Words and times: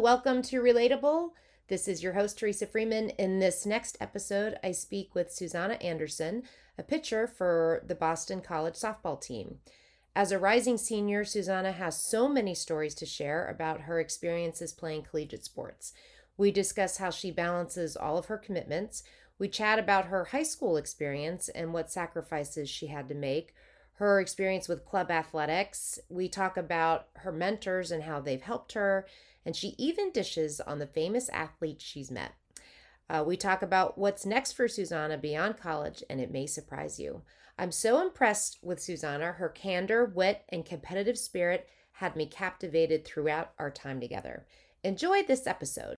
welcome 0.00 0.40
to 0.40 0.62
Relatable. 0.62 1.32
This 1.68 1.86
is 1.86 2.02
your 2.02 2.14
host, 2.14 2.38
Teresa 2.38 2.66
Freeman. 2.66 3.10
In 3.10 3.38
this 3.38 3.66
next 3.66 3.98
episode, 4.00 4.58
I 4.64 4.72
speak 4.72 5.14
with 5.14 5.30
Susanna 5.30 5.74
Anderson, 5.74 6.44
a 6.78 6.82
pitcher 6.82 7.26
for 7.26 7.82
the 7.86 7.94
Boston 7.94 8.40
College 8.40 8.76
softball 8.76 9.20
team. 9.20 9.58
As 10.16 10.32
a 10.32 10.38
rising 10.38 10.78
senior, 10.78 11.22
Susanna 11.22 11.72
has 11.72 12.02
so 12.02 12.30
many 12.30 12.54
stories 12.54 12.94
to 12.94 13.04
share 13.04 13.46
about 13.46 13.82
her 13.82 14.00
experiences 14.00 14.72
playing 14.72 15.02
collegiate 15.02 15.44
sports. 15.44 15.92
We 16.38 16.50
discuss 16.50 16.96
how 16.96 17.10
she 17.10 17.30
balances 17.30 17.94
all 17.94 18.16
of 18.16 18.26
her 18.26 18.38
commitments. 18.38 19.02
We 19.38 19.48
chat 19.48 19.78
about 19.78 20.06
her 20.06 20.24
high 20.24 20.44
school 20.44 20.78
experience 20.78 21.50
and 21.50 21.74
what 21.74 21.90
sacrifices 21.92 22.70
she 22.70 22.86
had 22.86 23.06
to 23.08 23.14
make, 23.14 23.52
her 23.96 24.18
experience 24.18 24.66
with 24.66 24.86
club 24.86 25.10
athletics. 25.10 25.98
We 26.08 26.26
talk 26.30 26.56
about 26.56 27.08
her 27.16 27.32
mentors 27.32 27.90
and 27.90 28.04
how 28.04 28.20
they've 28.20 28.40
helped 28.40 28.72
her, 28.72 29.06
and 29.44 29.56
she 29.56 29.74
even 29.78 30.10
dishes 30.10 30.60
on 30.60 30.78
the 30.78 30.86
famous 30.86 31.28
athletes 31.30 31.84
she's 31.84 32.10
met. 32.10 32.32
Uh, 33.08 33.24
we 33.26 33.36
talk 33.36 33.62
about 33.62 33.98
what's 33.98 34.24
next 34.24 34.52
for 34.52 34.68
Susanna 34.68 35.18
beyond 35.18 35.58
college, 35.58 36.04
and 36.08 36.20
it 36.20 36.30
may 36.30 36.46
surprise 36.46 37.00
you. 37.00 37.22
I'm 37.58 37.72
so 37.72 38.00
impressed 38.00 38.58
with 38.62 38.80
Susanna. 38.80 39.32
Her 39.32 39.48
candor, 39.48 40.04
wit, 40.04 40.44
and 40.48 40.64
competitive 40.64 41.18
spirit 41.18 41.68
had 41.92 42.16
me 42.16 42.26
captivated 42.26 43.04
throughout 43.04 43.52
our 43.58 43.70
time 43.70 44.00
together. 44.00 44.46
Enjoy 44.84 45.22
this 45.22 45.46
episode. 45.46 45.96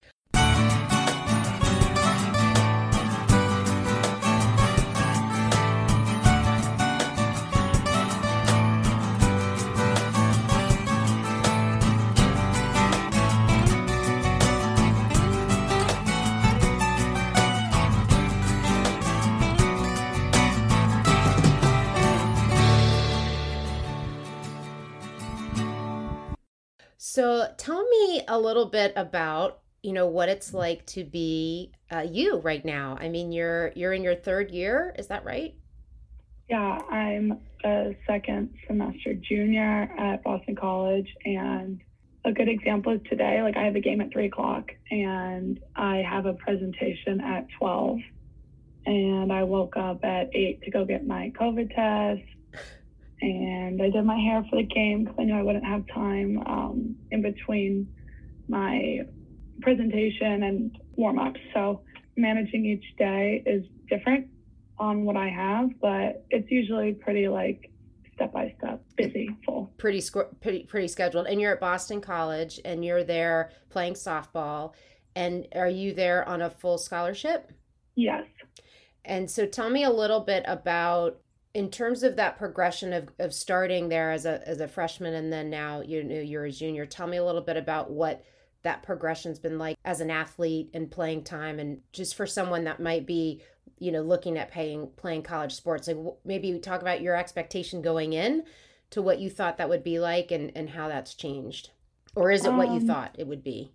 So 27.14 27.46
tell 27.58 27.86
me 27.86 28.22
a 28.26 28.40
little 28.40 28.64
bit 28.64 28.94
about 28.96 29.60
you 29.82 29.92
know 29.92 30.06
what 30.06 30.30
it's 30.30 30.54
like 30.54 30.86
to 30.86 31.04
be 31.04 31.72
uh, 31.92 32.06
you 32.10 32.38
right 32.38 32.64
now. 32.64 32.96
I 32.98 33.10
mean, 33.10 33.32
you're 33.32 33.70
you're 33.76 33.92
in 33.92 34.02
your 34.02 34.14
third 34.14 34.50
year, 34.50 34.94
is 34.98 35.08
that 35.08 35.22
right? 35.22 35.54
Yeah, 36.48 36.78
I'm 36.90 37.38
a 37.64 37.94
second 38.06 38.54
semester 38.66 39.12
junior 39.12 39.92
at 39.98 40.24
Boston 40.24 40.56
College, 40.56 41.14
and 41.26 41.82
a 42.24 42.32
good 42.32 42.48
example 42.48 42.94
is 42.94 43.02
today. 43.10 43.42
Like 43.42 43.58
I 43.58 43.64
have 43.64 43.76
a 43.76 43.80
game 43.80 44.00
at 44.00 44.10
three 44.10 44.28
o'clock, 44.28 44.70
and 44.90 45.60
I 45.76 45.96
have 45.98 46.24
a 46.24 46.32
presentation 46.32 47.20
at 47.20 47.46
twelve, 47.58 47.98
and 48.86 49.30
I 49.30 49.42
woke 49.42 49.76
up 49.76 50.02
at 50.02 50.34
eight 50.34 50.62
to 50.62 50.70
go 50.70 50.86
get 50.86 51.06
my 51.06 51.30
COVID 51.38 51.74
test 51.74 52.26
and 53.22 53.80
I 53.80 53.88
did 53.88 54.04
my 54.04 54.18
hair 54.18 54.44
for 54.50 54.56
the 54.56 54.64
game 54.64 55.04
because 55.04 55.16
I 55.18 55.24
knew 55.24 55.34
I 55.34 55.42
wouldn't 55.42 55.64
have 55.64 55.84
time 55.94 56.42
um, 56.46 56.96
in 57.12 57.22
between 57.22 57.86
my 58.48 59.00
presentation 59.60 60.42
and 60.42 60.76
warm 60.96 61.18
ups. 61.18 61.40
So 61.54 61.82
managing 62.16 62.66
each 62.66 62.96
day 62.98 63.42
is 63.46 63.64
different 63.88 64.26
on 64.78 65.04
what 65.04 65.16
I 65.16 65.28
have, 65.28 65.70
but 65.80 66.26
it's 66.30 66.50
usually 66.50 66.94
pretty 66.94 67.28
like 67.28 67.70
step 68.14 68.32
by 68.32 68.54
step, 68.58 68.82
busy, 68.96 69.30
full. 69.46 69.72
Pretty 69.78 70.02
pretty 70.40 70.64
pretty 70.64 70.88
scheduled. 70.88 71.26
And 71.28 71.40
you're 71.40 71.52
at 71.52 71.60
Boston 71.60 72.00
College, 72.00 72.60
and 72.64 72.84
you're 72.84 73.04
there 73.04 73.50
playing 73.70 73.94
softball. 73.94 74.72
And 75.14 75.46
are 75.54 75.68
you 75.68 75.94
there 75.94 76.28
on 76.28 76.42
a 76.42 76.50
full 76.50 76.78
scholarship? 76.78 77.52
Yes. 77.94 78.24
And 79.04 79.30
so 79.30 79.46
tell 79.46 79.70
me 79.70 79.84
a 79.84 79.90
little 79.90 80.20
bit 80.20 80.44
about 80.46 81.21
in 81.54 81.70
terms 81.70 82.02
of 82.02 82.16
that 82.16 82.38
progression 82.38 82.92
of, 82.92 83.08
of 83.18 83.34
starting 83.34 83.88
there 83.88 84.10
as 84.10 84.24
a 84.24 84.46
as 84.48 84.60
a 84.60 84.68
freshman 84.68 85.14
and 85.14 85.32
then 85.32 85.50
now 85.50 85.80
you 85.80 86.02
know 86.02 86.20
you're 86.20 86.46
a 86.46 86.50
junior 86.50 86.86
tell 86.86 87.06
me 87.06 87.18
a 87.18 87.24
little 87.24 87.42
bit 87.42 87.56
about 87.56 87.90
what 87.90 88.24
that 88.62 88.82
progression's 88.82 89.38
been 89.38 89.58
like 89.58 89.76
as 89.84 90.00
an 90.00 90.10
athlete 90.10 90.70
and 90.72 90.90
playing 90.90 91.22
time 91.22 91.58
and 91.58 91.80
just 91.92 92.14
for 92.14 92.26
someone 92.26 92.64
that 92.64 92.80
might 92.80 93.06
be 93.06 93.42
you 93.78 93.90
know 93.90 94.02
looking 94.02 94.38
at 94.38 94.50
paying 94.50 94.88
playing 94.96 95.22
college 95.22 95.52
sports 95.54 95.88
like 95.88 95.96
maybe 96.24 96.58
talk 96.58 96.80
about 96.80 97.02
your 97.02 97.16
expectation 97.16 97.82
going 97.82 98.12
in 98.12 98.44
to 98.90 99.02
what 99.02 99.18
you 99.18 99.28
thought 99.28 99.56
that 99.56 99.68
would 99.68 99.82
be 99.82 99.98
like 99.98 100.30
and 100.30 100.52
and 100.54 100.70
how 100.70 100.88
that's 100.88 101.14
changed. 101.14 101.70
Or 102.14 102.30
is 102.30 102.44
it 102.44 102.50
um, 102.50 102.58
what 102.58 102.68
you 102.68 102.74
um, 102.76 102.86
thought 102.86 103.16
it 103.18 103.26
would 103.26 103.42
be? 103.42 103.72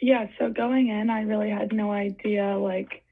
Yeah 0.00 0.28
so 0.38 0.48
going 0.48 0.88
in 0.88 1.10
i 1.10 1.22
really 1.22 1.50
had 1.50 1.72
no 1.72 1.90
idea 1.90 2.56
like 2.56 3.02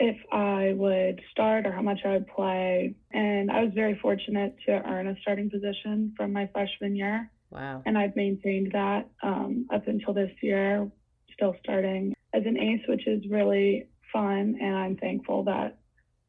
if 0.00 0.16
I 0.32 0.72
would 0.76 1.20
start 1.30 1.66
or 1.66 1.72
how 1.72 1.82
much 1.82 2.00
I 2.06 2.12
would 2.12 2.26
play. 2.26 2.94
And 3.12 3.50
I 3.50 3.62
was 3.62 3.72
very 3.74 3.98
fortunate 4.00 4.56
to 4.66 4.72
earn 4.72 5.06
a 5.06 5.14
starting 5.20 5.50
position 5.50 6.14
from 6.16 6.32
my 6.32 6.48
freshman 6.52 6.96
year. 6.96 7.30
Wow. 7.50 7.82
And 7.84 7.98
I've 7.98 8.16
maintained 8.16 8.72
that 8.72 9.08
um, 9.22 9.66
up 9.72 9.86
until 9.86 10.14
this 10.14 10.30
year, 10.42 10.90
still 11.34 11.54
starting 11.62 12.14
as 12.32 12.44
an 12.46 12.58
ace, 12.58 12.80
which 12.88 13.06
is 13.06 13.22
really 13.28 13.88
fun. 14.10 14.56
And 14.60 14.74
I'm 14.74 14.96
thankful 14.96 15.44
that, 15.44 15.78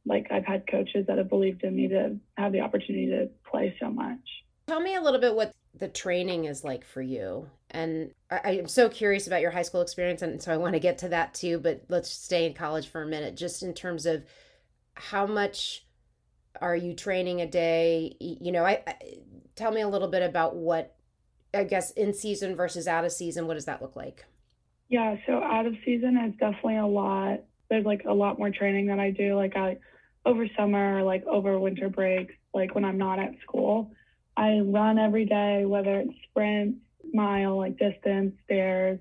like, 0.05 0.27
I've 0.31 0.45
had 0.45 0.69
coaches 0.69 1.05
that 1.07 1.17
have 1.17 1.29
believed 1.29 1.63
in 1.63 1.75
me 1.75 1.87
to 1.87 2.17
have 2.37 2.51
the 2.51 2.59
opportunity 2.59 3.07
to 3.07 3.29
play 3.49 3.75
so 3.79 3.89
much. 3.89 4.19
Tell 4.67 4.81
me 4.81 4.95
a 4.95 5.01
little 5.01 5.19
bit 5.21 5.33
what 5.33 5.53
the 5.77 5.87
training 5.87 6.45
is 6.45 6.63
like 6.63 6.85
for 6.85 7.01
you 7.01 7.49
and 7.71 8.11
I, 8.29 8.51
am 8.51 8.67
so 8.67 8.89
curious 8.89 9.27
about 9.27 9.41
your 9.41 9.51
high 9.51 9.61
school 9.61 9.81
experience, 9.81 10.21
and 10.21 10.41
so 10.41 10.51
I 10.51 10.57
want 10.57 10.73
to 10.73 10.79
get 10.79 10.97
to 10.99 11.09
that 11.09 11.33
too. 11.33 11.57
But 11.57 11.83
let's 11.87 12.09
stay 12.09 12.45
in 12.45 12.53
college 12.53 12.89
for 12.89 13.01
a 13.01 13.07
minute, 13.07 13.35
just 13.35 13.63
in 13.63 13.73
terms 13.73 14.05
of 14.05 14.23
how 14.93 15.25
much 15.25 15.85
are 16.61 16.75
you 16.75 16.93
training 16.93 17.41
a 17.41 17.47
day? 17.47 18.15
You 18.19 18.51
know, 18.51 18.65
I, 18.65 18.83
I 18.85 18.95
tell 19.55 19.71
me 19.71 19.81
a 19.81 19.87
little 19.87 20.09
bit 20.09 20.21
about 20.21 20.55
what 20.55 20.95
I 21.53 21.63
guess 21.63 21.91
in 21.91 22.13
season 22.13 22.55
versus 22.55 22.87
out 22.87 23.05
of 23.05 23.11
season. 23.11 23.47
What 23.47 23.53
does 23.53 23.65
that 23.65 23.81
look 23.81 23.95
like? 23.95 24.25
Yeah, 24.89 25.15
so 25.25 25.41
out 25.41 25.65
of 25.65 25.75
season 25.85 26.17
is 26.17 26.33
definitely 26.37 26.77
a 26.77 26.85
lot. 26.85 27.39
There's 27.69 27.85
like 27.85 28.03
a 28.05 28.13
lot 28.13 28.37
more 28.37 28.49
training 28.49 28.87
that 28.87 28.99
I 28.99 29.11
do, 29.11 29.35
like 29.35 29.55
I 29.55 29.77
over 30.25 30.45
summer, 30.57 31.01
like 31.03 31.25
over 31.25 31.57
winter 31.57 31.87
breaks, 31.87 32.33
like 32.53 32.75
when 32.75 32.83
I'm 32.83 32.97
not 32.97 33.17
at 33.17 33.31
school. 33.41 33.93
I 34.37 34.59
run 34.59 34.97
every 34.97 35.25
day, 35.25 35.65
whether 35.65 35.99
it's 35.99 36.13
sprint, 36.29 36.77
mile, 37.13 37.57
like 37.57 37.77
distance, 37.77 38.33
stairs, 38.45 38.99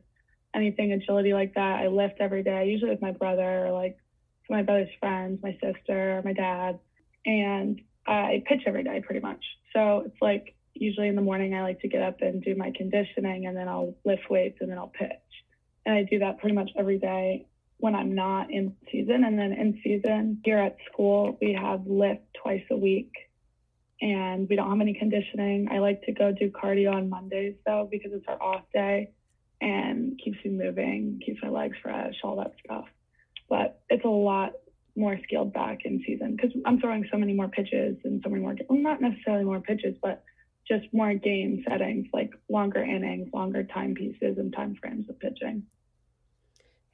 anything 0.54 0.92
agility 0.92 1.32
like 1.32 1.54
that. 1.54 1.80
I 1.80 1.88
lift 1.88 2.16
every 2.20 2.42
day, 2.42 2.68
usually 2.68 2.91
with 2.91 3.02
my 3.02 3.12
brother 3.12 3.66
or 3.66 3.72
like 3.72 3.98
my 4.48 4.62
brother's 4.62 4.88
friends, 4.98 5.40
my 5.42 5.56
sister, 5.62 6.20
my 6.24 6.32
dad. 6.32 6.78
And 7.24 7.80
I 8.06 8.42
pitch 8.46 8.62
every 8.66 8.82
day 8.82 9.00
pretty 9.04 9.20
much. 9.20 9.44
So 9.72 10.04
it's 10.06 10.20
like 10.20 10.54
usually 10.74 11.08
in 11.08 11.16
the 11.16 11.22
morning, 11.22 11.54
I 11.54 11.62
like 11.62 11.80
to 11.80 11.88
get 11.88 12.02
up 12.02 12.20
and 12.22 12.42
do 12.42 12.54
my 12.56 12.72
conditioning 12.74 13.46
and 13.46 13.56
then 13.56 13.69
I'll 13.69 13.94
lift 14.04 14.28
weights 14.30 14.58
and 14.60 14.70
then 14.70 14.78
I'll 14.78 14.88
pitch. 14.88 15.10
And 15.86 15.94
I 15.94 16.02
do 16.02 16.19
that 16.19 16.38
pretty 16.38 16.54
much 16.54 16.70
every 16.76 16.98
day 16.98 17.46
when 17.78 17.94
I'm 17.94 18.14
not 18.14 18.50
in 18.50 18.74
season. 18.90 19.24
And 19.24 19.38
then 19.38 19.52
in 19.52 19.80
season, 19.82 20.40
here 20.44 20.58
at 20.58 20.76
school, 20.92 21.38
we 21.40 21.52
have 21.54 21.86
lift 21.86 22.22
twice 22.42 22.64
a 22.70 22.76
week 22.76 23.12
and 24.00 24.49
we 24.49 24.56
don't 24.56 24.71
have 24.71 24.81
any 24.81 24.94
conditioning. 24.94 25.69
I 25.71 25.78
like 25.78 26.03
to 26.03 26.12
go 26.12 26.33
do 26.33 26.50
cardio 26.50 26.93
on 26.94 27.11
Mondays 27.11 27.55
though 27.66 27.88
because 27.91 28.12
it's 28.12 28.25
our 28.28 28.43
off 28.43 28.62
day 28.72 29.12
and 29.61 30.19
keeps 30.22 30.38
me 30.44 30.50
moving, 30.50 31.21
keeps 31.25 31.43
my 31.43 31.50
legs 31.50 31.77
fresh, 31.83 32.15
all 32.25 32.37
that 32.37 32.55
stuff. 32.65 32.87
But 33.49 33.83
it's 33.91 34.05
a 34.05 34.09
lot 34.09 34.53
more 34.97 35.19
scaled 35.25 35.53
back 35.53 35.81
in 35.84 36.03
season 36.06 36.37
because 36.37 36.53
I'm 36.65 36.81
throwing 36.81 37.06
so 37.11 37.19
many 37.19 37.34
more 37.34 37.49
pitches 37.49 37.97
and 38.05 38.21
so 38.22 38.31
many 38.31 38.43
more, 38.43 38.56
well, 38.69 38.78
not 38.78 39.00
necessarily 39.00 39.44
more 39.44 39.61
pitches, 39.61 39.97
but 40.03 40.22
just 40.67 40.87
more 40.93 41.15
game 41.15 41.65
settings, 41.69 42.06
like 42.12 42.31
longer 42.49 42.82
innings, 42.82 43.28
longer 43.32 43.65
time 43.65 43.94
pieces, 43.94 44.38
and 44.38 44.53
time 44.53 44.77
frames 44.81 45.09
of 45.09 45.19
pitching. 45.19 45.65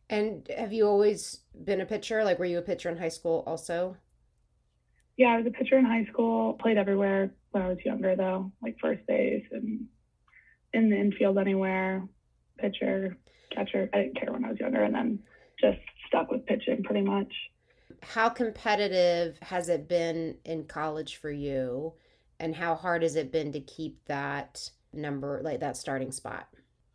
And 0.09 0.49
have 0.57 0.73
you 0.73 0.87
always 0.87 1.41
been 1.65 1.81
a 1.81 1.87
pitcher? 1.87 2.25
Like, 2.25 2.39
were 2.39 2.45
you 2.45 2.59
a 2.59 2.63
pitcher 2.63 2.89
in 2.89 2.97
high 2.97 3.09
school 3.09 3.43
also? 3.47 3.97
Yeah, 5.17 5.29
I 5.29 5.39
was 5.39 5.47
a 5.47 5.51
pitcher 5.51 5.79
in 5.79 5.85
high 5.85 6.05
school. 6.13 6.55
Played 6.55 6.77
everywhere 6.77 7.31
when 7.51 7.63
I 7.63 7.69
was 7.69 7.79
younger, 7.85 8.15
though, 8.17 8.53
like 8.63 8.77
first 8.81 9.07
base 9.07 9.45
and 9.51 9.87
in 10.73 10.91
the 10.91 10.97
infield 10.97 11.39
anywhere, 11.39 12.07
pitcher, 12.59 13.17
catcher. 13.51 13.89
I 13.95 13.99
didn't 13.99 14.21
care 14.21 14.33
when 14.33 14.45
I 14.45 14.51
was 14.51 14.61
younger, 14.61 14.83
and 14.83 14.95
then 14.95 15.19
just 15.61 15.79
stuck 16.07 16.31
with 16.31 16.45
pitching 16.47 16.83
pretty 16.83 17.03
much. 17.03 17.33
How 18.03 18.29
competitive 18.29 19.39
has 19.41 19.69
it 19.69 19.89
been 19.89 20.37
in 20.45 20.65
college 20.65 21.17
for 21.17 21.31
you, 21.31 21.95
and 22.39 22.55
how 22.55 22.75
hard 22.75 23.03
has 23.03 23.17
it 23.17 23.33
been 23.33 23.53
to 23.53 23.61
keep 23.61 24.05
that 24.07 24.71
number, 24.93 25.41
like 25.43 25.61
that 25.61 25.79
starting 25.79 26.13
spot? 26.13 26.49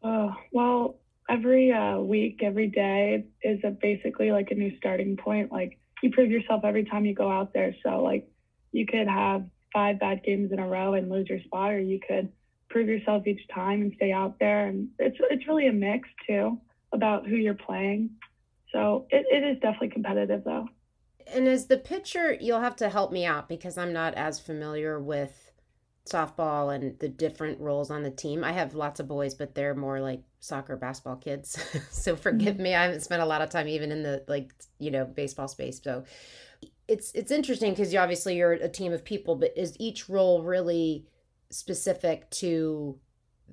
Oh 0.04 0.36
well, 0.52 1.00
every 1.30 1.72
uh, 1.72 1.98
week, 1.98 2.42
every 2.44 2.68
day 2.68 3.26
is 3.42 3.60
a 3.64 3.72
basically 3.72 4.32
like 4.32 4.52
a 4.52 4.56
new 4.56 4.78
starting 4.78 5.18
point. 5.18 5.52
Like 5.52 5.80
you 6.02 6.12
prove 6.12 6.32
yourself 6.32 6.64
every 6.64 6.86
time 6.86 7.06
you 7.06 7.14
go 7.14 7.30
out 7.30 7.54
there. 7.54 7.76
So 7.84 8.02
like 8.02 8.28
you 8.72 8.86
could 8.86 9.08
have 9.08 9.46
five 9.74 10.00
bad 10.00 10.24
games 10.24 10.52
in 10.52 10.60
a 10.60 10.68
row 10.68 10.94
and 10.94 11.10
lose 11.10 11.28
your 11.30 11.42
spot, 11.42 11.72
or 11.72 11.80
you 11.80 12.00
could 12.06 12.32
prove 12.70 12.88
yourself 12.88 13.28
each 13.28 13.42
time 13.54 13.82
and 13.82 13.94
stay 13.96 14.12
out 14.12 14.40
there. 14.40 14.68
And 14.68 14.90
it's 15.00 15.18
it's 15.30 15.48
really 15.48 15.68
a 15.68 15.74
mix 15.74 16.08
too 16.28 16.60
about 16.94 17.28
who 17.28 17.36
you're 17.36 17.54
playing. 17.54 18.10
So 18.72 19.08
it, 19.10 19.26
it 19.32 19.44
is 19.44 19.60
definitely 19.62 19.90
competitive 19.90 20.44
though. 20.44 20.68
And 21.28 21.48
as 21.48 21.68
the 21.68 21.78
pitcher, 21.78 22.34
you'll 22.40 22.62
have 22.62 22.76
to 22.78 22.90
help 22.90 23.12
me 23.12 23.26
out 23.26 23.48
because 23.48 23.78
I'm 23.78 23.94
not 23.94 24.16
as 24.16 24.40
familiar 24.40 25.00
with 25.00 25.52
softball 26.06 26.74
and 26.74 26.98
the 27.00 27.08
different 27.10 27.60
roles 27.60 27.92
on 27.92 28.04
the 28.04 28.12
team. 28.12 28.44
I 28.44 28.52
have 28.52 28.74
lots 28.74 29.00
of 29.00 29.08
boys, 29.08 29.34
but 29.34 29.56
they're 29.56 29.76
more 29.76 30.00
like 30.00 30.22
soccer, 30.40 30.76
basketball 30.76 31.18
kids. 31.18 31.60
so 31.92 32.16
forgive 32.16 32.56
mm-hmm. 32.56 32.64
me. 32.64 32.76
I 32.76 32.84
haven't 32.84 33.02
spent 33.02 33.22
a 33.22 33.26
lot 33.26 33.42
of 33.42 33.50
time 33.50 33.68
even 33.68 33.92
in 33.92 34.04
the 34.04 34.24
like, 34.28 34.52
you 34.80 34.92
know, 34.92 35.06
baseball 35.06 35.48
space. 35.48 35.82
So 35.84 36.04
it's 36.88 37.12
it's 37.14 37.32
interesting 37.32 37.72
because 37.72 37.94
you 37.94 38.00
obviously 38.00 38.38
you're 38.38 38.54
a 38.54 38.70
team 38.70 38.94
of 38.94 39.06
people, 39.06 39.36
but 39.36 39.54
is 39.56 39.76
each 39.80 40.10
role 40.10 40.44
really 40.44 41.06
specific 41.50 42.30
to 42.32 42.98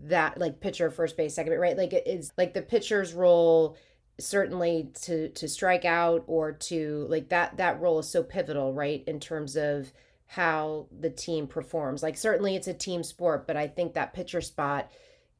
that 0.04 0.38
like 0.38 0.60
pitcher, 0.60 0.90
first 0.90 1.16
base, 1.16 1.34
second 1.34 1.52
base, 1.52 1.60
right? 1.60 1.76
Like 1.76 1.92
it 1.92 2.06
is 2.06 2.32
like 2.36 2.54
the 2.54 2.62
pitcher's 2.62 3.12
role 3.12 3.76
certainly 4.20 4.90
to 5.02 5.28
to 5.28 5.46
strike 5.46 5.84
out 5.84 6.24
or 6.26 6.50
to 6.50 7.06
like 7.08 7.28
that 7.28 7.56
that 7.56 7.80
role 7.80 8.00
is 8.00 8.08
so 8.08 8.22
pivotal 8.22 8.74
right 8.74 9.04
in 9.06 9.20
terms 9.20 9.56
of 9.56 9.92
how 10.28 10.86
the 11.00 11.10
team 11.10 11.46
performs. 11.46 12.02
Like 12.02 12.16
certainly 12.16 12.54
it's 12.54 12.68
a 12.68 12.74
team 12.74 13.02
sport 13.02 13.46
but 13.46 13.56
i 13.56 13.66
think 13.66 13.94
that 13.94 14.12
pitcher 14.12 14.40
spot 14.40 14.90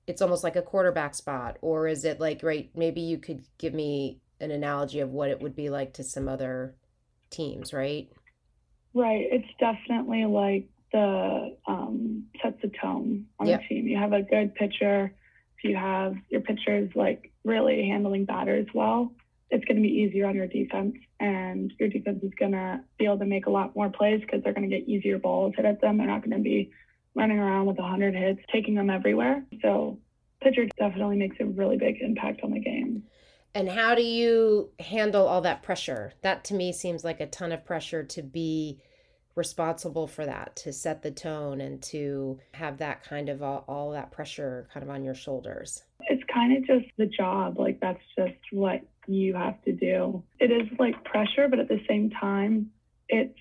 it's 0.06 0.23
almost 0.23 0.43
like 0.43 0.56
a 0.56 0.62
quarterback 0.62 1.14
spot 1.14 1.58
or 1.61 1.87
is 1.87 2.05
it 2.05 2.19
like 2.19 2.43
right 2.43 2.70
maybe 2.75 3.00
you 3.00 3.19
could 3.19 3.44
give 3.58 3.75
me 3.75 4.19
an 4.40 4.50
analogy 4.50 5.00
of 5.00 5.11
what 5.11 5.29
it 5.29 5.40
would 5.40 5.55
be 5.55 5.69
like 5.69 5.93
to 5.94 6.02
some 6.02 6.29
other 6.29 6.75
teams 7.31 7.73
right? 7.73 8.11
Right. 8.94 9.26
It's 9.31 9.49
definitely 9.61 10.25
like 10.25 10.69
the 10.93 11.56
um 11.67 12.25
sets 12.43 12.56
the 12.62 12.70
tone 12.81 13.26
on 13.38 13.46
yep. 13.46 13.62
the 13.62 13.69
team. 13.69 13.87
You 13.87 13.99
have 13.99 14.12
a 14.12 14.23
good 14.23 14.55
pitcher. 14.55 15.12
If 15.58 15.64
you 15.64 15.76
have 15.76 16.14
your 16.31 16.40
pitchers 16.40 16.90
like 16.94 17.32
really 17.44 17.87
handling 17.88 18.25
batters 18.25 18.67
well, 18.75 19.12
it's 19.50 19.65
going 19.65 19.77
to 19.77 19.83
be 19.83 19.89
easier 19.89 20.27
on 20.27 20.35
your 20.35 20.47
defense, 20.47 20.95
and 21.21 21.73
your 21.79 21.89
defense 21.89 22.23
is 22.23 22.33
going 22.39 22.53
to 22.53 22.81
be 22.99 23.06
able 23.06 23.19
to 23.19 23.25
make 23.25 23.47
a 23.47 23.50
lot 23.50 23.75
more 23.75 23.89
plays 23.89 24.21
because 24.21 24.43
they're 24.43 24.53
going 24.53 24.69
to 24.69 24.77
get 24.79 24.89
easier 24.89 25.19
balls 25.19 25.55
hit 25.56 25.65
at 25.65 25.81
them. 25.81 25.99
They're 25.99 26.06
not 26.06 26.23
going 26.23 26.37
to 26.37 26.43
be 26.43 26.71
running 27.15 27.39
around 27.39 27.67
with 27.67 27.79
100 27.79 28.15
hits, 28.15 28.41
taking 28.53 28.75
them 28.75 28.91
everywhere. 28.91 29.43
So, 29.62 29.99
pitcher 30.43 30.67
definitely 30.79 31.17
makes 31.17 31.37
a 31.41 31.47
really 31.47 31.77
big 31.77 32.00
impact 32.00 32.43
on 32.43 32.53
the 32.53 32.61
game. 32.61 33.03
And 33.55 33.69
how 33.69 33.95
do 33.95 34.03
you 34.03 34.71
handle 34.79 35.27
all 35.27 35.41
that 35.41 35.62
pressure? 35.62 36.12
That 36.23 36.45
to 36.45 36.55
me 36.55 36.73
seems 36.73 37.03
like 37.03 37.21
a 37.21 37.27
ton 37.27 37.50
of 37.50 37.65
pressure 37.65 38.05
to 38.05 38.23
be 38.23 38.79
responsible 39.35 40.06
for 40.06 40.27
that, 40.27 40.56
to 40.56 40.73
set 40.73 41.03
the 41.03 41.11
tone 41.11 41.61
and 41.61 41.83
to 41.85 42.39
have 42.53 42.79
that 42.79 43.03
kind 43.03 43.29
of 43.29 43.43
all, 43.43 43.65
all 43.67 43.93
that 43.93 44.11
pressure 44.11 44.69
kind 44.73 44.85
of 44.85 44.91
on 44.91 45.05
your 45.05 45.15
shoulders 45.15 45.83
kind 46.32 46.56
of 46.56 46.66
just 46.66 46.90
the 46.96 47.06
job. 47.06 47.58
Like 47.58 47.80
that's 47.80 48.02
just 48.16 48.38
what 48.52 48.82
you 49.06 49.34
have 49.34 49.62
to 49.64 49.72
do. 49.72 50.22
It 50.38 50.50
is 50.50 50.69
like 50.78 51.04
pressure, 51.04 51.48
but 51.48 51.58
at 51.58 51.69
the 51.69 51.80
same 51.88 52.10
time, 52.10 52.70
it's 53.08 53.38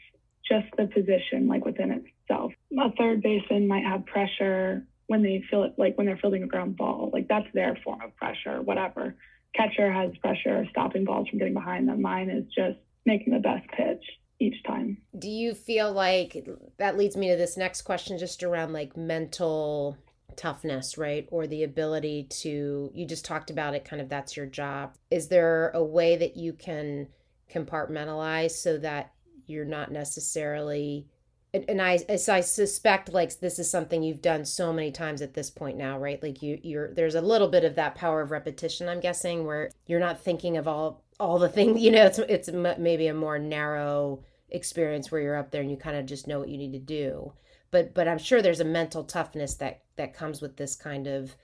just 0.50 0.68
the 0.78 0.88
position 0.88 1.48
like 1.48 1.66
within 1.66 1.92
itself. 1.92 2.54
A 2.80 2.92
third 2.98 3.22
baseman 3.22 3.68
might 3.68 3.84
have 3.84 4.06
pressure 4.06 4.86
when 5.08 5.24
they 5.24 5.44
feel 5.50 5.64
it 5.64 5.74
like 5.78 5.98
when 5.98 6.06
they're 6.06 6.18
fielding 6.18 6.44
a 6.44 6.48
ground 6.48 6.78
ball. 6.78 7.10
Like 7.12 7.28
that's 7.28 7.48
their 7.54 7.78
form 7.84 8.02
of 8.02 8.16
pressure, 8.16 8.62
whatever. 8.62 9.16
Catcher 9.56 9.92
has 9.92 10.12
pressure 10.18 10.66
stopping 10.70 11.06
balls 11.06 11.28
from 11.30 11.40
getting 11.40 11.54
behind 11.54 11.88
them. 11.88 12.02
Mine 12.02 12.30
is 12.30 12.46
just 12.54 12.78
making 13.06 13.34
the 13.34 13.40
best 13.40 13.68
pitch 13.70 14.04
each 14.40 14.62
time. 14.66 14.98
Do 15.18 15.30
you 15.30 15.54
feel 15.54 15.92
like 15.92 16.46
that 16.78 16.98
leads 16.98 17.18
me 17.18 17.30
to 17.30 17.36
this 17.36 17.58
next 17.58 17.82
question 17.84 18.18
just 18.18 18.44
around 18.44 18.74
like 18.74 18.96
mental 18.96 19.98
toughness, 20.38 20.98
right? 20.98 21.28
Or 21.32 21.48
the 21.48 21.64
ability 21.64 22.28
to, 22.42 22.92
you 22.94 23.06
just 23.06 23.26
talked 23.26 23.50
about 23.50 23.76
it, 23.76 23.86
kind 23.86 24.02
of 24.02 24.10
that's 24.10 24.38
your 24.38 24.46
job. 24.46 24.96
Is 25.12 25.28
there 25.28 25.72
a 25.72 25.84
way 25.84 26.16
that 26.16 26.38
you 26.38 26.54
can 26.54 27.08
compartmentalize 27.54 28.52
so 28.52 28.78
that 28.78 29.12
you're 29.46 29.66
not 29.66 29.92
necessarily 29.92 31.08
and, 31.54 31.82
I 31.82 32.00
as 32.10 32.30
I 32.30 32.42
suspect 32.42 33.14
like 33.14 33.40
this 33.40 33.58
is 33.58 33.72
something 33.72 34.04
you've 34.04 34.22
done 34.22 34.46
so 34.46 34.72
many 34.72 34.92
times 34.92 35.24
at 35.24 35.34
this 35.34 35.50
point 35.50 35.78
now, 35.78 35.98
right? 35.98 36.22
Like 36.22 36.44
you 36.44 36.60
you're 36.62 36.94
there's 36.94 37.16
a 37.16 37.22
little 37.22 37.48
bit 37.48 37.64
of 37.64 37.74
that 37.76 37.96
power 37.96 38.22
of 38.22 38.30
repetition, 38.30 38.88
I'm 38.88 39.00
guessing, 39.00 39.44
where 39.46 39.72
you're 39.88 40.00
not 40.00 40.20
thinking 40.20 40.58
of 40.58 40.68
all 40.68 41.02
all 41.20 41.40
the 41.40 41.50
things, 41.50 41.82
you 41.82 41.90
know, 41.90 42.06
it's 42.06 42.20
it's 42.20 42.50
maybe 42.52 43.08
a 43.08 43.14
more 43.14 43.40
narrow 43.40 44.24
experience 44.50 45.12
where 45.12 45.22
you're 45.22 45.36
up 45.36 45.52
there 45.52 45.62
and 45.62 45.72
you 45.72 45.78
kind 45.78 45.98
of 45.98 46.06
just 46.06 46.28
know 46.28 46.40
what 46.40 46.50
you 46.50 46.58
need 46.58 46.74
to 46.74 46.80
do 46.80 47.34
but 47.72 47.94
but 47.94 48.08
i'm 48.08 48.18
sure 48.18 48.42
there's 48.42 48.60
a 48.60 48.66
mental 48.66 49.04
toughness 49.04 49.56
that 49.56 49.82
that 49.98 50.14
comes 50.14 50.42
with 50.42 50.58
this 50.58 50.76
kind 50.76 51.08
of 51.08 51.36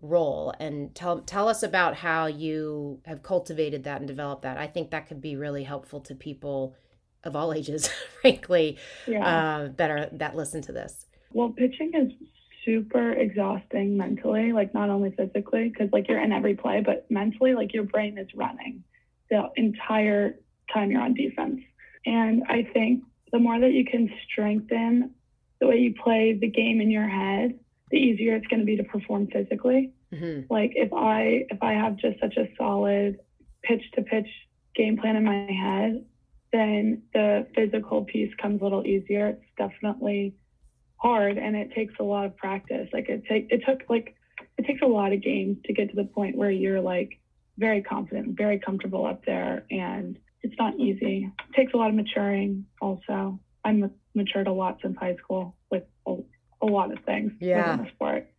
role. 0.00 0.52
And 0.58 0.94
tell 0.94 1.20
tell 1.20 1.48
us 1.48 1.62
about 1.62 1.96
how 1.96 2.26
you 2.26 3.00
have 3.06 3.22
cultivated 3.22 3.84
that 3.84 4.00
and 4.00 4.08
developed 4.08 4.42
that. 4.42 4.58
I 4.58 4.66
think 4.66 4.90
that 4.90 5.08
could 5.08 5.20
be 5.20 5.36
really 5.36 5.64
helpful 5.64 6.00
to 6.00 6.14
people 6.14 6.74
of 7.22 7.34
all 7.34 7.54
ages 7.54 7.88
frankly 8.20 8.76
yeah. 9.06 9.26
uh, 9.26 9.68
better 9.68 10.08
that 10.12 10.36
listen 10.36 10.60
to 10.62 10.72
this. 10.72 11.06
Well 11.32 11.50
pitching 11.50 11.92
is 11.94 12.12
super 12.64 13.12
exhausting 13.12 13.96
mentally 13.96 14.52
like 14.52 14.72
not 14.72 14.88
only 14.88 15.10
physically 15.10 15.68
because 15.68 15.90
like 15.92 16.08
you're 16.08 16.22
in 16.22 16.32
every 16.32 16.54
play 16.54 16.80
but 16.80 17.06
mentally 17.10 17.54
like 17.54 17.74
your 17.74 17.82
brain 17.82 18.16
is 18.16 18.28
running 18.34 18.82
the 19.30 19.50
entire 19.56 20.38
time 20.72 20.90
you're 20.90 21.02
on 21.02 21.14
defense. 21.14 21.60
And 22.06 22.42
i 22.48 22.62
think 22.72 23.04
the 23.32 23.38
more 23.38 23.58
that 23.58 23.72
you 23.72 23.84
can 23.84 24.08
strengthen 24.30 25.10
the 25.60 25.66
way 25.66 25.76
you 25.78 25.94
play 25.94 26.38
the 26.40 26.46
game 26.46 26.80
in 26.80 26.90
your 26.90 27.08
head, 27.08 27.58
the 27.90 27.96
easier 27.96 28.34
it's 28.34 28.46
going 28.46 28.60
to 28.60 28.66
be 28.66 28.76
to 28.76 28.84
perform 28.84 29.28
physically. 29.28 29.92
Mm-hmm. 30.12 30.52
Like 30.52 30.72
if 30.74 30.92
I 30.92 31.46
if 31.50 31.62
I 31.62 31.72
have 31.72 31.96
just 31.96 32.20
such 32.20 32.36
a 32.36 32.48
solid 32.56 33.18
pitch 33.62 33.82
to 33.94 34.02
pitch 34.02 34.28
game 34.74 34.96
plan 34.96 35.16
in 35.16 35.24
my 35.24 35.50
head, 35.50 36.04
then 36.52 37.02
the 37.12 37.46
physical 37.54 38.04
piece 38.04 38.32
comes 38.40 38.60
a 38.60 38.64
little 38.64 38.86
easier. 38.86 39.28
It's 39.28 39.44
definitely 39.58 40.34
hard 40.96 41.36
and 41.36 41.54
it 41.56 41.72
takes 41.74 41.94
a 42.00 42.02
lot 42.02 42.26
of 42.26 42.36
practice. 42.36 42.88
Like 42.92 43.08
it 43.08 43.24
take 43.28 43.48
it 43.50 43.62
took 43.66 43.82
like 43.88 44.14
it 44.56 44.66
takes 44.66 44.82
a 44.82 44.86
lot 44.86 45.12
of 45.12 45.22
games 45.22 45.58
to 45.66 45.72
get 45.72 45.90
to 45.90 45.96
the 45.96 46.04
point 46.04 46.36
where 46.36 46.50
you're 46.50 46.80
like 46.80 47.20
very 47.58 47.82
confident, 47.82 48.36
very 48.36 48.58
comfortable 48.58 49.06
up 49.06 49.24
there 49.24 49.64
and 49.70 50.18
it's 50.42 50.54
not 50.58 50.78
easy. 50.78 51.30
It 51.48 51.54
takes 51.54 51.72
a 51.74 51.76
lot 51.76 51.88
of 51.88 51.94
maturing 51.94 52.66
also. 52.80 53.40
I'm 53.64 53.90
matured 54.14 54.46
a 54.46 54.52
lot 54.52 54.78
since 54.82 54.96
high 54.98 55.16
school 55.16 55.56
with 55.70 55.84
a, 56.62 56.66
lot 56.66 56.92
of 56.92 56.98
things 57.04 57.32
yeah. 57.40 57.72
within 57.72 57.84
the 57.84 57.90
sport. 57.90 58.30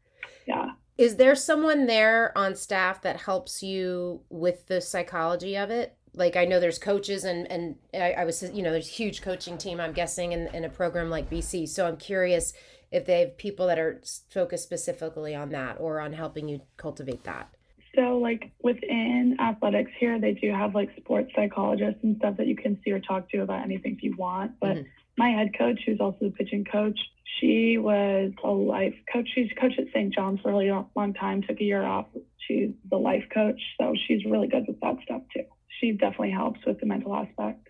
Yeah. 0.47 0.71
Is 0.97 1.17
there 1.17 1.35
someone 1.35 1.87
there 1.87 2.37
on 2.37 2.55
staff 2.55 3.01
that 3.01 3.21
helps 3.21 3.61
you 3.61 4.21
with 4.29 4.67
the 4.67 4.81
psychology 4.81 5.57
of 5.57 5.69
it? 5.69 5.97
Like 6.13 6.37
I 6.37 6.45
know 6.45 6.61
there's 6.61 6.79
coaches 6.79 7.25
and 7.25 7.51
and 7.51 7.75
I, 7.93 8.13
I 8.13 8.23
was 8.23 8.41
you 8.41 8.63
know 8.63 8.71
there's 8.71 8.87
a 8.87 8.91
huge 8.91 9.21
coaching 9.21 9.57
team 9.57 9.81
I'm 9.81 9.91
guessing 9.91 10.31
in, 10.31 10.47
in 10.53 10.63
a 10.63 10.69
program 10.69 11.09
like 11.09 11.29
BC. 11.29 11.67
So 11.67 11.85
I'm 11.85 11.97
curious 11.97 12.53
if 12.91 13.05
they 13.05 13.19
have 13.19 13.37
people 13.37 13.67
that 13.67 13.77
are 13.77 14.01
focused 14.29 14.63
specifically 14.63 15.35
on 15.35 15.49
that 15.49 15.77
or 15.81 15.99
on 15.99 16.13
helping 16.13 16.47
you 16.47 16.61
cultivate 16.77 17.25
that. 17.25 17.49
So, 17.95 18.17
like 18.17 18.51
within 18.61 19.35
athletics 19.41 19.91
here, 19.99 20.19
they 20.19 20.33
do 20.33 20.51
have 20.51 20.73
like 20.73 20.95
sports 20.95 21.31
psychologists 21.35 21.99
and 22.03 22.15
stuff 22.17 22.37
that 22.37 22.47
you 22.47 22.55
can 22.55 22.79
see 22.83 22.91
or 22.91 22.99
talk 23.01 23.29
to 23.31 23.39
about 23.39 23.63
anything 23.63 23.95
if 23.95 24.03
you 24.03 24.15
want. 24.15 24.57
But 24.61 24.77
mm-hmm 24.77 24.87
my 25.17 25.29
head 25.29 25.57
coach, 25.57 25.79
who's 25.85 25.99
also 25.99 26.17
the 26.21 26.31
pitching 26.31 26.65
coach, 26.65 26.99
she 27.39 27.77
was 27.77 28.31
a 28.43 28.49
life 28.49 28.95
coach. 29.11 29.27
She's 29.33 29.49
coached 29.59 29.79
at 29.79 29.87
St. 29.93 30.13
John's 30.13 30.39
for 30.41 30.49
a 30.49 30.53
really 30.53 30.71
long 30.95 31.13
time, 31.13 31.41
took 31.41 31.59
a 31.59 31.63
year 31.63 31.83
off. 31.83 32.07
She's 32.47 32.69
the 32.89 32.97
life 32.97 33.23
coach, 33.33 33.59
so 33.79 33.93
she's 34.07 34.23
really 34.25 34.47
good 34.47 34.65
with 34.67 34.79
that 34.81 34.97
stuff 35.03 35.21
too. 35.33 35.43
She 35.79 35.91
definitely 35.91 36.31
helps 36.31 36.59
with 36.65 36.79
the 36.79 36.85
mental 36.85 37.15
aspect. 37.15 37.67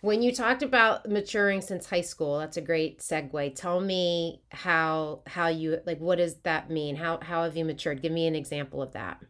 When 0.00 0.22
you 0.22 0.32
talked 0.32 0.62
about 0.62 1.08
maturing 1.08 1.60
since 1.60 1.86
high 1.86 2.02
school, 2.02 2.38
that's 2.38 2.56
a 2.56 2.60
great 2.60 3.00
segue. 3.00 3.54
Tell 3.54 3.80
me 3.80 4.42
how 4.50 5.22
how 5.26 5.48
you 5.48 5.80
like 5.84 5.98
what 5.98 6.18
does 6.18 6.36
that 6.42 6.70
mean? 6.70 6.96
How 6.96 7.18
how 7.20 7.44
have 7.44 7.56
you 7.56 7.64
matured? 7.64 8.02
Give 8.02 8.12
me 8.12 8.26
an 8.26 8.36
example 8.36 8.82
of 8.82 8.92
that. 8.92 9.20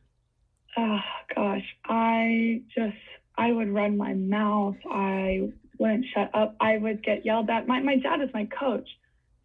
Oh 0.76 0.98
gosh, 1.34 1.64
I 1.86 2.62
just 2.74 2.96
I 3.38 3.52
would 3.52 3.70
run 3.70 3.96
my 3.96 4.12
mouth. 4.14 4.76
I 4.90 5.48
wouldn't 5.78 6.04
shut 6.14 6.30
up. 6.34 6.56
I 6.60 6.76
would 6.78 7.02
get 7.02 7.24
yelled 7.24 7.48
at. 7.48 7.66
My 7.66 7.80
my 7.80 7.96
dad 7.96 8.20
is 8.20 8.28
my 8.34 8.46
coach, 8.46 8.88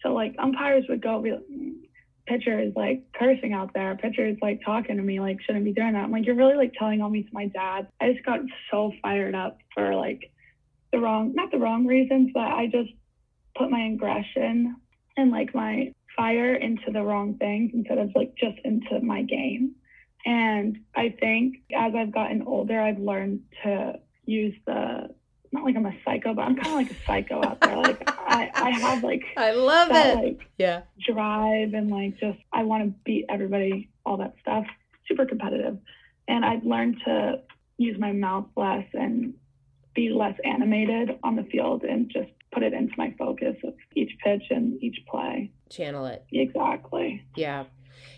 so 0.02 0.14
like 0.14 0.36
umpires 0.40 0.86
would 0.90 1.02
go 1.02 1.22
be 1.22 1.34
pitcher 2.28 2.60
is 2.60 2.74
like 2.76 3.04
cursing 3.14 3.54
out 3.54 3.74
there. 3.74 3.98
Pitcher 3.98 4.26
is 4.28 4.38
like 4.42 4.62
talking 4.66 4.98
to 4.98 5.04
me 5.04 5.20
like 5.20 5.42
shouldn't 5.42 5.66
be 5.66 5.74
doing 5.74 5.94
that. 5.94 6.04
I'm 6.04 6.12
like 6.12 6.26
you're 6.26 6.36
really 6.36 6.56
like 6.56 6.74
telling 6.78 7.02
on 7.02 7.12
me 7.12 7.24
to 7.24 7.30
my 7.34 7.48
dad. 7.48 7.88
I 8.00 8.12
just 8.12 8.26
got 8.26 8.40
so 8.70 8.92
fired 9.02 9.36
up 9.36 9.58
for 9.74 9.96
like 9.96 10.32
the 10.92 11.00
wrong 11.00 11.34
not 11.34 11.52
the 11.52 11.60
wrong 11.60 11.86
reasons, 11.86 12.32
but 12.34 12.44
I 12.44 12.68
just 12.68 12.92
put 13.56 13.70
my 13.70 13.88
aggression 13.88 14.76
and 15.18 15.32
like 15.32 15.54
my 15.54 15.94
fire 16.16 16.56
into 16.56 16.92
the 16.92 17.04
wrong 17.04 17.36
things 17.38 17.72
instead 17.74 17.98
of 17.98 18.12
like 18.16 18.34
just 18.36 18.58
into 18.64 19.00
my 19.02 19.24
game. 19.24 19.76
And 20.26 20.78
I 20.96 21.16
think 21.20 21.58
as 21.76 21.94
I've 21.96 22.14
gotten 22.14 22.44
older, 22.44 22.80
I've 22.80 23.00
learned 23.00 23.42
to 23.64 24.00
use 24.26 24.54
the 24.66 25.10
not 25.52 25.64
like 25.64 25.76
I'm 25.76 25.86
a 25.86 25.94
psycho, 26.06 26.34
but 26.34 26.44
I'm 26.44 26.56
kind 26.56 26.68
of 26.68 26.74
like 26.74 26.92
a 26.92 27.06
psycho 27.06 27.44
out 27.44 27.60
there. 27.62 27.78
Like 27.78 28.04
I, 28.08 28.50
I 28.54 28.70
have 28.72 29.04
like 29.04 29.24
I 29.38 29.52
love 29.52 29.90
that, 29.90 30.18
it. 30.18 30.24
like 30.24 30.40
yeah. 30.58 30.82
drive 31.06 31.74
and 31.74 31.90
like 31.90 32.20
just 32.20 32.40
I 32.54 32.64
want 32.64 32.86
to 32.86 32.94
beat 33.04 33.26
everybody, 33.30 33.90
all 34.06 34.18
that 34.18 34.36
stuff. 34.42 34.66
Super 35.08 35.26
competitive, 35.26 35.78
and 36.28 36.46
I've 36.46 36.64
learned 36.64 36.98
to 37.06 37.42
use 37.78 38.00
my 38.00 38.12
mouth 38.12 38.46
less 38.56 38.86
and 38.94 39.34
be 39.94 40.10
less 40.10 40.36
animated 40.46 41.20
on 41.24 41.36
the 41.36 41.44
field 41.44 41.84
and 41.84 42.10
just 42.10 42.30
put 42.54 42.64
it 42.64 42.74
into 42.74 42.94
my 42.98 43.14
focus 43.18 43.56
of 43.64 43.74
each 43.96 44.12
pitch 44.24 44.44
and 44.50 44.82
each 44.82 45.00
play. 45.10 45.52
Channel 45.70 46.06
it. 46.06 46.24
Exactly. 46.32 47.26
Yeah. 47.36 47.66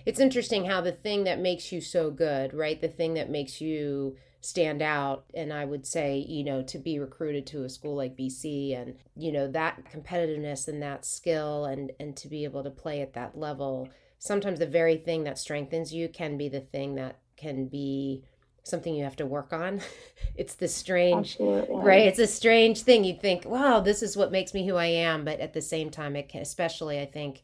It's 0.05 0.19
interesting 0.19 0.65
how 0.65 0.81
the 0.81 0.91
thing 0.91 1.23
that 1.23 1.39
makes 1.39 1.71
you 1.71 1.81
so 1.81 2.11
good, 2.11 2.53
right? 2.53 2.79
The 2.79 2.87
thing 2.87 3.15
that 3.15 3.29
makes 3.29 3.61
you 3.61 4.17
stand 4.43 4.81
out. 4.81 5.25
And 5.33 5.51
i 5.53 5.65
would 5.65 5.85
say 5.85 6.17
you 6.17 6.43
know 6.43 6.61
to 6.63 6.77
be 6.77 6.99
recruited 6.99 7.47
to 7.47 7.63
a 7.63 7.69
school 7.69 7.95
like 7.95 8.17
bc 8.17 8.77
and 8.79 8.95
you 9.15 9.31
know 9.31 9.47
that 9.47 9.83
competitiveness 9.85 10.67
and 10.67 10.81
that 10.81 11.05
skill 11.05 11.65
and 11.65 11.91
and 11.99 12.15
to 12.17 12.27
be 12.27 12.43
able 12.43 12.63
to 12.63 12.69
play 12.69 13.01
at 13.01 13.13
that 13.13 13.37
level 13.37 13.89
sometimes 14.19 14.59
the 14.59 14.65
very 14.65 14.97
thing 14.97 15.23
that 15.25 15.37
strengthens 15.37 15.93
you 15.93 16.07
can 16.07 16.37
be 16.37 16.49
the 16.49 16.61
thing 16.61 16.95
that 16.95 17.19
can 17.35 17.67
be 17.67 18.23
something 18.63 18.95
you 18.95 19.03
have 19.03 19.17
to 19.17 19.25
work 19.25 19.53
on. 19.53 19.81
It's 20.35 20.55
the 20.55 20.67
strange 20.67 21.33
Absolutely. 21.33 21.75
right? 21.75 22.07
It's 22.07 22.17
a 22.17 22.25
strange 22.25 22.81
thing. 22.81 23.03
You 23.03 23.13
think 23.13 23.45
wow 23.45 23.81
this 23.81 24.01
is 24.01 24.17
what 24.17 24.31
makes 24.31 24.53
me 24.53 24.65
who 24.67 24.75
i 24.75 24.85
am. 24.85 25.25
But 25.25 25.39
at 25.39 25.53
the 25.53 25.61
same 25.61 25.91
time 25.91 26.15
it 26.15 26.29
can 26.29 26.41
especially 26.41 26.99
i 26.99 27.05
think 27.05 27.43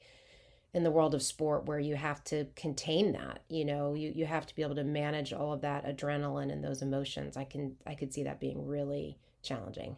in 0.73 0.83
the 0.83 0.91
world 0.91 1.15
of 1.15 1.23
sport 1.23 1.65
where 1.65 1.79
you 1.79 1.95
have 1.95 2.23
to 2.23 2.45
contain 2.55 3.11
that 3.13 3.43
you 3.49 3.65
know 3.65 3.93
you, 3.93 4.11
you 4.15 4.25
have 4.25 4.45
to 4.45 4.55
be 4.55 4.61
able 4.61 4.75
to 4.75 4.83
manage 4.83 5.33
all 5.33 5.51
of 5.53 5.61
that 5.61 5.85
adrenaline 5.85 6.51
and 6.51 6.63
those 6.63 6.81
emotions 6.81 7.35
i 7.38 7.43
can 7.43 7.75
i 7.88 7.95
could 7.95 8.13
see 8.13 8.23
that 8.23 8.39
being 8.39 8.65
really 8.65 9.17
challenging 9.41 9.97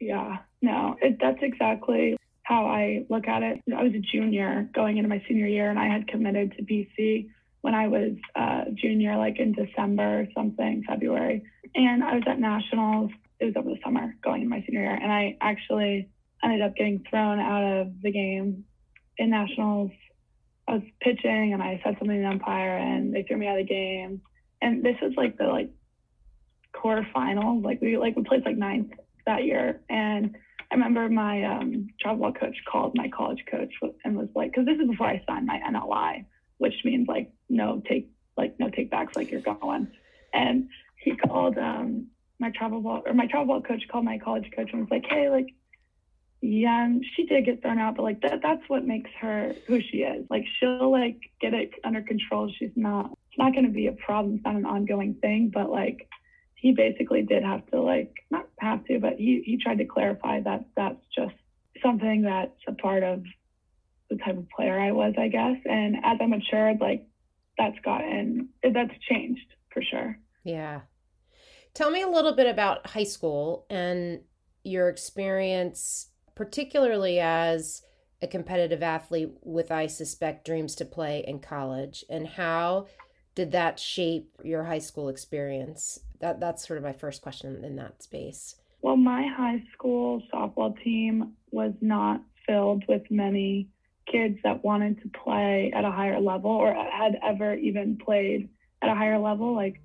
Yeah, 0.00 0.38
no, 0.60 0.96
it, 1.00 1.18
that's 1.20 1.38
exactly 1.40 2.16
how 2.42 2.66
I 2.66 3.04
look 3.08 3.26
at 3.26 3.42
it. 3.42 3.60
I 3.74 3.82
was 3.82 3.92
a 3.94 3.98
junior 3.98 4.68
going 4.74 4.98
into 4.98 5.08
my 5.08 5.22
senior 5.26 5.46
year, 5.46 5.70
and 5.70 5.78
I 5.78 5.86
had 5.86 6.06
committed 6.06 6.54
to 6.56 6.62
BC 6.62 7.28
when 7.62 7.74
I 7.74 7.88
was 7.88 8.12
a 8.36 8.70
junior, 8.74 9.16
like 9.16 9.38
in 9.38 9.52
December 9.52 10.20
or 10.20 10.28
something, 10.34 10.84
February. 10.86 11.42
And 11.74 12.04
I 12.04 12.14
was 12.14 12.22
at 12.28 12.38
nationals. 12.38 13.10
It 13.40 13.46
was 13.46 13.54
over 13.56 13.70
the 13.70 13.78
summer 13.84 14.14
going 14.22 14.42
into 14.42 14.50
my 14.50 14.62
senior 14.66 14.82
year, 14.82 14.94
and 14.94 15.10
I 15.10 15.36
actually 15.40 16.08
ended 16.42 16.62
up 16.62 16.76
getting 16.76 17.04
thrown 17.10 17.40
out 17.40 17.80
of 17.80 18.02
the 18.02 18.12
game 18.12 18.64
in 19.18 19.30
nationals. 19.30 19.90
I 20.68 20.74
was 20.74 20.82
pitching, 21.00 21.52
and 21.52 21.62
I 21.62 21.80
said 21.84 21.96
something 21.98 22.16
to 22.16 22.22
the 22.22 22.28
umpire, 22.28 22.76
and 22.76 23.14
they 23.14 23.22
threw 23.22 23.36
me 23.36 23.46
out 23.46 23.58
of 23.58 23.66
the 23.66 23.72
game. 23.72 24.20
And 24.60 24.82
this 24.82 24.96
was 25.00 25.12
like 25.16 25.38
the 25.38 25.46
like 25.46 25.70
quarterfinal. 26.74 27.64
Like 27.64 27.80
we 27.80 27.96
like 27.98 28.16
we 28.16 28.24
placed 28.24 28.46
like 28.46 28.56
ninth 28.56 28.92
that 29.26 29.44
year, 29.44 29.80
and 29.88 30.36
I 30.70 30.74
remember 30.74 31.08
my 31.08 31.44
um, 31.44 31.88
travel 32.00 32.22
ball 32.22 32.32
coach 32.32 32.56
called 32.70 32.92
my 32.96 33.08
college 33.08 33.44
coach 33.50 33.72
and 34.04 34.16
was 34.16 34.28
like, 34.34 34.50
because 34.50 34.66
this 34.66 34.78
is 34.78 34.88
before 34.88 35.06
I 35.06 35.22
signed 35.26 35.46
my 35.46 35.60
NLI, 35.68 36.24
which 36.58 36.74
means 36.84 37.06
like 37.06 37.30
no 37.48 37.82
take 37.88 38.10
like 38.36 38.58
no 38.58 38.68
take 38.70 38.90
backs, 38.90 39.16
like 39.16 39.30
you're 39.30 39.40
going. 39.40 39.88
And 40.34 40.68
he 40.98 41.16
called 41.16 41.56
um, 41.56 42.08
my 42.40 42.50
travel 42.50 42.80
ball 42.80 43.02
or 43.06 43.14
my 43.14 43.26
travel 43.26 43.46
ball 43.46 43.62
coach 43.62 43.82
called 43.90 44.04
my 44.04 44.18
college 44.18 44.50
coach 44.54 44.70
and 44.72 44.80
was 44.80 44.90
like, 44.90 45.04
hey, 45.08 45.30
like 45.30 45.46
yeah, 46.42 46.88
she 47.14 47.26
did 47.26 47.46
get 47.46 47.62
thrown 47.62 47.78
out, 47.78 47.96
but 47.96 48.02
like 48.02 48.20
that 48.22 48.40
that's 48.42 48.62
what 48.68 48.84
makes 48.84 49.10
her 49.20 49.54
who 49.66 49.80
she 49.80 49.98
is. 49.98 50.26
Like 50.30 50.44
she'll 50.58 50.90
like 50.90 51.18
get 51.40 51.54
it 51.54 51.70
under 51.84 52.02
control. 52.02 52.52
She's 52.58 52.70
not 52.76 53.10
it's 53.28 53.38
not 53.38 53.54
gonna 53.54 53.70
be 53.70 53.86
a 53.86 53.92
problem. 53.92 54.36
It's 54.36 54.44
not 54.44 54.56
an 54.56 54.66
ongoing 54.66 55.14
thing, 55.14 55.50
but 55.52 55.70
like 55.70 56.08
he 56.54 56.72
basically 56.72 57.22
did 57.22 57.42
have 57.42 57.66
to 57.70 57.80
like 57.80 58.12
not 58.30 58.48
have 58.60 58.84
to, 58.86 58.98
but 58.98 59.14
he 59.14 59.42
he 59.44 59.56
tried 59.56 59.78
to 59.78 59.84
clarify 59.84 60.40
that 60.40 60.66
that's 60.76 61.00
just 61.14 61.34
something 61.82 62.22
that's 62.22 62.58
a 62.68 62.72
part 62.72 63.02
of 63.02 63.22
the 64.10 64.16
type 64.16 64.36
of 64.36 64.48
player 64.50 64.78
I 64.78 64.92
was, 64.92 65.14
I 65.18 65.28
guess. 65.28 65.56
And 65.64 65.96
as 66.04 66.18
I 66.20 66.26
matured, 66.26 66.80
like 66.80 67.06
that's 67.58 67.78
gotten 67.84 68.50
that's 68.62 68.94
changed 69.08 69.46
for 69.72 69.82
sure. 69.82 70.18
Yeah. 70.44 70.82
Tell 71.74 71.90
me 71.90 72.02
a 72.02 72.08
little 72.08 72.34
bit 72.34 72.46
about 72.46 72.86
high 72.86 73.04
school 73.04 73.66
and 73.68 74.20
your 74.64 74.88
experience, 74.88 76.08
particularly 76.36 77.18
as 77.18 77.82
a 78.22 78.28
competitive 78.28 78.82
athlete 78.82 79.32
with, 79.42 79.72
I 79.72 79.88
suspect, 79.88 80.46
dreams 80.46 80.76
to 80.76 80.84
play 80.84 81.24
in 81.26 81.40
college, 81.40 82.04
and 82.08 82.28
how 82.28 82.86
did 83.34 83.50
that 83.52 83.80
shape 83.80 84.30
your 84.44 84.64
high 84.64 84.78
school 84.78 85.08
experience? 85.08 85.98
That 86.20 86.38
that's 86.40 86.66
sort 86.66 86.78
of 86.78 86.84
my 86.84 86.92
first 86.92 87.20
question 87.20 87.64
in 87.64 87.76
that 87.76 88.02
space. 88.02 88.56
Well, 88.80 88.96
my 88.96 89.26
high 89.26 89.62
school 89.72 90.22
softball 90.32 90.80
team 90.82 91.32
was 91.50 91.72
not 91.80 92.22
filled 92.46 92.84
with 92.88 93.02
many 93.10 93.68
kids 94.10 94.38
that 94.44 94.64
wanted 94.64 95.02
to 95.02 95.08
play 95.08 95.72
at 95.74 95.84
a 95.84 95.90
higher 95.90 96.20
level 96.20 96.52
or 96.52 96.72
had 96.72 97.18
ever 97.22 97.54
even 97.54 97.98
played 97.98 98.48
at 98.82 98.88
a 98.88 98.94
higher 98.94 99.18
level. 99.18 99.54
Like 99.54 99.80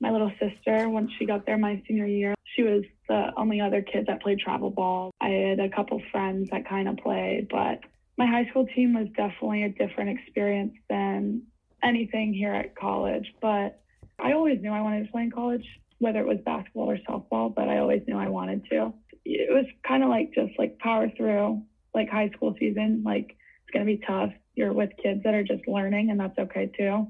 my 0.00 0.10
little 0.10 0.30
sister, 0.38 0.88
once 0.88 1.10
she 1.18 1.26
got 1.26 1.46
there 1.46 1.58
my 1.58 1.82
senior 1.88 2.06
year, 2.06 2.34
she 2.54 2.62
was 2.62 2.84
the 3.08 3.30
only 3.36 3.60
other 3.60 3.82
kid 3.82 4.06
that 4.06 4.22
played 4.22 4.38
travel 4.38 4.70
ball. 4.70 5.10
I 5.20 5.28
had 5.28 5.60
a 5.60 5.68
couple 5.68 6.00
friends 6.10 6.50
that 6.50 6.68
kind 6.68 6.88
of 6.88 6.96
played, 6.98 7.48
but 7.50 7.80
my 8.16 8.26
high 8.26 8.46
school 8.50 8.66
team 8.66 8.94
was 8.94 9.08
definitely 9.16 9.64
a 9.64 9.68
different 9.68 10.18
experience 10.18 10.74
than 10.88 11.42
anything 11.82 12.34
here 12.34 12.52
at 12.52 12.76
college. 12.76 13.32
But 13.40 13.80
I 14.18 14.32
always 14.32 14.60
knew 14.60 14.72
I 14.72 14.80
wanted 14.80 15.06
to 15.06 15.12
play 15.12 15.22
in 15.22 15.30
college, 15.30 15.64
whether 15.98 16.20
it 16.20 16.26
was 16.26 16.38
basketball 16.44 16.90
or 16.90 16.98
softball, 17.08 17.54
but 17.54 17.68
I 17.68 17.78
always 17.78 18.02
knew 18.06 18.18
I 18.18 18.28
wanted 18.28 18.64
to. 18.70 18.92
It 19.24 19.52
was 19.52 19.66
kind 19.86 20.02
of 20.02 20.08
like 20.08 20.32
just 20.34 20.58
like 20.58 20.78
power 20.78 21.10
through 21.16 21.62
like 21.94 22.08
high 22.08 22.30
school 22.30 22.54
season. 22.58 23.02
Like 23.04 23.36
it's 23.62 23.72
going 23.72 23.86
to 23.86 23.92
be 23.96 24.02
tough. 24.04 24.32
You're 24.54 24.72
with 24.72 24.90
kids 25.00 25.22
that 25.24 25.34
are 25.34 25.44
just 25.44 25.68
learning, 25.68 26.10
and 26.10 26.18
that's 26.18 26.38
okay 26.38 26.70
too. 26.76 27.06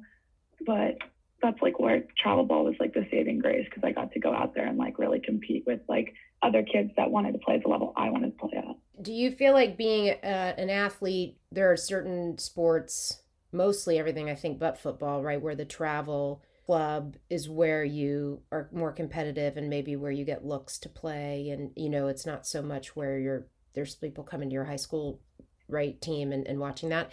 But 0.66 0.98
that's 1.42 1.60
like 1.62 1.78
where 1.78 2.04
travel 2.20 2.44
ball 2.44 2.64
was 2.64 2.74
like 2.80 2.94
the 2.94 3.06
saving 3.10 3.38
grace 3.38 3.66
because 3.68 3.84
I 3.84 3.92
got 3.92 4.12
to 4.12 4.20
go 4.20 4.32
out 4.32 4.54
there 4.54 4.66
and 4.66 4.78
like 4.78 4.98
really 4.98 5.20
compete 5.20 5.64
with 5.66 5.80
like 5.88 6.14
other 6.42 6.62
kids 6.62 6.90
that 6.96 7.10
wanted 7.10 7.32
to 7.32 7.38
play 7.38 7.56
at 7.56 7.62
the 7.62 7.68
level 7.68 7.92
I 7.96 8.10
wanted 8.10 8.32
to 8.32 8.38
play 8.38 8.58
at. 8.58 9.02
Do 9.02 9.12
you 9.12 9.30
feel 9.30 9.52
like 9.52 9.76
being 9.76 10.08
a, 10.08 10.54
an 10.58 10.70
athlete, 10.70 11.38
there 11.52 11.70
are 11.70 11.76
certain 11.76 12.38
sports, 12.38 13.22
mostly 13.52 13.98
everything 13.98 14.28
I 14.28 14.34
think 14.34 14.58
but 14.58 14.78
football, 14.78 15.22
right, 15.22 15.40
where 15.40 15.54
the 15.54 15.64
travel 15.64 16.42
club 16.68 17.16
is 17.30 17.48
where 17.48 17.82
you 17.82 18.42
are 18.52 18.68
more 18.72 18.92
competitive 18.92 19.56
and 19.56 19.70
maybe 19.70 19.96
where 19.96 20.10
you 20.10 20.24
get 20.24 20.44
looks 20.44 20.78
to 20.78 20.86
play 20.86 21.48
and 21.48 21.70
you 21.76 21.88
know 21.88 22.08
it's 22.08 22.26
not 22.26 22.46
so 22.46 22.60
much 22.60 22.94
where 22.94 23.18
you're 23.18 23.46
there's 23.74 23.94
people 23.94 24.22
coming 24.22 24.50
to 24.50 24.52
your 24.52 24.66
high 24.66 24.76
school 24.76 25.18
right 25.66 25.98
team 26.02 26.30
and, 26.30 26.46
and 26.46 26.60
watching 26.60 26.90
that 26.90 27.10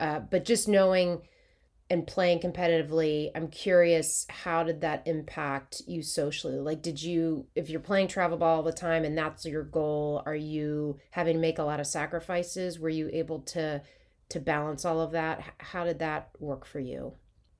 uh, 0.00 0.18
but 0.18 0.44
just 0.44 0.66
knowing 0.66 1.22
and 1.88 2.06
playing 2.06 2.40
competitively 2.40 3.30
i'm 3.34 3.48
curious 3.48 4.26
how 4.28 4.62
did 4.62 4.80
that 4.80 5.06
impact 5.06 5.82
you 5.86 6.02
socially? 6.02 6.58
Like 6.58 6.82
did 6.82 7.02
you 7.02 7.46
if 7.54 7.70
you're 7.70 7.80
playing 7.80 8.08
travel 8.08 8.38
ball 8.38 8.56
all 8.56 8.62
the 8.62 8.72
time 8.72 9.04
and 9.04 9.16
that's 9.16 9.44
your 9.44 9.62
goal 9.62 10.22
are 10.26 10.34
you 10.34 10.98
having 11.10 11.34
to 11.34 11.40
make 11.40 11.58
a 11.58 11.62
lot 11.62 11.80
of 11.80 11.86
sacrifices? 11.86 12.78
Were 12.78 12.88
you 12.88 13.10
able 13.12 13.40
to 13.40 13.82
to 14.30 14.40
balance 14.40 14.84
all 14.84 15.00
of 15.00 15.12
that? 15.12 15.42
How 15.58 15.84
did 15.84 16.00
that 16.00 16.30
work 16.38 16.66
for 16.66 16.80
you? 16.80 17.14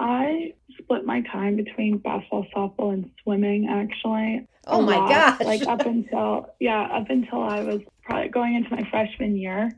I 0.00 0.52
split 0.76 1.06
my 1.06 1.20
time 1.30 1.54
between 1.54 1.98
basketball, 1.98 2.46
softball, 2.52 2.94
and 2.94 3.08
swimming 3.22 3.68
actually. 3.70 4.44
Oh 4.66 4.82
my 4.82 4.96
gosh. 4.96 5.40
Like 5.42 5.64
up 5.68 5.86
until, 5.86 6.52
yeah, 6.58 6.88
up 6.92 7.10
until 7.10 7.44
I 7.44 7.62
was 7.62 7.82
probably 8.02 8.30
going 8.30 8.56
into 8.56 8.70
my 8.70 8.82
freshman 8.90 9.36
year. 9.36 9.70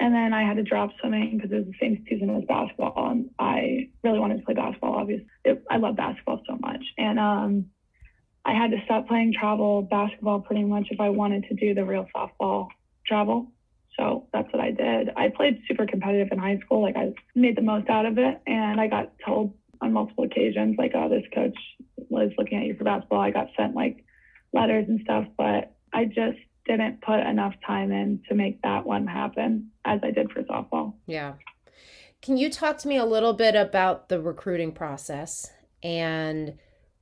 And 0.00 0.14
then 0.14 0.32
I 0.32 0.42
had 0.42 0.56
to 0.56 0.62
drop 0.62 0.90
swimming 1.00 1.36
because 1.36 1.52
it 1.52 1.56
was 1.56 1.66
the 1.66 1.74
same 1.80 2.04
season 2.08 2.30
as 2.30 2.44
basketball, 2.48 3.10
and 3.10 3.30
I 3.38 3.88
really 4.02 4.18
wanted 4.18 4.38
to 4.38 4.44
play 4.44 4.54
basketball. 4.54 4.94
Obviously, 4.94 5.26
it, 5.44 5.62
I 5.70 5.76
love 5.76 5.96
basketball 5.96 6.40
so 6.48 6.56
much, 6.60 6.82
and 6.98 7.18
um, 7.18 7.66
I 8.44 8.54
had 8.54 8.72
to 8.72 8.78
stop 8.84 9.06
playing 9.06 9.34
travel 9.38 9.82
basketball 9.82 10.40
pretty 10.40 10.64
much 10.64 10.88
if 10.90 11.00
I 11.00 11.10
wanted 11.10 11.44
to 11.44 11.54
do 11.54 11.74
the 11.74 11.84
real 11.84 12.06
softball 12.14 12.68
travel. 13.06 13.52
So 13.98 14.26
that's 14.32 14.52
what 14.52 14.60
I 14.60 14.72
did. 14.72 15.10
I 15.16 15.28
played 15.28 15.62
super 15.68 15.86
competitive 15.86 16.28
in 16.32 16.38
high 16.38 16.58
school. 16.58 16.82
Like 16.82 16.96
I 16.96 17.12
made 17.36 17.56
the 17.56 17.62
most 17.62 17.88
out 17.88 18.06
of 18.06 18.18
it, 18.18 18.40
and 18.46 18.80
I 18.80 18.88
got 18.88 19.12
told 19.24 19.54
on 19.80 19.92
multiple 19.92 20.24
occasions, 20.24 20.74
like, 20.76 20.92
"Oh, 20.94 21.08
this 21.08 21.24
coach 21.32 21.56
was 22.08 22.32
looking 22.36 22.58
at 22.58 22.64
you 22.64 22.74
for 22.74 22.82
basketball." 22.82 23.20
I 23.20 23.30
got 23.30 23.48
sent 23.56 23.76
like 23.76 24.04
letters 24.52 24.86
and 24.88 25.00
stuff, 25.02 25.26
but 25.38 25.72
I 25.92 26.06
just 26.06 26.38
didn't 26.66 27.00
put 27.02 27.20
enough 27.20 27.54
time 27.64 27.92
in 27.92 28.22
to 28.28 28.34
make 28.34 28.60
that 28.62 28.86
one 28.86 29.06
happen 29.06 29.70
as 29.84 30.00
I 30.02 30.10
did 30.10 30.30
for 30.30 30.42
softball. 30.42 30.94
Yeah. 31.06 31.34
Can 32.22 32.36
you 32.36 32.50
talk 32.50 32.78
to 32.78 32.88
me 32.88 32.96
a 32.96 33.04
little 33.04 33.34
bit 33.34 33.54
about 33.54 34.08
the 34.08 34.20
recruiting 34.20 34.72
process 34.72 35.50
and 35.82 36.58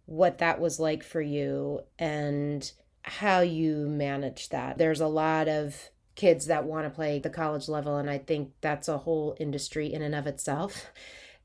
what 0.07 0.39
that 0.39 0.61
was 0.61 0.81
like 0.81 1.05
for 1.05 1.21
you 1.21 1.81
and 1.99 2.71
how 3.03 3.41
you 3.41 3.89
managed 3.89 4.51
that? 4.51 4.79
There's 4.79 5.01
a 5.01 5.07
lot 5.07 5.49
of 5.49 5.91
kids 6.15 6.47
that 6.47 6.65
want 6.65 6.87
to 6.87 6.91
play 6.91 7.19
the 7.19 7.31
college 7.31 7.69
level, 7.69 7.97
and 7.97 8.11
I 8.11 8.19
think 8.19 8.51
that's 8.61 8.89
a 8.89 8.99
whole 8.99 9.37
industry 9.39 9.93
in 9.93 10.03
and 10.03 10.15
of 10.15 10.27
itself. 10.27 10.91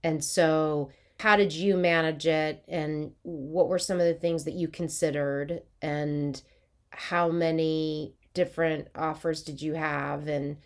And 0.04 0.24
so, 0.24 0.92
how 1.20 1.36
did 1.36 1.54
you 1.54 1.78
manage 1.78 2.28
it, 2.28 2.64
and 2.68 3.12
what 3.24 3.68
were 3.68 3.80
some 3.80 4.00
of 4.00 4.06
the 4.06 4.14
things 4.14 4.44
that 4.44 4.54
you 4.54 4.68
considered, 4.68 5.62
and 5.82 6.42
how 6.92 7.30
many 7.30 8.14
different 8.34 8.88
offers 8.96 9.42
did 9.42 9.62
you 9.62 9.74
have 9.74 10.28
and 10.28 10.58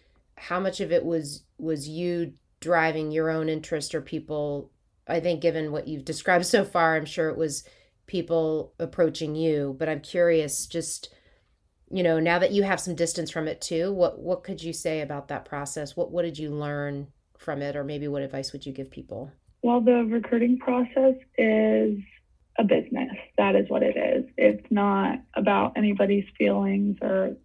how 0.42 0.60
much 0.60 0.80
of 0.82 0.92
it 0.92 1.06
was 1.06 1.44
was 1.58 1.88
you 1.88 2.34
driving 2.60 3.12
your 3.12 3.30
own 3.30 3.48
interest 3.48 3.94
or 3.94 4.02
people 4.02 4.72
i 5.08 5.20
think 5.20 5.42
given 5.42 5.72
what 5.72 5.88
you've 5.88 6.06
described 6.06 6.46
so 6.46 6.66
far 6.66 6.96
i'm 6.96 7.06
sure 7.06 7.30
it 7.30 7.38
was 7.38 7.64
people 8.08 8.74
approaching 8.80 9.36
you 9.36 9.76
but 9.78 9.88
i'm 9.88 10.02
curious 10.02 10.66
just 10.66 11.14
you 11.92 12.02
know 12.02 12.20
now 12.20 12.40
that 12.40 12.52
you 12.52 12.64
have 12.64 12.80
some 12.80 12.96
distance 12.96 13.30
from 13.30 13.48
it 13.48 13.62
too 13.62 13.94
what 13.94 14.20
what 14.20 14.44
could 14.44 14.62
you 14.62 14.74
say 14.74 15.02
about 15.02 15.28
that 15.28 15.46
process 15.46 15.96
what 15.96 16.12
what 16.12 16.24
did 16.24 16.38
you 16.38 16.50
learn 16.50 17.08
from 17.38 17.62
it 17.62 17.76
or 17.76 17.84
maybe 17.84 18.08
what 18.08 18.24
advice 18.24 18.52
would 18.52 18.66
you 18.66 18.74
give 18.74 18.90
people 18.90 19.32
well 19.62 19.80
the 19.80 20.04
recruiting 20.06 20.58
process 20.58 21.16
is 21.38 22.00
a 22.58 22.64
business. 22.64 23.12
That 23.38 23.56
is 23.56 23.70
what 23.70 23.84
it 23.84 23.98
is. 23.98 24.26
It's 24.38 24.66
not 24.70 25.20
about 25.36 25.74
anybody's 25.76 26.26
feelings 26.38 26.98
or 27.02 27.36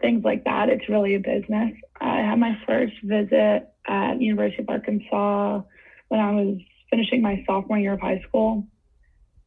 things 0.00 0.24
like 0.24 0.44
that. 0.44 0.68
It's 0.68 0.88
really 0.88 1.14
a 1.14 1.20
business. 1.20 1.72
I 2.00 2.18
had 2.18 2.38
my 2.38 2.58
first 2.66 2.94
visit 3.02 3.68
at 3.86 4.20
University 4.20 4.62
of 4.62 4.68
Arkansas 4.68 5.62
when 6.08 6.20
I 6.20 6.32
was 6.32 6.58
finishing 6.90 7.22
my 7.22 7.44
sophomore 7.46 7.78
year 7.78 7.94
of 7.94 8.00
high 8.00 8.20
school. 8.26 8.66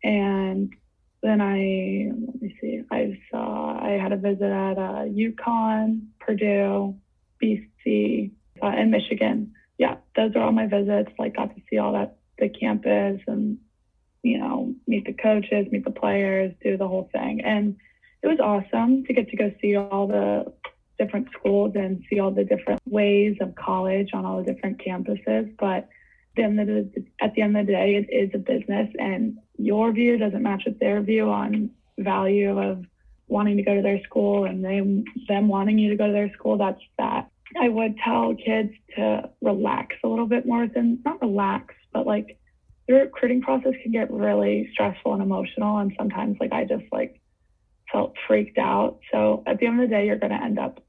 And 0.03 0.74
then 1.22 1.41
I, 1.41 2.11
let 2.11 2.42
me 2.42 2.57
see, 2.59 2.81
I 2.92 3.20
saw, 3.29 3.79
I 3.79 3.92
had 3.92 4.11
a 4.11 4.18
visit 4.18 4.44
at 4.44 4.77
uh, 4.77 5.05
UConn, 5.05 6.07
Purdue, 6.20 6.96
BC, 7.42 8.31
uh, 8.61 8.66
and 8.66 8.92
Michigan. 8.92 9.53
Yeah, 9.77 9.98
those 10.16 10.35
are 10.35 10.42
all 10.42 10.51
my 10.51 10.68
visits. 10.68 11.11
Like, 11.18 11.35
got 11.35 11.55
to 11.55 11.61
see 11.70 11.77
all 11.77 11.94
that, 11.94 12.18
the 12.37 12.50
campus 12.50 13.22
and 13.27 13.59
you 14.24 14.37
know, 14.37 14.75
meet 14.87 15.05
the 15.05 15.14
coaches, 15.14 15.68
meet 15.72 15.83
the 15.83 15.92
players, 15.92 16.53
do 16.64 16.77
the 16.77 16.87
whole 16.87 17.09
thing. 17.11 17.42
And 17.44 17.77
it 18.24 18.27
was 18.27 18.40
awesome 18.40 19.03
to 19.05 19.14
get 19.14 19.29
to 19.29 19.38
go 19.38 19.51
see 19.62 19.75
all 19.75 20.07
the 20.07 20.53
different 21.00 21.27
schools 21.38 21.74
and 21.75 22.03
see 22.10 22.20
all 22.20 22.31
the 22.31 22.44
different 22.44 22.79
ways 22.86 23.36
of 23.42 23.55
college 23.55 24.10
on 24.14 24.25
all 24.25 24.44
the 24.44 24.53
different 24.53 24.79
campuses. 24.79 25.55
But 25.57 25.90
then 26.38 26.60
at 27.22 27.34
the 27.34 27.42
end 27.42 27.57
of 27.57 27.66
the 27.66 27.74
day, 27.74 27.96
it 27.96 28.14
is 28.14 28.31
a 28.34 28.38
business, 28.38 28.90
and 29.00 29.38
your 29.57 29.92
view 29.92 30.18
doesn't 30.18 30.44
match 30.44 30.64
with 30.66 30.79
their 30.79 31.01
view 31.01 31.29
on 31.29 31.72
value 31.98 32.57
of 32.57 32.86
wanting 33.27 33.57
to 33.57 33.64
go 33.64 33.75
to 33.75 33.81
their 33.81 34.01
school 34.03 34.46
and 34.46 34.64
them 34.64 35.05
them 35.27 35.48
wanting 35.48 35.77
you 35.77 35.90
to 35.90 35.96
go 35.96 36.07
to 36.07 36.14
their 36.14 36.31
school. 36.34 36.57
That's 36.57 36.81
that. 36.98 37.29
I 37.60 37.70
would 37.70 37.98
tell 37.98 38.36
kids 38.36 38.74
to 38.96 39.29
relax 39.42 39.96
a 40.03 40.07
little 40.07 40.27
bit 40.27 40.46
more 40.46 40.68
than 40.68 41.00
not 41.03 41.22
relax, 41.22 41.75
but 41.94 42.05
like 42.05 42.38
the 42.88 42.94
recruiting 42.96 43.42
process 43.42 43.74
can 43.84 43.92
get 43.92 44.12
really 44.12 44.70
stressful 44.74 45.14
and 45.14 45.22
emotional. 45.22 45.77
And 45.77 45.94
sometimes, 45.98 46.38
like, 46.40 46.51
I 46.51 46.66
just 46.66 46.86
like 46.92 47.21
felt 47.92 48.16
freaked 48.27 48.58
out. 48.58 49.00
So 49.12 49.44
at 49.46 49.60
the 49.60 49.68
end 49.68 49.82
of 49.82 49.90
the 49.90 49.96
day, 49.96 50.06
you're 50.06 50.18
going 50.18 50.32
to 50.32 50.44
end 50.44 50.60
up 50.60 50.84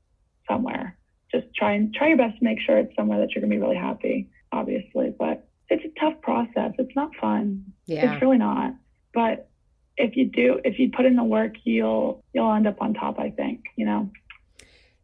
somewhere. 0.48 0.96
Just 1.30 1.46
try 1.54 1.72
and 1.72 1.94
try 1.94 2.08
your 2.08 2.18
best 2.18 2.38
to 2.38 2.44
make 2.44 2.60
sure 2.60 2.78
it's 2.78 2.94
somewhere 2.94 3.20
that 3.20 3.30
you're 3.30 3.40
going 3.40 3.50
to 3.50 3.56
be 3.56 3.62
really 3.62 3.76
happy, 3.76 4.30
obviously. 4.52 5.14
But 5.18 5.48
it's 5.68 5.84
a 5.84 6.00
tough 6.00 6.20
process. 6.20 6.72
It's 6.78 6.94
not 6.94 7.14
fun. 7.16 7.72
Yeah. 7.86 8.12
It's 8.12 8.22
really 8.22 8.38
not. 8.38 8.74
But 9.14 9.48
if 9.96 10.16
you 10.16 10.26
do, 10.26 10.60
if 10.64 10.78
you 10.78 10.90
put 10.90 11.06
in 11.06 11.16
the 11.16 11.24
work, 11.24 11.54
you'll 11.64 12.22
you'll 12.32 12.52
end 12.52 12.66
up 12.66 12.80
on 12.80 12.94
top. 12.94 13.18
I 13.18 13.30
think. 13.30 13.64
You 13.76 13.86
know. 13.86 14.10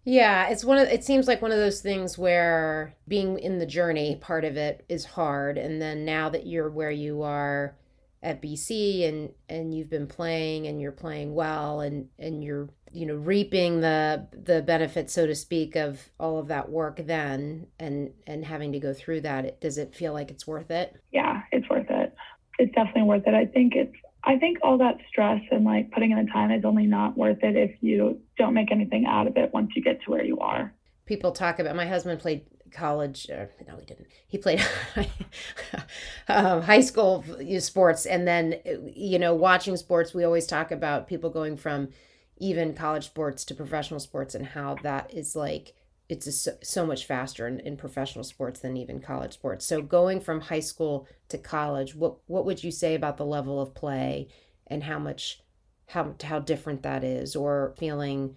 Yeah, 0.05 0.49
it's 0.49 0.65
one 0.65 0.79
of 0.79 0.89
it 0.89 1.05
seems 1.05 1.29
like 1.29 1.43
one 1.43 1.53
of 1.53 1.59
those 1.59 1.83
things 1.83 2.17
where 2.17 2.95
being 3.07 3.39
in 3.39 3.59
the 3.59 3.67
journey 3.67 4.17
part 4.21 4.45
of 4.45 4.57
it 4.57 4.85
is 4.89 5.05
hard 5.05 5.59
and 5.59 5.83
then 5.83 6.07
now 6.07 6.31
that 6.31 6.47
you're 6.47 6.71
where 6.71 6.91
you 6.91 7.23
are 7.23 7.77
at 8.23 8.43
BC 8.43 9.09
and 9.09 9.31
and 9.49 9.75
you've 9.75 9.91
been 9.91 10.07
playing 10.07 10.67
and 10.67 10.81
you're 10.81 10.93
playing 10.93 11.35
well 11.35 11.81
and 11.81 12.09
and 12.19 12.43
you're 12.43 12.69
you 12.93 13.07
know 13.07 13.15
reaping 13.15 13.81
the 13.81 14.27
the 14.33 14.63
benefits 14.63 15.13
so 15.13 15.27
to 15.27 15.35
speak 15.35 15.77
of 15.77 16.11
all 16.19 16.39
of 16.39 16.49
that 16.49 16.69
work 16.69 17.01
then 17.05 17.67
and 17.79 18.11
and 18.27 18.45
having 18.45 18.73
to 18.73 18.81
go 18.81 18.93
through 18.93 19.21
that 19.21 19.61
does 19.61 19.79
it 19.79 19.95
feel 19.95 20.13
like 20.13 20.31
it's 20.31 20.47
worth 20.47 20.71
it? 20.71 20.95
Yeah 21.13 21.43
it's 21.53 21.69
worth 21.69 21.91
it. 21.91 22.15
It's 22.59 22.75
definitely 22.75 23.03
worth 23.03 23.27
it. 23.27 23.35
I 23.35 23.47
think 23.47 23.75
it's 23.77 23.95
I 24.25 24.37
think 24.37 24.59
all 24.63 24.79
that 24.79 24.99
stress 25.09 25.41
and 25.51 25.65
like 25.65 25.91
putting 25.93 26.11
in 26.11 26.25
the 26.25 26.31
time 26.31 26.51
is 26.51 26.65
only 26.65 26.87
not 26.87 27.17
worth 27.17 27.39
it 27.43 27.57
if 27.57 27.77
you 27.81 28.21
don't 28.37 28.55
make 28.55 28.73
anything 28.73 29.07
out 29.07 29.27
of 29.27 29.37
it 29.37 29.55
once 29.55 29.71
you 29.77 29.83
get 29.83 30.03
to 30.03 30.11
where 30.11 30.25
you 30.25 30.39
are. 30.41 30.75
People 31.07 31.33
talk 31.33 31.61
about 31.61 31.77
my 31.77 31.87
husband 31.87 32.21
played 32.21 32.45
college. 32.73 33.29
Uh, 33.31 33.47
no, 33.67 33.77
he 33.79 33.87
didn't. 33.87 34.09
He 34.27 34.39
played 34.39 34.65
um, 36.29 36.63
high 36.63 36.81
school 36.81 37.25
sports, 37.61 38.07
and 38.07 38.27
then 38.27 38.57
you 38.95 39.19
know, 39.19 39.35
watching 39.35 39.77
sports. 39.77 40.15
We 40.15 40.25
always 40.25 40.47
talk 40.47 40.71
about 40.71 41.09
people 41.09 41.31
going 41.31 41.57
from 41.57 41.89
even 42.39 42.75
college 42.75 43.07
sports 43.07 43.45
to 43.47 43.55
professional 43.55 44.01
sports 44.01 44.35
and 44.35 44.47
how 44.47 44.77
that 44.83 45.13
is 45.13 45.35
like 45.35 45.75
it's 46.09 46.35
so, 46.43 46.53
so 46.63 46.87
much 46.87 47.05
faster 47.05 47.47
in, 47.47 47.61
in 47.61 47.77
professional 47.77 48.25
sports 48.25 48.61
than 48.61 48.77
even 48.77 49.01
college 49.01 49.35
sports. 49.35 49.67
So 49.67 49.83
going 49.83 50.21
from 50.21 50.41
high 50.41 50.61
school 50.61 51.07
to 51.29 51.39
college, 51.39 51.95
what 51.95 52.17
what 52.27 52.45
would 52.47 52.65
you 52.65 52.71
say 52.71 52.95
about 52.95 53.17
the 53.17 53.27
level 53.27 53.61
of 53.61 53.75
play 53.75 54.29
and 54.67 54.85
how 54.85 54.99
much 54.99 55.43
how 55.89 56.15
how 56.23 56.39
different 56.39 56.83
that 56.83 57.05
is, 57.05 57.37
or 57.37 57.75
feeling 57.79 58.37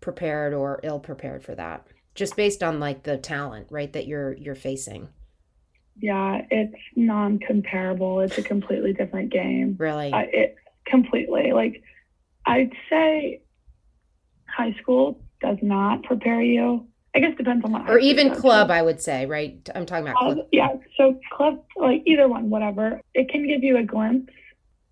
prepared 0.00 0.52
or 0.54 0.80
ill 0.82 1.00
prepared 1.00 1.42
for 1.42 1.54
that, 1.54 1.86
just 2.14 2.36
based 2.36 2.62
on 2.62 2.80
like 2.80 3.02
the 3.02 3.16
talent, 3.16 3.68
right, 3.70 3.92
that 3.92 4.06
you're 4.06 4.34
you're 4.34 4.54
facing. 4.54 5.08
Yeah, 5.96 6.42
it's 6.50 6.74
non-comparable. 6.96 8.20
It's 8.20 8.38
a 8.38 8.42
completely 8.42 8.92
different 8.92 9.32
game. 9.32 9.76
Really, 9.78 10.12
uh, 10.12 10.24
it 10.32 10.56
completely 10.86 11.52
like 11.52 11.82
I'd 12.46 12.72
say 12.90 13.42
high 14.46 14.74
school 14.80 15.20
does 15.40 15.58
not 15.62 16.02
prepare 16.04 16.42
you. 16.42 16.86
I 17.14 17.20
guess 17.20 17.36
depends 17.36 17.64
on 17.64 17.72
what. 17.72 17.88
Or 17.88 17.98
even 17.98 18.34
club, 18.34 18.70
I 18.70 18.82
would 18.82 19.00
say, 19.00 19.26
right? 19.26 19.68
I'm 19.74 19.86
talking 19.86 20.04
about 20.08 20.16
club. 20.16 20.38
Uh, 20.38 20.42
yeah, 20.50 20.74
so 20.96 21.18
club, 21.32 21.62
like 21.76 22.02
either 22.06 22.28
one, 22.28 22.50
whatever. 22.50 23.00
It 23.14 23.28
can 23.28 23.46
give 23.46 23.62
you 23.62 23.76
a 23.76 23.84
glimpse 23.84 24.32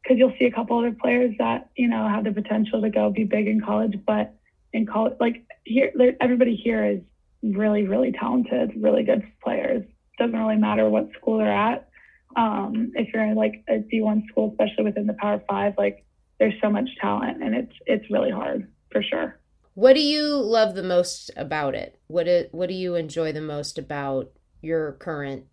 because 0.02 0.18
you'll 0.18 0.34
see 0.38 0.44
a 0.44 0.52
couple 0.52 0.78
other 0.78 0.92
players 0.92 1.34
that 1.38 1.70
you 1.76 1.88
know 1.88 2.08
have 2.08 2.24
the 2.24 2.32
potential 2.32 2.80
to 2.80 2.90
go 2.90 3.10
be 3.10 3.24
big 3.24 3.48
in 3.48 3.60
college, 3.60 3.98
but 4.06 4.34
in 4.72 4.86
college, 4.86 5.14
like 5.18 5.44
here, 5.64 5.92
everybody 6.20 6.54
here 6.54 6.84
is 6.84 7.00
really, 7.42 7.86
really 7.86 8.12
talented, 8.12 8.72
really 8.76 9.02
good 9.04 9.22
players. 9.42 9.84
Doesn't 10.18 10.38
really 10.38 10.56
matter 10.56 10.88
what 10.88 11.10
school 11.18 11.38
they're 11.38 11.52
at. 11.52 11.88
Um, 12.36 12.92
if 12.94 13.12
you're 13.12 13.24
in 13.24 13.34
like 13.36 13.64
a 13.68 13.74
D1 13.78 14.26
school, 14.28 14.50
especially 14.52 14.84
within 14.84 15.06
the 15.06 15.14
Power 15.14 15.42
Five, 15.48 15.74
like 15.78 16.04
there's 16.38 16.54
so 16.62 16.70
much 16.70 16.88
talent, 17.00 17.42
and 17.42 17.54
it's 17.54 17.74
it's 17.86 18.10
really 18.10 18.30
hard 18.30 18.70
for 18.90 19.02
sure 19.02 19.38
What 19.74 19.94
do 19.94 20.00
you 20.02 20.36
love 20.36 20.74
the 20.74 20.82
most 20.82 21.30
about 21.36 21.74
it? 21.74 21.98
What 22.06 22.28
it, 22.28 22.50
what 22.52 22.68
do 22.68 22.74
you 22.74 22.94
enjoy 22.94 23.32
the 23.32 23.40
most 23.40 23.78
about 23.78 24.30
your 24.62 24.92
current 24.92 25.46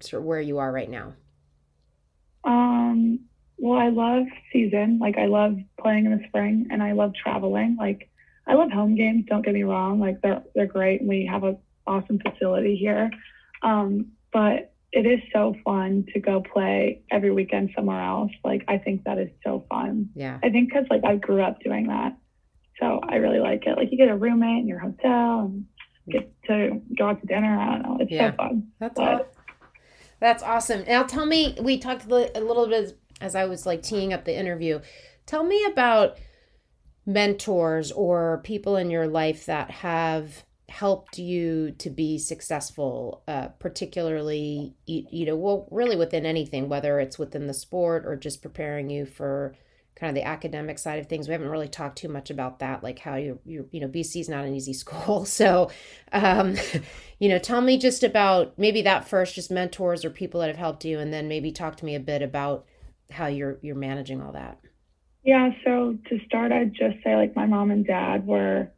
sort 0.00 0.22
of 0.22 0.26
where 0.26 0.40
you 0.40 0.58
are 0.58 0.72
right 0.72 0.90
now? 0.90 1.14
Um, 2.44 3.20
well, 3.58 3.78
I 3.78 3.88
love 3.90 4.26
season. 4.52 4.98
Like 5.00 5.18
I 5.18 5.26
love 5.26 5.56
playing 5.80 6.06
in 6.06 6.12
the 6.12 6.24
spring 6.28 6.68
and 6.70 6.82
I 6.82 6.92
love 6.92 7.12
traveling. 7.14 7.76
Like 7.78 8.10
I 8.46 8.54
love 8.54 8.70
home 8.72 8.94
games, 8.94 9.24
don't 9.28 9.44
get 9.44 9.54
me 9.54 9.62
wrong. 9.62 10.00
Like 10.00 10.20
they're 10.22 10.42
they're 10.54 10.66
great 10.66 11.00
and 11.00 11.08
we 11.08 11.26
have 11.30 11.44
a 11.44 11.56
awesome 11.86 12.18
facility 12.18 12.76
here. 12.76 13.10
Um, 13.62 14.12
but 14.32 14.72
it 14.92 15.06
is 15.06 15.20
so 15.32 15.54
fun 15.64 16.04
to 16.12 16.20
go 16.20 16.42
play 16.42 17.02
every 17.10 17.30
weekend 17.30 17.70
somewhere 17.74 18.02
else. 18.02 18.32
Like 18.44 18.64
I 18.68 18.78
think 18.78 19.04
that 19.04 19.18
is 19.18 19.30
so 19.44 19.64
fun. 19.68 20.10
Yeah. 20.14 20.38
I 20.42 20.50
think 20.50 20.68
because 20.70 20.86
like 20.90 21.02
I 21.04 21.16
grew 21.16 21.42
up 21.42 21.60
doing 21.60 21.86
that, 21.86 22.16
so 22.80 23.00
I 23.08 23.16
really 23.16 23.38
like 23.38 23.66
it. 23.66 23.76
Like 23.76 23.90
you 23.90 23.96
get 23.98 24.08
a 24.08 24.16
roommate 24.16 24.60
in 24.62 24.68
your 24.68 24.80
hotel 24.80 25.40
and 25.46 25.66
get 26.10 26.32
to 26.48 26.80
go 26.98 27.08
out 27.08 27.20
to 27.20 27.26
dinner. 27.26 27.58
I 27.58 27.72
don't 27.72 27.82
know. 27.82 27.96
It's 28.00 28.10
Yeah. 28.10 28.30
so 28.32 28.36
fun. 28.36 28.68
That's 28.80 28.96
But- 28.98 29.20
aw- 29.20 29.24
that's 30.20 30.42
awesome. 30.42 30.84
Now 30.86 31.02
tell 31.04 31.26
me, 31.26 31.56
we 31.60 31.78
talked 31.78 32.04
a 32.06 32.08
little 32.40 32.68
bit 32.68 32.98
as 33.20 33.34
I 33.34 33.44
was 33.46 33.66
like 33.66 33.82
teeing 33.82 34.12
up 34.12 34.24
the 34.24 34.36
interview. 34.38 34.80
Tell 35.26 35.42
me 35.44 35.64
about 35.64 36.16
mentors 37.04 37.90
or 37.92 38.40
people 38.44 38.76
in 38.76 38.90
your 38.90 39.06
life 39.06 39.46
that 39.46 39.70
have 39.70 40.44
helped 40.68 41.18
you 41.18 41.72
to 41.72 41.90
be 41.90 42.18
successful, 42.18 43.22
uh, 43.28 43.48
particularly 43.58 44.74
you, 44.86 45.04
you 45.10 45.26
know, 45.26 45.36
well, 45.36 45.68
really 45.70 45.96
within 45.96 46.24
anything, 46.24 46.68
whether 46.68 46.98
it's 46.98 47.18
within 47.18 47.46
the 47.46 47.54
sport 47.54 48.06
or 48.06 48.16
just 48.16 48.40
preparing 48.40 48.88
you 48.88 49.04
for 49.04 49.54
kind 49.94 50.08
of 50.08 50.14
the 50.14 50.26
academic 50.26 50.78
side 50.78 50.98
of 50.98 51.06
things. 51.06 51.28
We 51.28 51.32
haven't 51.32 51.50
really 51.50 51.68
talked 51.68 51.98
too 51.98 52.08
much 52.08 52.30
about 52.30 52.58
that, 52.60 52.82
like 52.82 52.98
how 52.98 53.16
you 53.16 53.38
you 53.44 53.68
you 53.70 53.80
know 53.80 53.88
BC 53.88 54.20
is 54.20 54.28
not 54.28 54.44
an 54.44 54.54
easy 54.54 54.72
school, 54.82 55.24
so 55.24 55.70
um, 56.12 56.56
you 57.18 57.28
know, 57.28 57.38
tell 57.38 57.60
me 57.60 57.78
just 57.78 58.02
about 58.02 58.58
maybe 58.58 58.82
that 58.82 59.06
first, 59.06 59.34
just 59.34 59.50
mentors 59.50 60.04
or 60.04 60.10
people 60.10 60.40
that 60.40 60.48
have 60.48 60.56
helped 60.56 60.84
you, 60.84 60.98
and 60.98 61.12
then 61.12 61.28
maybe 61.28 61.52
talk 61.52 61.76
to 61.76 61.84
me 61.84 61.94
a 61.94 62.00
bit 62.00 62.22
about 62.22 62.64
how 63.10 63.26
you're 63.26 63.58
you're 63.62 63.76
managing 63.76 64.22
all 64.22 64.32
that. 64.32 64.58
Yeah, 65.24 65.50
so 65.64 65.98
to 66.08 66.20
start, 66.26 66.52
I'd 66.52 66.74
just 66.74 66.96
say 67.04 67.14
like 67.16 67.36
my 67.36 67.46
mom 67.46 67.70
and 67.70 67.86
dad 67.86 68.26
were 68.26 68.72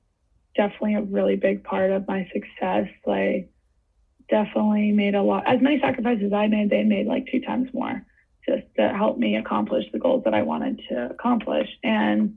definitely 0.54 0.94
a 0.94 1.02
really 1.02 1.36
big 1.36 1.64
part 1.64 1.90
of 1.90 2.06
my 2.06 2.28
success. 2.32 2.88
Like, 3.06 3.50
definitely 4.28 4.92
made 4.92 5.14
a 5.14 5.22
lot, 5.22 5.46
as 5.46 5.60
many 5.60 5.80
sacrifices 5.80 6.32
I 6.32 6.46
made, 6.46 6.70
they 6.70 6.82
made 6.82 7.06
like 7.06 7.26
two 7.30 7.40
times 7.40 7.68
more 7.72 8.04
just 8.46 8.62
to 8.76 8.88
help 8.88 9.18
me 9.18 9.36
accomplish 9.36 9.84
the 9.92 9.98
goals 9.98 10.24
that 10.24 10.34
I 10.34 10.42
wanted 10.42 10.82
to 10.90 11.10
accomplish. 11.10 11.68
And 11.82 12.36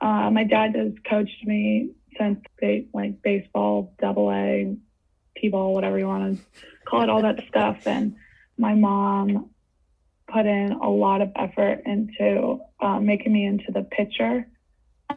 uh, 0.00 0.30
my 0.30 0.44
dad 0.44 0.74
has 0.74 0.92
coached 1.08 1.44
me 1.44 1.90
since 2.18 2.40
ba- 2.60 2.84
like 2.92 3.22
baseball, 3.22 3.94
double 4.00 4.30
A, 4.30 4.76
T-ball, 5.36 5.74
whatever 5.74 5.98
you 5.98 6.06
want 6.06 6.38
to 6.38 6.44
call 6.86 7.02
it, 7.02 7.10
all 7.10 7.22
that 7.22 7.42
stuff. 7.48 7.86
And 7.86 8.16
my 8.56 8.74
mom 8.74 9.50
put 10.32 10.46
in 10.46 10.72
a 10.72 10.88
lot 10.88 11.20
of 11.20 11.30
effort 11.36 11.82
into 11.84 12.60
uh, 12.84 13.00
making 13.00 13.32
me 13.32 13.44
into 13.44 13.72
the 13.72 13.82
pitcher 13.82 14.46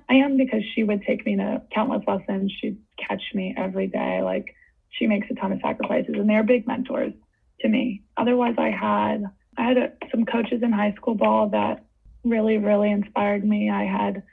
I 0.10 0.16
am 0.16 0.38
because 0.38 0.62
she 0.74 0.84
would 0.84 1.02
take 1.04 1.26
me 1.26 1.36
to 1.38 1.62
countless 1.74 2.04
lessons. 2.08 2.52
She'd 2.60 2.78
catch 2.98 3.22
me 3.34 3.54
every 3.58 3.88
day. 3.88 4.22
Like 4.22 4.56
she 4.90 5.08
makes 5.08 5.28
a 5.30 5.36
ton 5.36 5.52
of 5.52 5.60
sacrifices, 5.62 6.16
and 6.16 6.30
they're 6.30 6.44
big 6.44 6.68
mentors 6.68 7.14
to 7.62 7.68
me. 7.68 8.04
Otherwise, 8.16 8.56
I 8.58 8.70
had 8.70 9.24
I 9.58 9.64
had 9.64 9.78
a, 9.78 9.92
some 10.12 10.26
coaches 10.26 10.62
in 10.62 10.72
high 10.72 10.94
school 10.94 11.16
ball 11.16 11.50
that 11.50 11.86
really 12.24 12.58
really 12.58 12.92
inspired 12.92 13.46
me. 13.46 13.70
I 13.70 13.84
had 13.84 14.24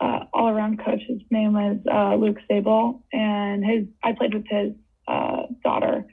uh, 0.00 0.24
all 0.32 0.48
around 0.48 0.84
coach. 0.84 1.00
His 1.06 1.20
name 1.30 1.54
was 1.54 1.78
uh, 1.90 2.16
Luke 2.16 2.38
Sable, 2.48 3.02
and 3.12 3.64
his 3.64 3.86
I 4.02 4.12
played 4.12 4.34
with 4.34 4.46
his 4.48 4.72
uh, 5.06 5.42
daughter, 5.62 6.06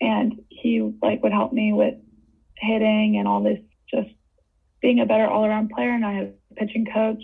and 0.00 0.40
he 0.48 0.92
like 1.02 1.22
would 1.22 1.32
help 1.32 1.52
me 1.52 1.72
with 1.72 1.94
hitting 2.56 3.16
and 3.18 3.28
all 3.28 3.42
this 3.42 3.58
being 4.86 5.00
a 5.00 5.04
better 5.04 5.26
all 5.26 5.44
around 5.44 5.68
player. 5.70 5.90
And 5.90 6.06
I 6.06 6.12
have 6.12 6.28
a 6.52 6.54
pitching 6.54 6.86
coach, 6.86 7.22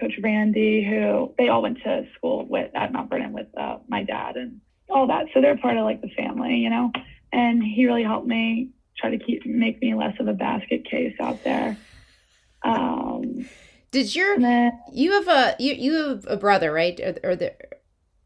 Coach 0.00 0.14
Randy, 0.20 0.84
who 0.84 1.32
they 1.38 1.48
all 1.48 1.62
went 1.62 1.78
to 1.84 2.04
school 2.16 2.44
with 2.44 2.74
at 2.74 2.92
Mount 2.92 3.08
Vernon 3.08 3.32
with 3.32 3.46
uh, 3.56 3.78
my 3.86 4.02
dad 4.02 4.34
and 4.34 4.60
all 4.90 5.06
that. 5.06 5.26
So 5.32 5.40
they're 5.40 5.56
part 5.56 5.76
of 5.76 5.84
like 5.84 6.00
the 6.00 6.08
family, 6.08 6.56
you 6.56 6.70
know. 6.70 6.90
And 7.32 7.62
he 7.62 7.86
really 7.86 8.02
helped 8.02 8.26
me 8.26 8.70
try 8.98 9.10
to 9.10 9.18
keep 9.18 9.46
make 9.46 9.80
me 9.80 9.94
less 9.94 10.18
of 10.18 10.26
a 10.26 10.32
basket 10.32 10.90
case 10.90 11.14
out 11.20 11.44
there. 11.44 11.76
Um, 12.64 13.48
Did 13.92 14.12
your 14.12 14.36
then 14.36 14.72
you 14.92 15.12
have 15.12 15.28
a 15.28 15.54
you 15.60 15.74
you 15.74 15.94
have 15.94 16.26
a 16.26 16.36
brother 16.36 16.72
right 16.72 16.98
or, 16.98 17.14
or 17.22 17.36
the 17.36 17.54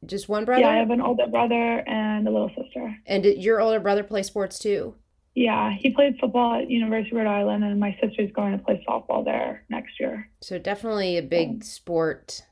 just 0.06 0.30
one 0.30 0.46
brother 0.46 0.62
yeah, 0.62 0.70
I 0.70 0.76
have 0.76 0.90
an 0.90 1.02
older 1.02 1.26
brother 1.26 1.86
and 1.86 2.26
a 2.26 2.30
little 2.30 2.50
sister. 2.56 2.96
and 3.06 3.22
did 3.22 3.44
your 3.44 3.60
older 3.60 3.80
brother 3.80 4.02
play 4.02 4.22
sports 4.22 4.58
too? 4.58 4.94
Yeah, 5.34 5.72
he 5.72 5.90
played 5.90 6.18
football 6.20 6.60
at 6.60 6.68
University 6.68 7.16
of 7.16 7.24
Rhode 7.24 7.30
Island, 7.30 7.64
and 7.64 7.80
my 7.80 7.96
sister's 8.02 8.30
going 8.32 8.56
to 8.56 8.62
play 8.62 8.84
softball 8.86 9.24
there 9.24 9.64
next 9.70 9.98
year. 9.98 10.28
So 10.40 10.58
definitely 10.58 11.16
a 11.16 11.22
big 11.22 11.64
sport 11.64 12.42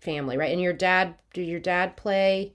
family, 0.00 0.36
right? 0.36 0.52
And 0.52 0.60
your 0.60 0.72
dad, 0.72 1.16
did 1.32 1.48
your 1.48 1.58
dad 1.58 1.96
play? 1.96 2.54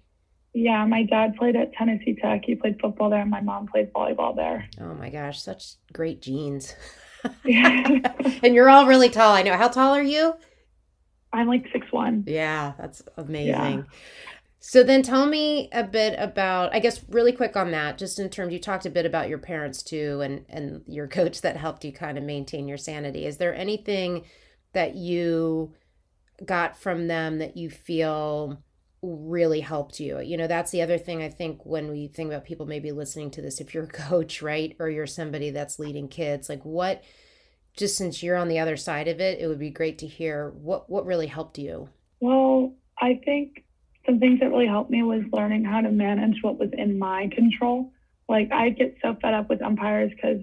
Yeah, 0.54 0.86
my 0.86 1.04
dad 1.04 1.36
played 1.36 1.56
at 1.56 1.74
Tennessee 1.74 2.18
Tech. 2.22 2.42
He 2.46 2.56
played 2.56 2.80
football 2.80 3.10
there. 3.10 3.22
and 3.22 3.30
My 3.30 3.42
mom 3.42 3.68
played 3.68 3.92
volleyball 3.94 4.36
there. 4.36 4.68
Oh 4.80 4.94
my 4.96 5.10
gosh, 5.10 5.42
such 5.42 5.76
great 5.92 6.22
genes. 6.22 6.76
I'm 7.24 8.02
and 8.44 8.56
you're 8.56 8.70
all 8.70 8.88
really 8.88 9.10
tall. 9.10 9.34
I 9.34 9.44
know. 9.44 9.58
How 9.58 9.68
tall 9.68 9.94
are 9.94 10.02
you? 10.02 10.36
I'm 11.34 11.48
like 11.48 11.66
six 11.72 11.86
one. 11.92 12.24
Yeah, 12.26 12.74
that's 12.80 13.04
amazing. 13.18 13.86
So 14.60 14.84
then 14.84 15.04
tell 15.04 15.26
me 15.26 15.70
a 15.72 15.84
bit 15.84 16.16
about 16.18 16.76
I 16.76 16.80
guess 16.80 17.04
really 17.10 17.32
quick 17.32 17.56
on 17.56 17.72
that 17.72 17.98
just 17.98 18.20
in 18.20 18.30
terms 18.30 18.52
you 18.52 18.60
talked 18.60 18.86
a 18.86 18.90
bit 18.90 19.06
about 19.06 19.30
your 19.30 19.38
parents 19.38 19.82
too 19.82 20.22
and 20.22 20.46
and 20.50 20.82
your 20.86 21.08
coach 21.20 21.42
that 21.42 21.58
helped 21.58 21.86
you 21.86 21.94
kind 21.94 22.18
of 22.18 22.24
maintain 22.24 22.68
your 22.68 22.78
sanity. 22.78 23.26
Is 23.26 23.38
there 23.38 23.56
anything 23.56 24.26
that 24.74 24.96
you 24.96 25.74
got 26.46 26.78
from 26.78 27.08
them 27.08 27.40
that 27.40 27.58
you 27.58 27.70
feel 27.70 28.62
really 29.02 29.62
helped 29.62 30.00
you? 30.02 30.20
You 30.20 30.36
know, 30.36 30.48
that's 30.48 30.72
the 30.72 30.82
other 30.82 30.98
thing 30.98 31.24
I 31.24 31.30
think 31.30 31.66
when 31.66 31.90
we 31.90 32.08
think 32.08 32.30
about 32.30 32.44
people 32.44 32.66
maybe 32.66 32.92
listening 32.92 33.32
to 33.32 33.42
this 33.42 33.62
if 33.62 33.74
you're 33.74 33.86
a 33.86 33.88
coach, 34.10 34.42
right? 34.42 34.76
Or 34.78 34.90
you're 34.90 35.08
somebody 35.08 35.52
that's 35.52 35.80
leading 35.80 36.10
kids, 36.10 36.50
like 36.50 36.64
what 36.64 37.02
just 37.78 37.96
since 37.96 38.22
you're 38.22 38.36
on 38.36 38.50
the 38.50 38.60
other 38.60 38.76
side 38.76 39.08
of 39.08 39.22
it, 39.22 39.40
it 39.40 39.48
would 39.48 39.60
be 39.60 39.70
great 39.70 40.00
to 40.00 40.08
hear 40.08 40.50
what 40.50 40.90
what 40.90 41.06
really 41.06 41.28
helped 41.28 41.58
you. 41.58 41.88
Well, 42.20 42.74
I 43.00 43.22
think 43.24 43.64
some 44.06 44.20
things 44.20 44.40
that 44.40 44.50
really 44.50 44.68
helped 44.68 44.90
me 44.90 45.04
was 45.04 45.24
learning 45.32 45.66
how 45.66 45.82
to 45.82 45.92
manage 45.92 46.38
what 46.42 46.58
was 46.58 46.70
in 46.74 46.98
my 46.98 47.30
control. 47.34 47.92
Like 48.28 48.52
I 48.52 48.70
get 48.70 48.98
so 49.02 49.16
fed 49.22 49.34
up 49.34 49.50
with 49.50 49.62
umpires 49.62 50.12
because 50.12 50.42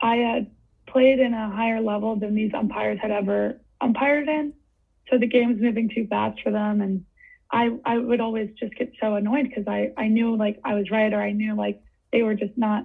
I 0.00 0.16
had 0.16 0.50
played 0.86 1.18
in 1.18 1.34
a 1.34 1.50
higher 1.50 1.80
level 1.80 2.16
than 2.16 2.34
these 2.34 2.52
umpires 2.54 2.98
had 3.00 3.10
ever 3.10 3.60
umpired 3.80 4.28
in. 4.28 4.54
So 5.10 5.18
the 5.18 5.26
game 5.26 5.52
was 5.52 5.60
moving 5.60 5.90
too 5.94 6.06
fast 6.06 6.40
for 6.42 6.50
them. 6.50 6.80
And 6.80 7.04
I, 7.50 7.70
I 7.84 7.98
would 7.98 8.20
always 8.20 8.50
just 8.58 8.74
get 8.74 8.92
so 9.00 9.14
annoyed 9.14 9.48
because 9.48 9.66
I, 9.66 9.92
I 9.96 10.08
knew 10.08 10.36
like 10.36 10.60
I 10.64 10.74
was 10.74 10.90
right 10.90 11.12
or 11.12 11.20
I 11.20 11.32
knew 11.32 11.56
like 11.56 11.80
they 12.12 12.22
were 12.22 12.34
just 12.34 12.56
not 12.56 12.84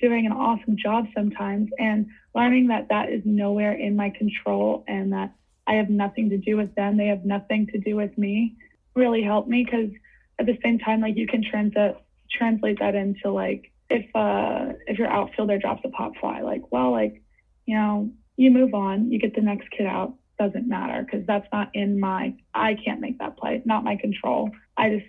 doing 0.00 0.26
an 0.26 0.32
awesome 0.32 0.76
job 0.76 1.06
sometimes. 1.14 1.70
And 1.78 2.06
learning 2.34 2.68
that 2.68 2.88
that 2.88 3.10
is 3.10 3.22
nowhere 3.24 3.72
in 3.72 3.96
my 3.96 4.10
control 4.10 4.84
and 4.88 5.12
that 5.12 5.34
I 5.66 5.74
have 5.74 5.90
nothing 5.90 6.30
to 6.30 6.38
do 6.38 6.56
with 6.56 6.74
them. 6.74 6.96
They 6.96 7.06
have 7.06 7.24
nothing 7.24 7.68
to 7.68 7.78
do 7.78 7.96
with 7.96 8.16
me. 8.18 8.56
Really 9.00 9.22
helped 9.22 9.48
me 9.48 9.64
because 9.64 9.90
at 10.38 10.46
the 10.46 10.58
same 10.62 10.78
time, 10.78 11.00
like 11.00 11.16
you 11.16 11.26
can 11.26 11.42
transit 11.42 11.96
translate 12.30 12.78
that 12.80 12.94
into 12.94 13.30
like 13.30 13.72
if 13.88 14.04
uh 14.14 14.72
if 14.86 14.98
your 14.98 15.08
outfielder 15.08 15.58
drops 15.58 15.82
a 15.84 15.88
pop 15.88 16.12
fly, 16.20 16.42
like 16.42 16.70
well, 16.70 16.90
like 16.92 17.22
you 17.66 17.74
know 17.76 18.10
you 18.36 18.50
move 18.50 18.74
on, 18.74 19.10
you 19.10 19.18
get 19.18 19.34
the 19.34 19.40
next 19.40 19.68
kid 19.70 19.86
out. 19.86 20.14
Doesn't 20.38 20.68
matter 20.68 21.02
because 21.04 21.26
that's 21.26 21.46
not 21.52 21.70
in 21.74 21.98
my. 22.00 22.34
I 22.54 22.74
can't 22.82 23.00
make 23.00 23.18
that 23.18 23.36
play. 23.38 23.62
Not 23.64 23.84
my 23.84 23.96
control. 23.96 24.50
I 24.76 24.90
just 24.90 25.06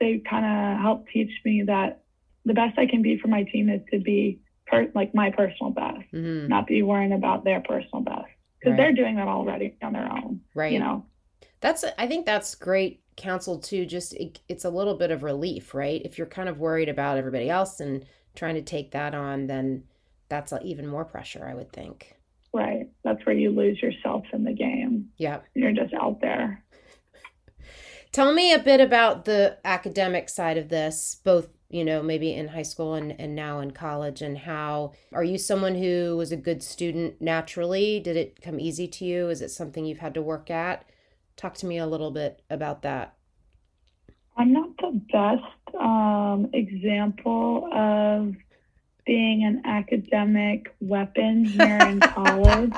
they 0.00 0.22
kind 0.28 0.44
of 0.44 0.80
help 0.80 1.08
teach 1.08 1.32
me 1.44 1.64
that 1.66 2.02
the 2.44 2.54
best 2.54 2.78
I 2.78 2.86
can 2.86 3.02
be 3.02 3.18
for 3.18 3.28
my 3.28 3.42
team 3.44 3.68
is 3.70 3.80
to 3.92 3.98
be 4.00 4.40
per, 4.66 4.90
like 4.94 5.14
my 5.14 5.30
personal 5.30 5.70
best 5.70 6.04
Mhm. 6.12 6.48
not 6.48 6.66
be 6.66 6.82
worrying 6.82 7.12
about 7.12 7.44
their 7.44 7.60
personal 7.60 8.02
best 8.02 8.28
because 8.58 8.72
Right. 8.72 8.76
they're 8.78 8.92
doing 8.92 9.16
that 9.16 9.28
already 9.28 9.76
on 9.82 9.92
their 9.92 10.10
own. 10.10 10.40
Right. 10.54 10.72
You 10.72 10.80
know, 10.80 11.06
That's 11.60 11.84
I 11.96 12.06
think 12.06 12.26
that's 12.26 12.54
great 12.54 13.00
counsel 13.16 13.58
too. 13.58 13.86
Just 13.86 14.14
it, 14.14 14.40
it's 14.48 14.64
a 14.64 14.70
little 14.70 14.94
bit 14.96 15.10
of 15.10 15.22
relief, 15.22 15.74
right? 15.74 16.00
If 16.04 16.18
you're 16.18 16.26
kind 16.26 16.48
of 16.48 16.58
worried 16.58 16.88
about 16.88 17.18
everybody 17.18 17.50
else 17.50 17.80
and 17.80 18.04
trying 18.34 18.54
to 18.54 18.62
take 18.62 18.90
that 18.92 19.14
on, 19.14 19.46
then 19.46 19.84
that's 20.28 20.52
even 20.62 20.86
more 20.86 21.04
pressure, 21.04 21.46
I 21.46 21.54
would 21.54 21.72
think. 21.72 22.16
right? 22.52 22.88
That's 23.02 23.24
where 23.26 23.36
you 23.36 23.50
lose 23.50 23.80
yourself 23.80 24.24
in 24.32 24.44
the 24.44 24.52
game. 24.52 25.10
Yeah. 25.18 25.40
You're 25.54 25.72
just 25.72 25.94
out 25.94 26.20
there. 26.20 26.64
Tell 28.12 28.32
me 28.32 28.52
a 28.52 28.60
bit 28.60 28.80
about 28.80 29.24
the 29.24 29.58
academic 29.64 30.28
side 30.28 30.56
of 30.56 30.68
this, 30.68 31.20
both 31.24 31.48
you 31.70 31.84
know 31.84 32.02
maybe 32.02 32.32
in 32.32 32.48
high 32.48 32.62
school 32.62 32.94
and, 32.94 33.18
and 33.18 33.34
now 33.34 33.58
in 33.58 33.72
college 33.72 34.22
and 34.22 34.38
how 34.38 34.92
are 35.12 35.24
you 35.24 35.36
someone 35.36 35.74
who 35.74 36.14
was 36.16 36.30
a 36.30 36.36
good 36.36 36.62
student 36.62 37.20
naturally 37.20 37.98
did 37.98 38.16
it 38.16 38.40
come 38.40 38.60
easy 38.60 38.86
to 38.86 39.04
you 39.04 39.28
is 39.28 39.42
it 39.42 39.50
something 39.50 39.84
you've 39.84 39.98
had 39.98 40.14
to 40.14 40.22
work 40.22 40.50
at 40.50 40.84
Talk 41.36 41.54
to 41.56 41.66
me 41.66 41.78
a 41.78 41.86
little 41.86 42.10
bit 42.10 42.42
about 42.48 42.82
that. 42.82 43.14
I'm 44.36 44.52
not 44.52 44.76
the 44.78 45.00
best 45.12 45.76
um, 45.76 46.50
example 46.52 47.68
of 47.72 48.34
being 49.06 49.44
an 49.44 49.62
academic 49.64 50.74
weapon 50.80 51.44
here 51.44 51.78
in 51.78 52.00
college. 52.14 52.72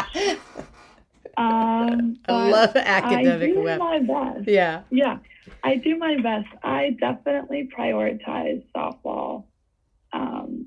Um, 1.36 2.16
I 2.28 2.50
love 2.50 2.76
academic 2.76 3.50
I 3.50 3.52
do 3.52 3.60
weapon. 3.60 3.78
my 3.78 4.32
best. 4.32 4.48
Yeah. 4.48 4.82
Yeah, 4.90 5.18
I 5.62 5.76
do 5.76 5.96
my 5.96 6.16
best. 6.22 6.48
I 6.62 6.96
definitely 6.98 7.68
prioritize 7.76 8.64
softball 8.74 9.44
um, 10.12 10.66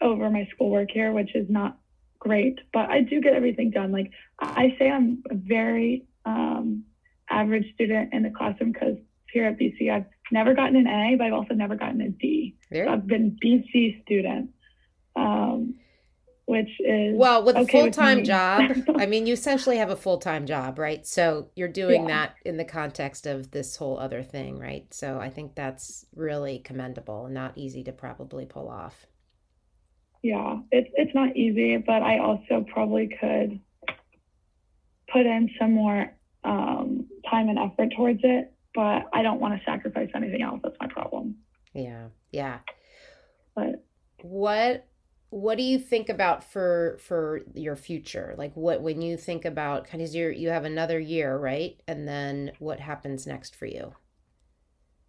over 0.00 0.30
my 0.30 0.48
schoolwork 0.52 0.90
here, 0.90 1.12
which 1.12 1.34
is 1.34 1.48
not 1.48 1.78
great, 2.18 2.60
but 2.72 2.90
I 2.90 3.00
do 3.00 3.20
get 3.20 3.34
everything 3.34 3.70
done. 3.70 3.90
Like 3.90 4.10
I 4.38 4.76
say, 4.78 4.90
I'm 4.90 5.22
very 5.30 6.04
um, 6.24 6.84
average 7.32 7.72
student 7.74 8.12
in 8.12 8.22
the 8.22 8.30
classroom 8.30 8.72
because 8.72 8.96
here 9.32 9.44
at 9.46 9.58
BC, 9.58 9.90
I've 9.90 10.04
never 10.30 10.54
gotten 10.54 10.76
an 10.76 10.86
A, 10.86 11.16
but 11.16 11.26
I've 11.26 11.32
also 11.32 11.54
never 11.54 11.74
gotten 11.76 12.00
a 12.02 12.08
D. 12.10 12.56
So 12.72 12.86
I've 12.88 13.06
been 13.06 13.36
BC 13.42 14.02
student, 14.02 14.50
um, 15.16 15.74
which 16.46 16.68
is 16.80 17.16
Well, 17.16 17.42
with 17.44 17.56
a 17.56 17.66
full 17.66 17.90
time 17.90 18.24
job, 18.24 18.70
I 18.96 19.06
mean, 19.06 19.26
you 19.26 19.32
essentially 19.32 19.78
have 19.78 19.88
a 19.90 19.96
full 19.96 20.18
time 20.18 20.44
job, 20.46 20.78
right? 20.78 21.06
So 21.06 21.48
you're 21.56 21.68
doing 21.68 22.02
Yeah. 22.02 22.08
that 22.08 22.34
in 22.44 22.56
the 22.58 22.64
context 22.64 23.26
of 23.26 23.50
this 23.52 23.76
whole 23.76 23.98
other 23.98 24.22
thing, 24.22 24.58
right? 24.58 24.92
So 24.92 25.18
I 25.18 25.30
think 25.30 25.54
that's 25.54 26.04
really 26.14 26.58
commendable 26.58 27.24
and 27.26 27.34
not 27.34 27.56
easy 27.56 27.82
to 27.84 27.92
probably 27.92 28.44
pull 28.46 28.68
off. 28.68 29.06
yeah, 30.22 30.58
it's 30.70 30.90
it's 30.94 31.14
not 31.14 31.36
easy, 31.36 31.78
but 31.78 32.02
I 32.02 32.18
also 32.18 32.64
probably 32.72 33.08
could 33.20 33.58
put 35.12 35.26
in 35.26 35.50
some 35.58 35.72
more 35.72 36.12
um, 36.44 37.01
time 37.32 37.48
and 37.50 37.58
effort 37.58 37.90
towards 37.96 38.20
it. 38.24 38.54
But 38.74 39.04
I 39.14 39.22
don't 39.22 39.40
want 39.40 39.58
to 39.58 39.64
sacrifice 39.64 40.10
anything 40.16 40.42
else. 40.42 40.60
That's 40.64 40.76
my 40.80 40.88
problem. 40.88 41.36
Yeah. 41.74 42.08
Yeah. 42.30 42.60
But 43.54 43.84
What 44.22 44.88
what 45.30 45.56
do 45.56 45.62
you 45.64 45.78
think 45.78 46.08
about 46.10 46.44
for 46.44 46.98
for 47.00 47.42
your 47.54 47.76
future? 47.76 48.34
Like 48.38 48.54
what 48.54 48.82
when 48.82 49.00
you 49.02 49.16
think 49.16 49.44
about 49.44 49.86
kind 49.86 50.02
of 50.02 50.14
your 50.14 50.30
you 50.30 50.50
have 50.50 50.64
another 50.64 50.98
year, 51.00 51.36
right? 51.38 51.80
And 51.88 52.06
then 52.08 52.52
what 52.58 52.80
happens 52.80 53.26
next 53.26 53.54
for 53.56 53.66
you? 53.66 53.94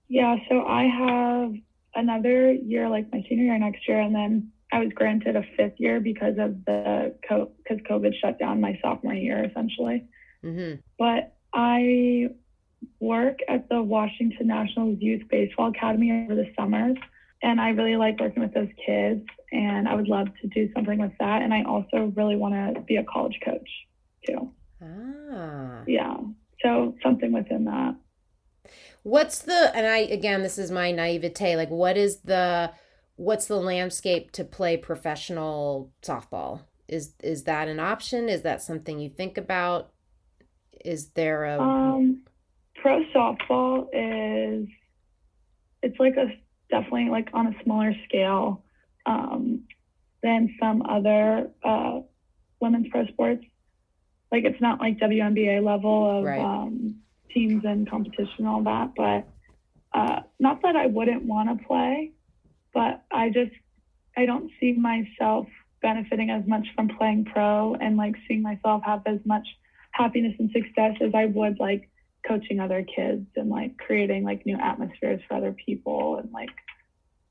yeah, 0.09 0.36
so 0.49 0.63
I 0.65 0.83
have 0.83 1.53
another 1.95 2.51
year, 2.53 2.89
like 2.89 3.12
my 3.12 3.23
senior 3.29 3.45
year 3.45 3.59
next 3.59 3.88
year, 3.88 3.99
and 3.99 4.13
then 4.13 4.51
I 4.71 4.79
was 4.79 4.91
granted 4.93 5.36
a 5.36 5.43
fifth 5.57 5.79
year 5.79 5.99
because 5.99 6.36
of 6.39 6.65
the 6.65 7.15
because 7.21 7.47
COVID 7.89 8.13
shut 8.21 8.39
down 8.39 8.62
my 8.62 8.77
sophomore 8.81 9.13
year 9.13 9.43
essentially. 9.45 10.05
Mhm. 10.43 10.83
but 10.99 11.36
I 11.53 12.29
work 12.99 13.39
at 13.47 13.69
the 13.69 13.81
Washington 13.81 14.47
Nationals 14.47 14.97
Youth 14.99 15.23
Baseball 15.29 15.69
Academy 15.69 16.25
over 16.25 16.35
the 16.35 16.51
summers. 16.57 16.97
And 17.41 17.59
I 17.59 17.69
really 17.69 17.97
like 17.97 18.19
working 18.19 18.41
with 18.41 18.53
those 18.53 18.69
kids. 18.85 19.23
And 19.51 19.87
I 19.87 19.95
would 19.95 20.07
love 20.07 20.27
to 20.41 20.47
do 20.47 20.69
something 20.73 20.99
with 20.99 21.11
that. 21.19 21.41
And 21.41 21.53
I 21.53 21.63
also 21.63 22.11
really 22.15 22.35
want 22.35 22.75
to 22.75 22.81
be 22.81 22.95
a 22.95 23.03
college 23.03 23.37
coach 23.43 23.69
too. 24.25 24.51
Ah. 24.81 25.83
Yeah. 25.87 26.17
So 26.63 26.95
something 27.03 27.33
within 27.33 27.65
that. 27.65 27.95
What's 29.03 29.39
the 29.39 29.71
and 29.75 29.85
I 29.85 29.97
again 29.97 30.43
this 30.43 30.57
is 30.57 30.71
my 30.71 30.91
naivete 30.91 31.57
like 31.57 31.69
what 31.69 31.97
is 31.97 32.21
the 32.21 32.71
what's 33.15 33.47
the 33.47 33.57
landscape 33.57 34.31
to 34.31 34.45
play 34.45 34.77
professional 34.77 35.91
softball? 36.01 36.61
Is 36.87 37.15
is 37.21 37.43
that 37.43 37.67
an 37.67 37.81
option? 37.81 38.29
Is 38.29 38.43
that 38.43 38.61
something 38.61 38.99
you 38.99 39.09
think 39.09 39.37
about? 39.37 39.92
Is 40.84 41.10
there 41.10 41.46
a 41.46 41.60
Um, 41.62 42.24
pro 42.76 43.04
softball 43.15 43.88
is, 43.93 44.67
it's 45.82 46.00
like 46.00 46.17
a 46.17 46.28
definitely 46.69 47.10
like 47.10 47.30
on 47.34 47.48
a 47.48 47.63
smaller 47.63 47.93
scale 48.06 48.63
um, 49.06 49.63
than 50.22 50.54
some 50.60 50.82
other 50.84 51.50
uh, 51.63 52.02
women's 52.60 52.88
pro 52.89 53.06
sports. 53.08 53.43
Like 54.32 54.46
it's 54.46 54.60
not 54.62 54.80
like 54.80 54.98
WNBA 55.00 55.63
level 55.63 56.19
of 56.19 56.26
Right. 56.26 56.39
um, 56.41 56.96
teams 57.34 57.63
and 57.65 57.89
competition 57.89 58.34
and 58.39 58.48
all 58.48 58.63
that, 58.63 58.91
but 58.96 59.28
uh, 59.93 60.22
not 60.39 60.62
that 60.63 60.76
I 60.76 60.88
wouldn't 60.88 61.24
want 61.24 61.50
to 61.58 61.65
play, 61.65 62.12
but 62.74 63.04
I 63.12 63.30
just 63.30 63.52
I 64.17 64.26
don't 64.26 64.52
see 64.60 64.74
myself 64.74 65.48
benefiting 65.82 66.30
as 66.30 66.46
much 66.48 66.65
from 66.76 66.88
playing 66.89 67.26
pro 67.26 67.76
and 67.76 67.98
like 67.98 68.15
seeing 68.28 68.41
myself 68.41 68.84
have 68.86 69.02
as 69.06 69.19
much 69.26 69.46
happiness 69.93 70.34
and 70.39 70.51
success 70.51 70.95
as 71.01 71.13
I 71.15 71.25
would 71.25 71.60
like 71.60 71.89
coaching 72.27 72.60
other 72.60 72.84
kids 72.84 73.25
and 73.36 73.49
like 73.49 73.77
creating 73.77 74.23
like 74.23 74.45
new 74.45 74.58
atmospheres 74.58 75.21
for 75.27 75.36
other 75.36 75.56
people 75.65 76.17
and 76.17 76.32
like 76.32 76.49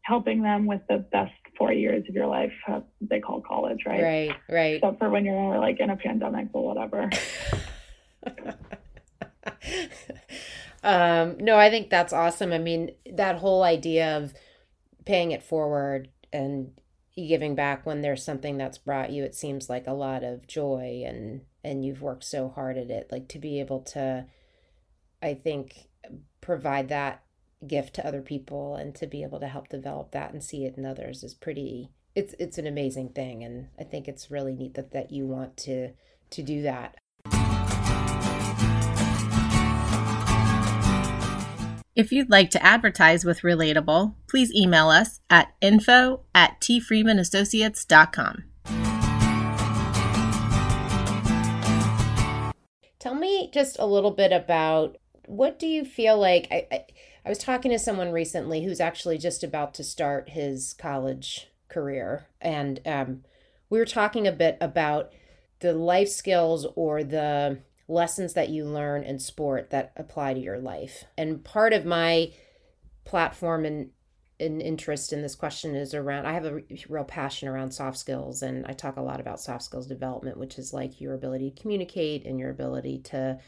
helping 0.02 0.42
them 0.42 0.66
with 0.66 0.80
the 0.88 0.98
best 0.98 1.32
four 1.56 1.72
years 1.72 2.04
of 2.08 2.14
your 2.14 2.26
life 2.26 2.52
uh, 2.68 2.80
they 3.00 3.20
call 3.20 3.40
college 3.40 3.80
right, 3.86 4.02
right, 4.02 4.36
right. 4.48 4.74
except 4.76 4.98
for 4.98 5.08
when 5.10 5.24
you're 5.24 5.58
like 5.58 5.78
in 5.80 5.90
a 5.90 5.96
pandemic 5.96 6.48
or 6.52 6.66
whatever 6.66 7.08
um, 10.82 11.36
no, 11.38 11.56
I 11.56 11.70
think 11.70 11.90
that's 11.90 12.12
awesome. 12.12 12.52
I 12.52 12.58
mean, 12.58 12.92
that 13.10 13.36
whole 13.36 13.62
idea 13.62 14.16
of 14.16 14.34
paying 15.04 15.32
it 15.32 15.42
forward 15.42 16.08
and 16.32 16.72
giving 17.16 17.54
back 17.54 17.84
when 17.84 18.00
there's 18.02 18.24
something 18.24 18.56
that's 18.56 18.78
brought 18.78 19.10
you, 19.10 19.24
it 19.24 19.34
seems 19.34 19.68
like 19.68 19.86
a 19.86 19.92
lot 19.92 20.24
of 20.24 20.46
joy 20.46 21.02
and 21.06 21.42
and 21.64 21.84
you've 21.84 22.02
worked 22.02 22.24
so 22.24 22.48
hard 22.48 22.76
at 22.76 22.90
it. 22.90 23.08
Like 23.10 23.28
to 23.28 23.38
be 23.38 23.60
able 23.60 23.80
to, 23.80 24.26
I 25.22 25.34
think, 25.34 25.88
provide 26.40 26.88
that 26.88 27.22
gift 27.66 27.94
to 27.94 28.06
other 28.06 28.22
people 28.22 28.74
and 28.74 28.94
to 28.96 29.06
be 29.06 29.22
able 29.22 29.40
to 29.40 29.46
help 29.46 29.68
develop 29.68 30.10
that 30.12 30.32
and 30.32 30.42
see 30.42 30.64
it 30.64 30.76
in 30.76 30.84
others 30.84 31.22
is 31.22 31.34
pretty. 31.34 31.90
It's 32.14 32.34
it's 32.38 32.58
an 32.58 32.66
amazing 32.66 33.10
thing, 33.10 33.42
and 33.42 33.68
I 33.78 33.84
think 33.84 34.06
it's 34.06 34.30
really 34.30 34.54
neat 34.54 34.74
that 34.74 34.92
that 34.92 35.10
you 35.10 35.26
want 35.26 35.56
to 35.58 35.92
to 36.30 36.42
do 36.42 36.62
that. 36.62 36.96
If 41.94 42.10
you'd 42.10 42.30
like 42.30 42.50
to 42.50 42.64
advertise 42.64 43.24
with 43.24 43.42
Relatable, 43.42 44.14
please 44.26 44.50
email 44.54 44.88
us 44.88 45.20
at 45.28 45.52
info 45.60 46.22
at 46.34 46.58
tfreemanassociates.com. 46.60 48.44
Tell 53.02 53.16
me 53.16 53.50
just 53.52 53.80
a 53.80 53.84
little 53.84 54.12
bit 54.12 54.30
about 54.30 54.96
what 55.26 55.58
do 55.58 55.66
you 55.66 55.84
feel 55.84 56.16
like? 56.16 56.46
I, 56.52 56.68
I, 56.70 56.84
I 57.26 57.28
was 57.28 57.38
talking 57.38 57.72
to 57.72 57.78
someone 57.80 58.12
recently 58.12 58.62
who's 58.62 58.78
actually 58.78 59.18
just 59.18 59.42
about 59.42 59.74
to 59.74 59.82
start 59.82 60.28
his 60.28 60.72
college 60.74 61.48
career, 61.68 62.28
and 62.40 62.78
um, 62.86 63.24
we 63.68 63.80
were 63.80 63.86
talking 63.86 64.28
a 64.28 64.30
bit 64.30 64.56
about 64.60 65.12
the 65.58 65.72
life 65.72 66.10
skills 66.10 66.64
or 66.76 67.02
the 67.02 67.58
lessons 67.88 68.34
that 68.34 68.50
you 68.50 68.64
learn 68.64 69.02
in 69.02 69.18
sport 69.18 69.70
that 69.70 69.90
apply 69.96 70.34
to 70.34 70.40
your 70.40 70.60
life. 70.60 71.02
And 71.18 71.42
part 71.42 71.72
of 71.72 71.84
my 71.84 72.30
platform 73.04 73.64
and 73.64 73.90
an 74.40 74.60
interest 74.60 75.12
in 75.12 75.22
this 75.22 75.34
question 75.34 75.74
is 75.74 75.94
around 75.94 76.26
i 76.26 76.32
have 76.32 76.44
a 76.44 76.60
real 76.88 77.04
passion 77.04 77.48
around 77.48 77.70
soft 77.70 77.98
skills 77.98 78.42
and 78.42 78.66
i 78.66 78.72
talk 78.72 78.96
a 78.96 79.02
lot 79.02 79.20
about 79.20 79.40
soft 79.40 79.62
skills 79.62 79.86
development 79.86 80.36
which 80.36 80.58
is 80.58 80.72
like 80.72 81.00
your 81.00 81.14
ability 81.14 81.50
to 81.50 81.60
communicate 81.60 82.24
and 82.24 82.38
your 82.38 82.50
ability 82.50 82.98
to 82.98 83.38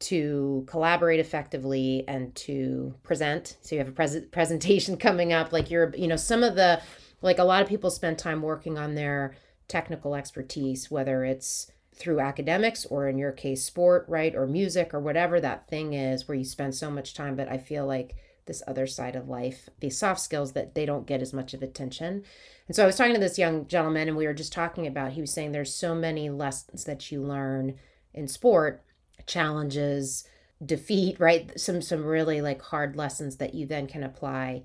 to 0.00 0.64
collaborate 0.66 1.20
effectively 1.20 2.04
and 2.08 2.34
to 2.34 2.94
present. 3.02 3.58
So 3.60 3.74
you 3.74 3.80
have 3.80 3.88
a 3.88 3.92
pres- 3.92 4.24
presentation 4.32 4.96
coming 4.98 5.32
up 5.32 5.52
like 5.52 5.70
you're 5.70 5.94
you 5.96 6.08
know 6.08 6.16
some 6.16 6.42
of 6.42 6.56
the 6.56 6.82
like 7.22 7.38
a 7.38 7.44
lot 7.44 7.62
of 7.62 7.68
people 7.68 7.90
spend 7.90 8.18
time 8.18 8.42
working 8.42 8.78
on 8.78 8.94
their 8.94 9.36
technical 9.68 10.16
expertise 10.16 10.90
whether 10.90 11.24
it's 11.24 11.70
through 11.94 12.18
academics 12.18 12.86
or 12.86 13.08
in 13.08 13.18
your 13.18 13.30
case 13.30 13.62
sport 13.62 14.04
right 14.08 14.34
or 14.34 14.46
music 14.46 14.94
or 14.94 15.00
whatever 15.00 15.38
that 15.38 15.68
thing 15.68 15.92
is 15.92 16.26
where 16.26 16.36
you 16.36 16.44
spend 16.44 16.74
so 16.74 16.90
much 16.90 17.14
time 17.14 17.36
but 17.36 17.48
i 17.48 17.56
feel 17.56 17.86
like 17.86 18.16
this 18.50 18.64
other 18.66 18.88
side 18.88 19.14
of 19.14 19.28
life, 19.28 19.68
these 19.78 19.96
soft 19.96 20.20
skills 20.20 20.54
that 20.54 20.74
they 20.74 20.84
don't 20.84 21.06
get 21.06 21.22
as 21.22 21.32
much 21.32 21.54
of 21.54 21.62
attention. 21.62 22.24
And 22.66 22.74
so 22.74 22.82
I 22.82 22.86
was 22.86 22.96
talking 22.96 23.14
to 23.14 23.20
this 23.20 23.38
young 23.38 23.68
gentleman, 23.68 24.08
and 24.08 24.16
we 24.16 24.26
were 24.26 24.34
just 24.34 24.52
talking 24.52 24.88
about, 24.88 25.12
he 25.12 25.20
was 25.20 25.32
saying 25.32 25.52
there's 25.52 25.72
so 25.72 25.94
many 25.94 26.28
lessons 26.30 26.82
that 26.84 27.12
you 27.12 27.22
learn 27.22 27.76
in 28.12 28.26
sport, 28.26 28.82
challenges, 29.26 30.24
defeat, 30.64 31.20
right? 31.20 31.58
Some 31.58 31.80
some 31.80 32.04
really 32.04 32.40
like 32.40 32.60
hard 32.60 32.96
lessons 32.96 33.36
that 33.36 33.54
you 33.54 33.66
then 33.66 33.86
can 33.86 34.02
apply 34.02 34.64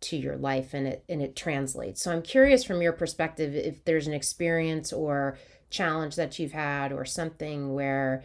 to 0.00 0.16
your 0.16 0.36
life 0.36 0.72
and 0.72 0.86
it 0.86 1.04
and 1.08 1.20
it 1.20 1.36
translates. 1.36 2.02
So 2.02 2.10
I'm 2.10 2.22
curious 2.22 2.64
from 2.64 2.80
your 2.80 2.92
perspective 2.92 3.54
if 3.54 3.84
there's 3.84 4.06
an 4.06 4.14
experience 4.14 4.92
or 4.92 5.38
challenge 5.68 6.16
that 6.16 6.38
you've 6.38 6.52
had 6.52 6.90
or 6.90 7.04
something 7.04 7.74
where 7.74 8.24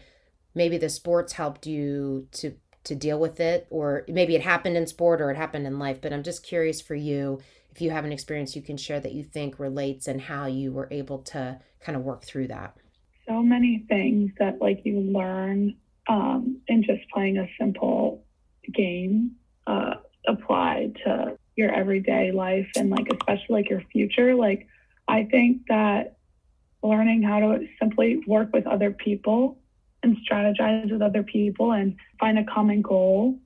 maybe 0.56 0.78
the 0.78 0.90
sports 0.90 1.34
helped 1.34 1.68
you 1.68 2.28
to 2.32 2.56
to 2.84 2.96
deal 2.96 3.20
with 3.20 3.40
it 3.40 3.68
or 3.70 4.04
maybe 4.08 4.36
it 4.36 4.42
happened 4.42 4.76
in 4.76 4.88
sport 4.88 5.22
or 5.22 5.30
it 5.30 5.38
happened 5.38 5.68
in 5.68 5.78
life 5.80 6.02
but 6.02 6.12
i'm 6.12 6.24
just 6.24 6.44
curious 6.44 6.82
for 6.82 6.96
you 6.96 7.40
if 7.72 7.82
you 7.82 7.90
have 7.90 8.06
an 8.06 8.12
experience 8.12 8.56
you 8.56 8.62
can 8.62 8.78
share 8.78 9.00
that 9.00 9.14
you 9.14 9.24
think 9.24 9.60
relates 9.60 10.08
and 10.08 10.22
how 10.22 10.46
you 10.46 10.72
were 10.72 10.88
able 10.92 11.20
to 11.20 11.60
kind 11.80 11.96
of 11.96 12.04
work 12.04 12.24
through 12.24 12.48
that. 12.48 12.76
So 13.28 13.42
many 13.42 13.86
things 13.88 14.32
that 14.40 14.62
like 14.62 14.82
you 14.84 15.00
learn 15.00 15.76
um, 16.08 16.60
and 16.68 16.84
just 16.84 17.02
playing 17.14 17.38
a 17.38 17.48
simple 17.60 18.24
game 18.74 19.32
uh, 19.68 19.96
applied 20.28 20.98
to 21.06 21.38
your 21.56 21.72
everyday 21.74 22.32
life 22.32 22.68
and 22.76 22.90
like 22.90 23.08
especially 23.12 23.62
like 23.62 23.70
your 23.70 23.84
future. 23.92 24.36
Like 24.36 24.68
i 25.08 25.24
think 25.24 25.64
that 25.68 26.18
learning 26.84 27.24
how 27.24 27.40
to 27.40 27.68
simply 27.80 28.22
work 28.28 28.54
with 28.54 28.66
other 28.68 28.92
people 28.92 29.58
and 30.04 30.18
strategize 30.30 30.92
with 30.92 31.02
other 31.02 31.24
people 31.24 31.72
and 31.72 31.96
find 32.20 32.38
a 32.40 32.44
common 32.44 32.82
goal 32.82 33.38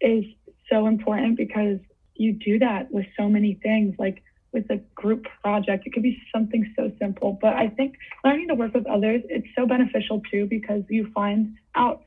is 0.00 0.24
so 0.70 0.86
important 0.86 1.36
because 1.36 1.78
you 2.14 2.32
do 2.32 2.58
that 2.58 2.90
with 2.90 3.06
so 3.18 3.28
many 3.28 3.54
things 3.62 3.94
like 3.98 4.22
with 4.52 4.68
a 4.70 4.76
group 4.94 5.26
project. 5.42 5.86
It 5.86 5.92
could 5.92 6.02
be 6.02 6.20
something 6.34 6.72
so 6.76 6.92
simple 6.98 7.38
but 7.40 7.54
i 7.54 7.68
think 7.68 7.96
learning 8.24 8.48
to 8.48 8.54
work 8.54 8.74
with 8.74 8.86
others 8.86 9.22
it's 9.28 9.46
so 9.56 9.66
beneficial 9.66 10.20
too 10.30 10.46
because 10.46 10.82
you 10.88 11.10
find 11.12 11.56
out 11.74 12.02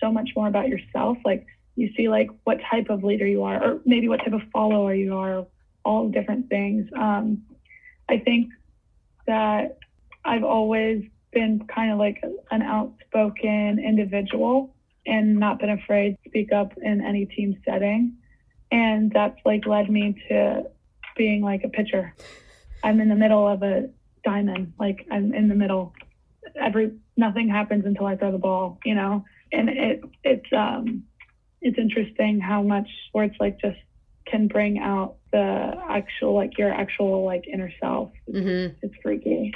so 0.00 0.10
much 0.10 0.30
more 0.36 0.48
about 0.48 0.68
yourself. 0.68 1.18
Like 1.24 1.46
you 1.76 1.90
see 1.96 2.08
like 2.08 2.30
what 2.44 2.58
type 2.70 2.90
of 2.90 3.04
leader 3.04 3.26
you 3.26 3.42
are 3.44 3.62
or 3.62 3.80
maybe 3.84 4.08
what 4.08 4.18
type 4.20 4.32
of 4.32 4.42
follower 4.52 4.94
you 4.94 5.16
are 5.16 5.46
all 5.84 6.08
different 6.08 6.48
things. 6.48 6.88
Um, 6.98 7.42
i 8.08 8.18
think 8.18 8.50
that 9.26 9.78
i've 10.24 10.42
always 10.42 11.04
been 11.32 11.66
kind 11.74 11.92
of 11.92 11.98
like 11.98 12.22
an 12.50 12.62
outspoken 12.62 13.78
individual 13.78 14.74
and 15.06 15.38
not 15.38 15.58
been 15.58 15.70
afraid 15.70 16.16
to 16.22 16.30
speak 16.30 16.52
up 16.52 16.72
in 16.82 17.00
any 17.00 17.26
team 17.26 17.56
setting 17.64 18.16
and 18.70 19.10
that's 19.12 19.38
like 19.44 19.66
led 19.66 19.90
me 19.90 20.14
to 20.28 20.62
being 21.16 21.42
like 21.42 21.64
a 21.64 21.68
pitcher 21.68 22.14
i'm 22.84 23.00
in 23.00 23.08
the 23.08 23.14
middle 23.14 23.46
of 23.46 23.62
a 23.62 23.88
diamond 24.24 24.72
like 24.78 25.06
i'm 25.10 25.32
in 25.32 25.48
the 25.48 25.54
middle 25.54 25.92
every 26.60 26.92
nothing 27.16 27.48
happens 27.48 27.84
until 27.86 28.06
i 28.06 28.16
throw 28.16 28.32
the 28.32 28.38
ball 28.38 28.78
you 28.84 28.94
know 28.94 29.24
and 29.52 29.68
it 29.68 30.02
it's 30.24 30.52
um 30.52 31.02
it's 31.62 31.78
interesting 31.78 32.40
how 32.40 32.62
much 32.62 32.88
sports 33.08 33.36
like 33.40 33.58
just 33.60 33.78
can 34.30 34.48
bring 34.48 34.78
out 34.78 35.16
the 35.32 35.74
actual 35.88 36.34
like 36.34 36.56
your 36.58 36.72
actual 36.72 37.24
like 37.24 37.46
inner 37.52 37.72
self. 37.80 38.10
Mm-hmm. 38.28 38.76
It's 38.82 38.94
freaky. 39.02 39.52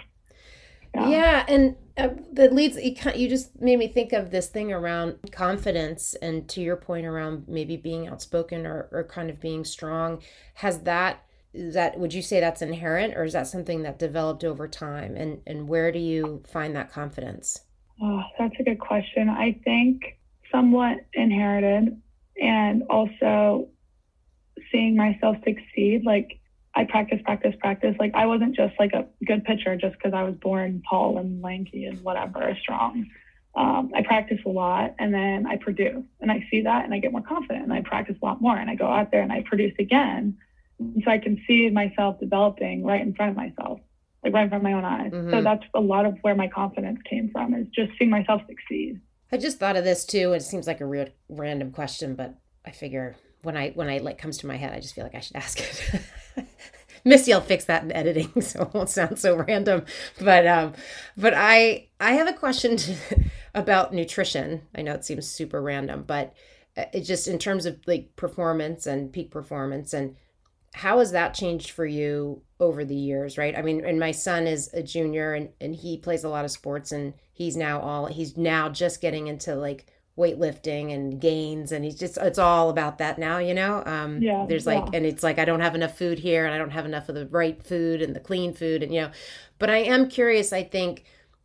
Yeah, 1.08 1.18
yeah 1.18 1.44
and 1.48 1.76
uh, 1.96 2.08
that 2.32 2.52
leads 2.52 2.76
you 2.76 3.28
just 3.28 3.60
made 3.60 3.78
me 3.78 3.86
think 3.86 4.12
of 4.12 4.30
this 4.30 4.48
thing 4.48 4.72
around 4.72 5.18
confidence 5.30 6.14
and 6.14 6.48
to 6.48 6.60
your 6.60 6.76
point 6.76 7.06
around 7.06 7.44
maybe 7.46 7.76
being 7.76 8.08
outspoken 8.08 8.66
or, 8.66 8.88
or 8.90 9.04
kind 9.04 9.30
of 9.30 9.40
being 9.40 9.64
strong. 9.64 10.20
Has 10.54 10.80
that 10.80 11.24
is 11.52 11.74
that 11.74 11.98
would 11.98 12.12
you 12.12 12.22
say 12.22 12.40
that's 12.40 12.62
inherent 12.62 13.14
or 13.16 13.22
is 13.22 13.32
that 13.32 13.46
something 13.46 13.82
that 13.82 13.98
developed 13.98 14.42
over 14.42 14.66
time? 14.66 15.16
And 15.16 15.40
and 15.46 15.68
where 15.68 15.92
do 15.92 16.00
you 16.00 16.42
find 16.50 16.74
that 16.74 16.90
confidence? 16.90 17.60
Oh 18.02 18.22
that's 18.38 18.56
a 18.58 18.64
good 18.64 18.80
question. 18.80 19.28
I 19.28 19.58
think 19.64 20.18
somewhat 20.50 20.98
inherited 21.12 22.00
and 22.40 22.82
also 22.90 23.68
seeing 24.72 24.96
myself 24.96 25.36
succeed 25.44 26.04
like 26.04 26.40
i 26.74 26.84
practice 26.84 27.20
practice 27.24 27.54
practice 27.60 27.94
like 27.98 28.12
i 28.14 28.26
wasn't 28.26 28.54
just 28.54 28.74
like 28.78 28.92
a 28.92 29.06
good 29.26 29.44
pitcher 29.44 29.76
just 29.76 29.94
because 29.94 30.12
i 30.14 30.22
was 30.22 30.34
born 30.36 30.82
tall 30.88 31.18
and 31.18 31.42
lanky 31.42 31.84
and 31.84 32.00
whatever 32.02 32.56
strong 32.60 33.06
um, 33.56 33.92
i 33.94 34.02
practice 34.02 34.38
a 34.46 34.48
lot 34.48 34.94
and 34.98 35.12
then 35.12 35.46
i 35.46 35.56
produce 35.56 36.02
and 36.20 36.30
i 36.30 36.46
see 36.50 36.62
that 36.62 36.84
and 36.84 36.94
i 36.94 36.98
get 36.98 37.12
more 37.12 37.22
confident 37.22 37.64
and 37.64 37.72
i 37.72 37.80
practice 37.80 38.16
a 38.22 38.24
lot 38.24 38.40
more 38.40 38.56
and 38.56 38.70
i 38.70 38.74
go 38.74 38.86
out 38.86 39.10
there 39.10 39.22
and 39.22 39.32
i 39.32 39.42
produce 39.42 39.74
again 39.78 40.36
so 41.04 41.10
i 41.10 41.18
can 41.18 41.40
see 41.46 41.70
myself 41.70 42.18
developing 42.20 42.84
right 42.84 43.00
in 43.00 43.14
front 43.14 43.30
of 43.30 43.36
myself 43.36 43.80
like 44.24 44.32
right 44.32 44.44
in 44.44 44.48
front 44.48 44.64
of 44.64 44.70
my 44.70 44.72
own 44.72 44.84
eyes 44.84 45.12
mm-hmm. 45.12 45.30
so 45.30 45.42
that's 45.42 45.64
a 45.74 45.80
lot 45.80 46.06
of 46.06 46.16
where 46.22 46.34
my 46.34 46.48
confidence 46.48 46.98
came 47.08 47.30
from 47.30 47.54
is 47.54 47.66
just 47.74 47.92
seeing 47.98 48.10
myself 48.10 48.40
succeed 48.48 49.00
I 49.34 49.36
just 49.36 49.58
thought 49.58 49.76
of 49.76 49.82
this 49.82 50.04
too. 50.04 50.32
It 50.32 50.42
seems 50.42 50.68
like 50.68 50.80
a 50.80 50.86
real 50.86 51.08
random 51.28 51.72
question, 51.72 52.14
but 52.14 52.36
I 52.64 52.70
figure 52.70 53.16
when 53.42 53.56
I 53.56 53.70
when 53.70 53.88
I 53.88 53.98
like 53.98 54.16
comes 54.16 54.38
to 54.38 54.46
my 54.46 54.56
head, 54.56 54.72
I 54.72 54.78
just 54.78 54.94
feel 54.94 55.02
like 55.02 55.16
I 55.16 55.20
should 55.20 55.34
ask 55.34 55.60
it. 55.60 56.00
Missy 57.04 57.32
will 57.32 57.40
fix 57.40 57.66
that 57.66 57.82
in 57.82 57.92
editing, 57.92 58.40
so 58.40 58.62
it 58.62 58.74
won't 58.74 58.88
sound 58.88 59.18
so 59.18 59.36
random. 59.36 59.84
But 60.20 60.46
um, 60.46 60.72
but 61.16 61.34
I 61.34 61.88
I 62.00 62.12
have 62.12 62.28
a 62.28 62.32
question 62.32 62.76
to, 62.76 62.96
about 63.54 63.92
nutrition. 63.92 64.62
I 64.74 64.82
know 64.82 64.94
it 64.94 65.04
seems 65.04 65.26
super 65.28 65.60
random, 65.60 66.04
but 66.06 66.34
uh, 66.76 66.84
it 66.92 67.00
just 67.02 67.28
in 67.28 67.38
terms 67.38 67.66
of 67.66 67.78
like 67.86 68.16
performance 68.16 68.86
and 68.86 69.12
peak 69.12 69.30
performance 69.30 69.92
and 69.92 70.16
how 70.74 70.98
has 70.98 71.12
that 71.12 71.34
changed 71.34 71.70
for 71.70 71.86
you 71.86 72.42
over 72.58 72.84
the 72.84 72.96
years 72.96 73.38
right 73.38 73.56
i 73.56 73.62
mean 73.62 73.84
and 73.84 73.98
my 73.98 74.10
son 74.10 74.46
is 74.46 74.68
a 74.74 74.82
junior 74.82 75.34
and, 75.34 75.50
and 75.60 75.76
he 75.76 75.96
plays 75.96 76.24
a 76.24 76.28
lot 76.28 76.44
of 76.44 76.50
sports 76.50 76.90
and 76.90 77.14
he's 77.32 77.56
now 77.56 77.80
all 77.80 78.06
he's 78.06 78.36
now 78.36 78.68
just 78.68 79.00
getting 79.00 79.28
into 79.28 79.54
like 79.54 79.86
weightlifting 80.16 80.94
and 80.94 81.20
gains 81.20 81.72
and 81.72 81.84
he's 81.84 81.98
just 81.98 82.16
it's 82.18 82.38
all 82.38 82.70
about 82.70 82.98
that 82.98 83.18
now 83.18 83.38
you 83.38 83.52
know 83.52 83.82
um 83.84 84.22
yeah, 84.22 84.46
there's 84.48 84.64
like 84.64 84.84
yeah. 84.84 84.98
and 84.98 85.06
it's 85.06 85.24
like 85.24 85.40
i 85.40 85.44
don't 85.44 85.60
have 85.60 85.74
enough 85.74 85.98
food 85.98 86.20
here 86.20 86.44
and 86.44 86.54
i 86.54 86.58
don't 86.58 86.70
have 86.70 86.86
enough 86.86 87.08
of 87.08 87.16
the 87.16 87.26
right 87.26 87.64
food 87.64 88.00
and 88.00 88.14
the 88.14 88.20
clean 88.20 88.54
food 88.54 88.82
and 88.82 88.94
you 88.94 89.00
know 89.00 89.10
but 89.58 89.68
i 89.68 89.78
am 89.78 90.08
curious 90.08 90.52
i 90.52 90.62
think 90.62 91.04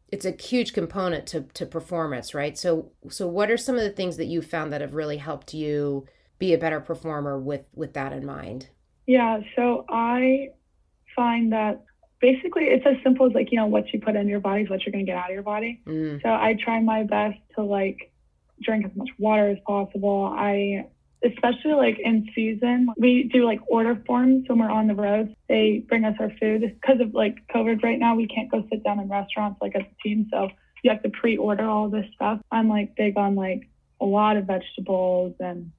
it's 0.09 0.25
a 0.25 0.31
huge 0.31 0.71
component 0.73 1.25
to 1.25 1.41
to 1.55 1.65
performance 1.65 2.35
right 2.35 2.59
so 2.59 2.91
so 3.09 3.27
what 3.27 3.49
are 3.49 3.57
some 3.57 3.75
of 3.75 3.81
the 3.81 3.89
things 3.89 4.17
that 4.17 4.25
you 4.25 4.39
found 4.39 4.71
that 4.71 4.81
have 4.81 4.93
really 4.93 5.17
helped 5.17 5.51
you 5.51 6.05
be 6.37 6.53
a 6.53 6.57
better 6.57 6.79
performer 6.79 7.39
with 7.39 7.65
with 7.73 7.93
that 7.93 8.13
in 8.13 8.23
mind 8.23 8.69
yeah, 9.09 9.39
so 9.55 9.85
I 9.89 10.49
find 11.15 11.51
that 11.51 11.83
basically 12.21 12.65
it's 12.65 12.85
as 12.85 12.95
simple 13.01 13.25
as 13.25 13.33
like, 13.33 13.51
you 13.51 13.57
know, 13.57 13.65
what 13.65 13.91
you 13.91 13.99
put 13.99 14.15
in 14.15 14.27
your 14.27 14.39
body 14.39 14.61
is 14.61 14.69
what 14.69 14.85
you're 14.85 14.91
going 14.91 15.03
to 15.03 15.11
get 15.11 15.17
out 15.17 15.31
of 15.31 15.33
your 15.33 15.41
body. 15.41 15.81
Mm. 15.87 16.21
So 16.21 16.29
I 16.29 16.55
try 16.63 16.79
my 16.79 17.01
best 17.01 17.39
to 17.55 17.63
like 17.63 18.11
drink 18.61 18.85
as 18.85 18.91
much 18.95 19.09
water 19.17 19.49
as 19.49 19.57
possible. 19.65 20.31
I, 20.35 20.85
especially 21.23 21.73
like 21.73 21.99
in 21.99 22.29
season, 22.33 22.89
we 22.97 23.29
do 23.31 23.45
like 23.45 23.59
order 23.67 24.01
forms 24.05 24.47
when 24.47 24.59
we're 24.59 24.69
on 24.69 24.87
the 24.87 24.95
road. 24.95 25.35
They 25.47 25.83
bring 25.87 26.05
us 26.05 26.15
our 26.19 26.31
food 26.39 26.61
because 26.61 27.01
of 27.01 27.13
like 27.13 27.35
COVID 27.53 27.83
right 27.83 27.99
now. 27.99 28.15
We 28.15 28.27
can't 28.27 28.49
go 28.51 28.65
sit 28.71 28.83
down 28.83 28.99
in 28.99 29.09
restaurants 29.09 29.59
like 29.61 29.75
as 29.75 29.83
a 29.83 30.03
team. 30.03 30.27
So 30.31 30.49
you 30.83 30.91
have 30.91 31.03
to 31.03 31.09
pre 31.09 31.37
order 31.37 31.65
all 31.65 31.89
this 31.89 32.05
stuff. 32.15 32.39
I'm 32.51 32.69
like 32.69 32.95
big 32.95 33.17
on 33.17 33.35
like 33.35 33.67
a 34.01 34.05
lot 34.05 34.37
of 34.37 34.45
vegetables 34.45 35.35
and 35.39 35.71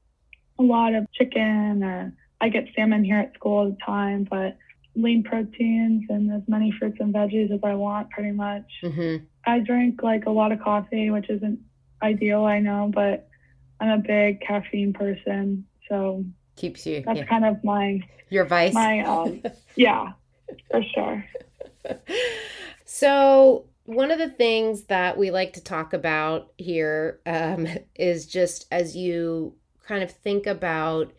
a 0.59 0.63
lot 0.63 0.95
of 0.95 1.11
chicken 1.13 1.83
or 1.83 2.13
I 2.41 2.49
get 2.49 2.69
salmon 2.75 3.05
here 3.05 3.19
at 3.19 3.35
school 3.35 3.53
all 3.53 3.71
the 3.71 3.77
time, 3.85 4.27
but 4.31 4.57
lean 4.97 5.23
proteins 5.23 6.05
and 6.09 6.33
as 6.33 6.43
many 6.49 6.73
fruits 6.79 6.99
and 7.01 7.15
veggies 7.15 7.53
as 7.53 7.61
I 7.63 7.75
want, 7.75 8.11
pretty 8.11 8.33
much. 8.33 8.65
Mm-hmm. 8.83 9.25
I 9.47 9.61
drink 9.61 10.03
like 10.03 10.27
a 10.27 10.31
lot 10.31 10.53
of 10.53 10.61
coffee, 10.61 11.11
which 11.11 11.31
isn't 11.31 11.61
ideal, 12.03 12.45
I 12.45 12.61
know, 12.61 12.91
but 12.93 13.29
I'm 13.81 13.91
a 13.91 13.99
big 13.99 14.41
caffeine 14.41 14.93
person, 14.93 15.67
so 15.89 16.25
keeps 16.57 16.87
you. 16.87 17.03
That's 17.05 17.21
yeah. 17.21 17.27
kind 17.27 17.45
of 17.45 17.63
my 17.65 18.01
your 18.29 18.45
vice. 18.45 18.75
My 18.75 19.01
um, 19.01 19.43
yeah, 19.77 20.13
for 20.71 20.83
sure. 20.95 21.25
So 22.85 23.67
one 23.85 24.11
of 24.11 24.19
the 24.19 24.29
things 24.29 24.83
that 24.85 25.17
we 25.17 25.31
like 25.31 25.53
to 25.53 25.63
talk 25.63 25.93
about 25.93 26.53
here 26.59 27.21
um, 27.25 27.69
is 27.95 28.27
just 28.27 28.67
as 28.71 28.97
you 28.97 29.55
kind 29.87 30.03
of 30.03 30.11
think 30.11 30.47
about 30.47 31.13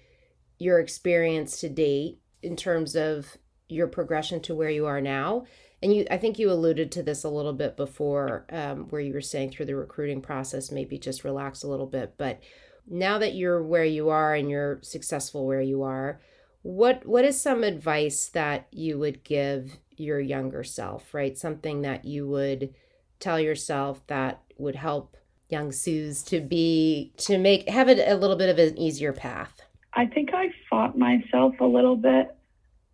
your 0.60 0.80
experience 0.80 1.60
to 1.62 1.70
date 1.70 2.20
in 2.44 2.56
terms 2.56 2.96
of 2.96 3.38
your 3.70 3.88
progression 3.88 4.42
to 4.42 4.54
where 4.54 4.70
you 4.70 4.86
are 4.86 5.02
now 5.02 5.46
and 5.82 5.94
you 5.94 6.06
i 6.12 6.18
think 6.18 6.38
you 6.38 6.52
alluded 6.52 6.92
to 6.92 7.04
this 7.04 7.24
a 7.24 7.30
little 7.30 7.54
bit 7.54 7.76
before 7.78 8.46
um, 8.52 8.88
where 8.90 9.02
you 9.02 9.14
were 9.14 9.22
saying 9.22 9.52
through 9.52 9.66
the 9.66 9.76
recruiting 9.76 10.22
process 10.22 10.72
maybe 10.72 10.98
just 10.98 11.24
relax 11.24 11.64
a 11.64 11.68
little 11.68 11.88
bit. 11.88 12.16
But 12.18 12.42
now 12.88 13.18
that 13.20 13.36
you're 13.36 13.64
where 13.64 13.86
you 13.86 14.10
are 14.10 14.34
and 14.34 14.50
you're 14.50 14.80
successful 14.82 15.46
where 15.46 15.62
you 15.62 15.84
are 15.84 16.20
what 16.64 17.06
what 17.06 17.26
is 17.26 17.42
some 17.42 17.64
advice 17.64 18.28
that 18.30 18.68
you 18.72 19.00
would 19.00 19.24
give 19.24 19.78
your 19.98 20.20
younger 20.20 20.64
self 20.64 21.14
right? 21.14 21.38
Something 21.38 21.82
that 21.82 22.06
you 22.06 22.28
would 22.28 22.74
tell 23.20 23.40
yourself 23.40 24.06
that 24.08 24.42
would 24.58 24.76
help 24.76 25.18
young 25.50 25.72
Suze 25.72 26.24
to 26.24 26.40
be 26.40 27.14
to 27.18 27.38
make 27.38 27.68
have 27.68 27.90
it 27.90 28.00
a 28.08 28.16
little 28.16 28.36
bit 28.36 28.50
of 28.50 28.58
an 28.58 28.78
easier 28.78 29.14
path? 29.14 29.62
I 29.94 30.06
think 30.06 30.34
I 30.34 30.52
fought 30.70 30.98
myself 30.98 31.56
a 31.60 31.66
little 31.66 31.98
bit 31.98 32.36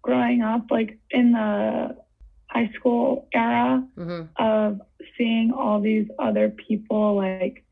growing 0.01 0.41
up, 0.41 0.65
like 0.71 0.97
in 1.11 1.33
the 1.33 1.95
high 2.49 2.69
school 2.75 3.27
era 3.33 3.85
mm-hmm. 3.97 4.23
of 4.43 4.81
seeing 5.17 5.51
all 5.51 5.81
these 5.81 6.07
other 6.19 6.49
people 6.49 7.15
like 7.15 7.63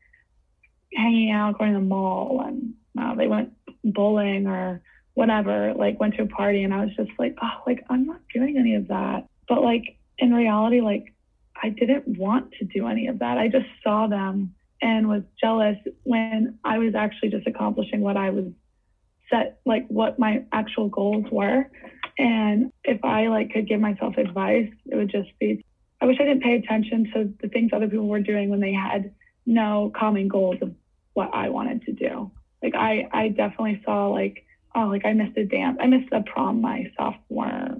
hanging 0.94 1.30
out, 1.30 1.58
going 1.58 1.72
to 1.74 1.80
the 1.80 1.84
mall, 1.84 2.42
and 2.46 2.74
uh, 2.98 3.14
they 3.14 3.26
went 3.26 3.52
bowling 3.84 4.46
or 4.46 4.82
whatever, 5.14 5.74
like 5.74 5.98
went 5.98 6.14
to 6.14 6.22
a 6.22 6.26
party, 6.26 6.62
and 6.62 6.74
I 6.74 6.84
was 6.84 6.94
just 6.96 7.10
like, 7.18 7.36
oh, 7.42 7.62
like 7.66 7.84
I'm 7.88 8.06
not 8.06 8.20
doing 8.32 8.56
any 8.58 8.74
of 8.74 8.88
that. 8.88 9.28
But 9.48 9.62
like 9.62 9.98
in 10.18 10.32
reality, 10.32 10.80
like 10.80 11.14
I 11.62 11.70
didn't 11.70 12.18
want 12.18 12.52
to 12.58 12.64
do 12.64 12.86
any 12.86 13.06
of 13.06 13.20
that. 13.20 13.38
I 13.38 13.48
just 13.48 13.66
saw 13.82 14.06
them 14.06 14.54
and 14.82 15.08
was 15.08 15.22
jealous 15.40 15.78
when 16.02 16.58
I 16.64 16.78
was 16.78 16.94
actually 16.94 17.30
just 17.30 17.46
accomplishing 17.46 18.00
what 18.00 18.16
I 18.16 18.30
was 18.30 18.46
set 19.30 19.60
like 19.64 19.86
what 19.88 20.18
my 20.18 20.44
actual 20.52 20.88
goals 20.88 21.26
were. 21.30 21.70
And 22.18 22.72
if 22.84 23.04
I 23.04 23.28
like 23.28 23.52
could 23.52 23.68
give 23.68 23.80
myself 23.80 24.16
advice, 24.16 24.70
it 24.86 24.96
would 24.96 25.10
just 25.10 25.30
be 25.38 25.64
I 26.00 26.06
wish 26.06 26.18
I 26.20 26.24
didn't 26.24 26.42
pay 26.42 26.56
attention 26.56 27.10
to 27.14 27.32
the 27.40 27.48
things 27.48 27.70
other 27.72 27.88
people 27.88 28.06
were 28.06 28.20
doing 28.20 28.50
when 28.50 28.60
they 28.60 28.72
had 28.72 29.14
no 29.46 29.90
common 29.96 30.28
goals 30.28 30.56
of 30.60 30.74
what 31.14 31.30
I 31.32 31.48
wanted 31.48 31.82
to 31.86 31.92
do. 31.92 32.30
Like 32.62 32.74
I, 32.74 33.08
I 33.12 33.28
definitely 33.28 33.80
saw 33.84 34.08
like, 34.08 34.44
oh, 34.74 34.86
like 34.86 35.06
I 35.06 35.12
missed 35.14 35.36
a 35.38 35.44
dance. 35.44 35.78
I 35.80 35.86
missed 35.86 36.10
the 36.10 36.22
prom 36.26 36.60
my 36.60 36.92
sophomore, 36.96 37.78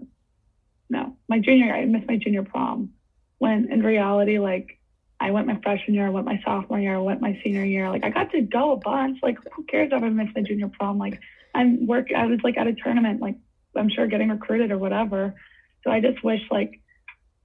no, 0.88 1.16
my 1.28 1.40
junior 1.40 1.66
year. 1.66 1.74
I 1.74 1.84
missed 1.84 2.08
my 2.08 2.16
junior 2.16 2.44
prom. 2.44 2.90
When 3.38 3.70
in 3.70 3.82
reality, 3.82 4.38
like 4.38 4.78
I 5.20 5.30
went 5.30 5.46
my 5.46 5.60
freshman 5.62 5.94
year, 5.94 6.06
I 6.06 6.10
went 6.10 6.24
my 6.24 6.40
sophomore 6.42 6.80
year, 6.80 6.96
I 6.96 7.00
went 7.00 7.20
my 7.20 7.38
senior 7.44 7.64
year. 7.64 7.90
Like 7.90 8.04
I 8.04 8.10
got 8.10 8.30
to 8.32 8.40
go 8.40 8.72
a 8.72 8.76
bunch. 8.76 9.18
Like 9.22 9.38
who 9.52 9.64
cares 9.64 9.90
if 9.92 10.02
I 10.02 10.08
missed 10.08 10.34
my 10.34 10.42
junior 10.42 10.68
prom? 10.68 10.98
Like 10.98 11.20
I'm 11.56 11.86
work. 11.86 12.08
I 12.14 12.26
was 12.26 12.40
like 12.44 12.58
at 12.58 12.66
a 12.66 12.74
tournament. 12.74 13.20
Like 13.20 13.36
I'm 13.74 13.88
sure 13.88 14.06
getting 14.06 14.28
recruited 14.28 14.70
or 14.70 14.78
whatever. 14.78 15.34
So 15.82 15.90
I 15.90 16.00
just 16.00 16.22
wish 16.22 16.40
like 16.50 16.80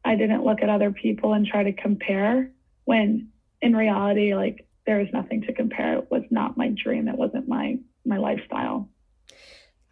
I 0.03 0.15
didn't 0.15 0.43
look 0.43 0.61
at 0.61 0.69
other 0.69 0.91
people 0.91 1.33
and 1.33 1.45
try 1.45 1.63
to 1.63 1.73
compare 1.73 2.51
when 2.85 3.29
in 3.61 3.75
reality, 3.75 4.35
like 4.35 4.67
there 4.85 4.99
was 4.99 5.07
nothing 5.13 5.43
to 5.43 5.53
compare. 5.53 5.99
It 5.99 6.11
was 6.11 6.23
not 6.29 6.57
my 6.57 6.73
dream. 6.83 7.07
It 7.07 7.17
wasn't 7.17 7.47
my 7.47 7.77
my 8.05 8.17
lifestyle. 8.17 8.89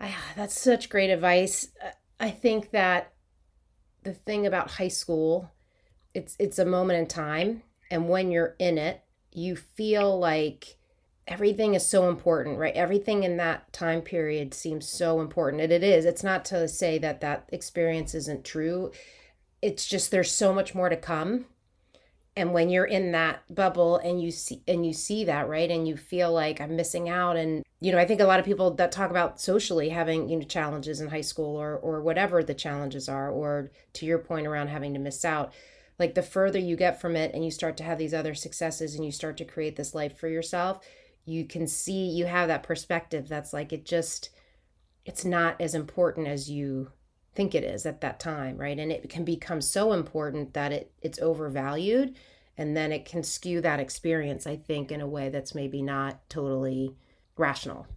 Ah, 0.02 0.34
that's 0.36 0.60
such 0.60 0.90
great 0.90 1.10
advice. 1.10 1.70
I 2.20 2.32
think 2.32 2.72
that 2.72 3.14
the 4.04 4.14
thing 4.14 4.46
about 4.46 4.72
high 4.72 4.90
school, 4.90 5.52
it's 6.14 6.36
it's 6.40 6.60
a 6.60 6.66
moment 6.66 7.00
in 7.00 7.08
time, 7.08 7.64
and 7.90 8.10
when 8.10 8.32
you're 8.32 8.56
in 8.60 8.78
it, 8.78 9.02
you 9.32 9.56
feel 9.56 10.20
like 10.20 10.79
everything 11.30 11.76
is 11.76 11.86
so 11.86 12.10
important, 12.10 12.58
right? 12.58 12.76
Everything 12.76 13.24
in 13.24 13.38
that 13.38 13.72
time 13.72 14.02
period 14.02 14.54
seems 14.54 14.88
so 14.88 15.22
important, 15.22 15.62
and 15.62 15.72
it 15.72 15.84
is. 15.84 16.04
It's 16.04 16.24
not 16.24 16.44
to 16.46 16.68
say 16.68 16.98
that 16.98 17.22
that 17.22 17.48
experience 17.54 18.14
isn't 18.14 18.44
true. 18.44 18.92
It's 19.62 19.88
just 19.88 20.12
there's 20.12 20.32
so 20.32 20.54
much 20.54 20.76
more 20.76 20.90
to 20.90 20.98
come 20.98 21.46
and 22.40 22.54
when 22.54 22.70
you're 22.70 22.86
in 22.86 23.12
that 23.12 23.44
bubble 23.54 23.98
and 23.98 24.22
you 24.22 24.32
see 24.32 24.62
and 24.68 24.86
you 24.86 24.94
see 24.94 25.26
that 25.26 25.50
right 25.50 25.70
and 25.70 25.88
you 25.88 25.98
feel 25.98 26.32
like 26.32 26.62
i'm 26.62 26.76
missing 26.76 27.10
out 27.10 27.36
and 27.36 27.64
you 27.82 27.92
know 27.92 27.98
i 27.98 28.06
think 28.06 28.22
a 28.22 28.26
lot 28.26 28.40
of 28.40 28.46
people 28.46 28.72
that 28.72 28.92
talk 28.92 29.10
about 29.10 29.42
socially 29.42 29.90
having 29.90 30.30
you 30.30 30.38
know 30.38 30.46
challenges 30.46 31.02
in 31.02 31.10
high 31.10 31.22
school 31.22 31.58
or 31.58 31.76
or 31.78 32.02
whatever 32.02 32.42
the 32.44 32.54
challenges 32.54 33.10
are 33.10 33.30
or 33.30 33.72
to 33.94 34.06
your 34.06 34.20
point 34.20 34.48
around 34.48 34.68
having 34.68 34.94
to 34.94 35.00
miss 35.00 35.26
out 35.26 35.54
like 35.98 36.16
the 36.16 36.22
further 36.22 36.60
you 36.60 36.78
get 36.78 37.02
from 37.02 37.16
it 37.16 37.34
and 37.34 37.44
you 37.44 37.52
start 37.52 37.76
to 37.76 37.84
have 37.84 37.98
these 37.98 38.14
other 38.14 38.34
successes 38.34 38.96
and 38.96 39.04
you 39.04 39.12
start 39.12 39.36
to 39.36 39.44
create 39.44 39.76
this 39.76 39.94
life 39.94 40.18
for 40.18 40.30
yourself 40.30 40.80
you 41.30 41.46
can 41.46 41.68
see 41.68 42.10
you 42.10 42.26
have 42.26 42.48
that 42.48 42.64
perspective 42.64 43.28
that's 43.28 43.54
like 43.54 43.72
it 43.72 43.86
just 43.86 44.30
it's 45.06 45.24
not 45.24 45.60
as 45.62 45.76
important 45.76 46.28
as 46.28 46.50
you 46.50 46.92
think 47.34 47.56
it 47.56 47.64
is 47.64 47.86
at 47.86 48.02
that 48.02 48.20
time 48.20 48.58
right? 48.58 48.78
And 48.80 48.92
it 48.92 49.10
can 49.10 49.24
become 49.24 49.62
so 49.62 49.94
important 49.94 50.54
that 50.54 50.72
it 50.72 50.92
it's 51.02 51.20
overvalued 51.20 52.16
and 52.60 52.76
then 52.76 52.92
it 52.92 53.06
can 53.06 53.24
skew 53.24 53.62
that 53.62 53.80
experience 53.80 54.46
i 54.46 54.56
think 54.56 54.92
in 54.92 55.02
a 55.02 55.08
way 55.08 55.30
that's 55.30 55.56
maybe 55.56 55.82
not 55.82 56.30
totally 56.30 56.94
rational 57.38 57.88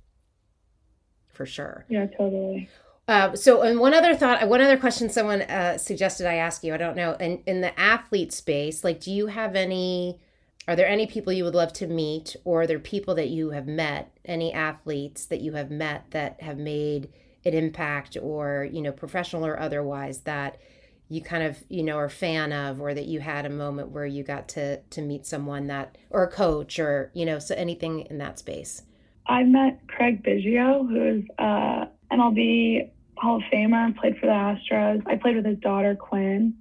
for 1.29 1.47
sure. 1.47 1.85
Yeah 1.89 2.07
totally. 2.07 2.69
Uh, 3.09 3.35
so 3.35 3.63
and 3.63 3.81
one 3.81 3.95
other 3.95 4.15
thought 4.15 4.49
one 4.49 4.61
other 4.61 4.79
question 4.79 5.11
someone 5.11 5.43
uh, 5.43 5.77
suggested 5.77 6.27
i 6.27 6.35
ask 6.35 6.63
you 6.63 6.73
i 6.73 6.77
don't 6.77 6.97
know 6.97 7.15
in, 7.15 7.43
in 7.47 7.61
the 7.61 7.79
athlete 7.79 8.33
space 8.33 8.85
like 8.85 9.01
do 9.01 9.11
you 9.11 9.27
have 9.27 9.57
any 9.57 10.21
are 10.69 10.77
there 10.77 10.87
any 10.87 11.07
people 11.07 11.33
you 11.33 11.45
would 11.45 11.55
love 11.55 11.73
to 11.73 11.87
meet 11.87 12.37
or 12.45 12.63
are 12.63 12.67
there 12.67 12.79
people 12.79 13.15
that 13.17 13.29
you 13.29 13.51
have 13.51 13.67
met 13.67 14.17
any 14.25 14.53
athletes 14.53 15.27
that 15.27 15.41
you 15.41 15.53
have 15.55 15.71
met 15.71 16.11
that 16.11 16.41
have 16.41 16.59
made 16.59 17.09
an 17.45 17.55
impact 17.55 18.17
or 18.21 18.69
you 18.71 18.81
know 18.81 18.93
professional 18.93 19.45
or 19.45 19.59
otherwise 19.59 20.21
that 20.21 20.61
you 21.09 21.21
kind 21.21 21.43
of 21.43 21.59
you 21.69 21.83
know 21.83 21.97
are 21.97 22.07
a 22.07 22.11
fan 22.11 22.53
of 22.53 22.81
or 22.81 22.95
that 22.95 23.07
you 23.07 23.21
had 23.21 23.45
a 23.45 23.51
moment 23.51 23.91
where 23.91 24.07
you 24.07 24.23
got 24.23 24.49
to 24.49 24.81
to 24.83 25.03
meet 25.03 25.27
someone 25.27 25.67
that 25.67 25.99
or 26.11 26.23
a 26.23 26.31
coach 26.31 26.79
or 26.79 27.11
you 27.15 27.27
know 27.27 27.39
so 27.39 27.55
anything 27.57 28.01
in 28.03 28.19
that 28.19 28.39
space? 28.39 28.83
I 29.27 29.43
met 29.43 29.81
craig 29.89 30.23
biggio 30.23 30.89
who's 30.89 31.25
uh 31.39 31.87
mlb 32.13 32.91
hall 33.19 33.37
of 33.37 33.43
famer 33.53 33.97
played 33.97 34.17
for 34.19 34.27
the 34.27 34.33
astros. 34.33 35.03
I 35.07 35.17
played 35.17 35.37
with 35.37 35.47
his 35.47 35.59
daughter 35.59 35.95
quinn. 35.95 36.55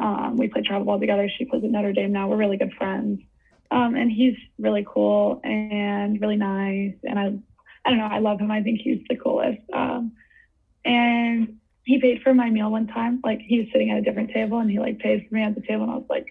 Um, 0.00 0.36
we 0.36 0.48
played 0.48 0.64
travel 0.64 0.84
ball 0.84 0.98
together. 0.98 1.28
She 1.38 1.44
plays 1.44 1.62
at 1.62 1.70
notre 1.70 1.92
dame 1.92 2.12
now. 2.12 2.28
We're 2.28 2.36
really 2.36 2.56
good 2.56 2.72
friends 2.76 3.20
um, 3.74 3.96
and 3.96 4.10
he's 4.10 4.36
really 4.58 4.86
cool 4.88 5.40
and 5.44 6.20
really 6.20 6.36
nice 6.36 6.94
and 7.04 7.18
i 7.18 7.26
i 7.84 7.90
don't 7.90 7.98
know 7.98 8.06
i 8.06 8.18
love 8.18 8.40
him 8.40 8.50
i 8.50 8.62
think 8.62 8.80
he's 8.80 9.00
the 9.08 9.16
coolest 9.16 9.60
um, 9.72 10.12
and 10.84 11.58
he 11.84 12.00
paid 12.00 12.22
for 12.22 12.34
my 12.34 12.50
meal 12.50 12.70
one 12.70 12.86
time. 12.86 13.20
Like 13.22 13.40
he 13.40 13.60
was 13.60 13.68
sitting 13.72 13.90
at 13.90 13.98
a 13.98 14.02
different 14.02 14.30
table 14.30 14.58
and 14.58 14.70
he 14.70 14.78
like 14.78 14.98
paid 14.98 15.26
for 15.28 15.34
me 15.34 15.42
at 15.42 15.54
the 15.54 15.60
table 15.60 15.82
and 15.84 15.92
I 15.92 15.96
was 15.96 16.06
like, 16.08 16.26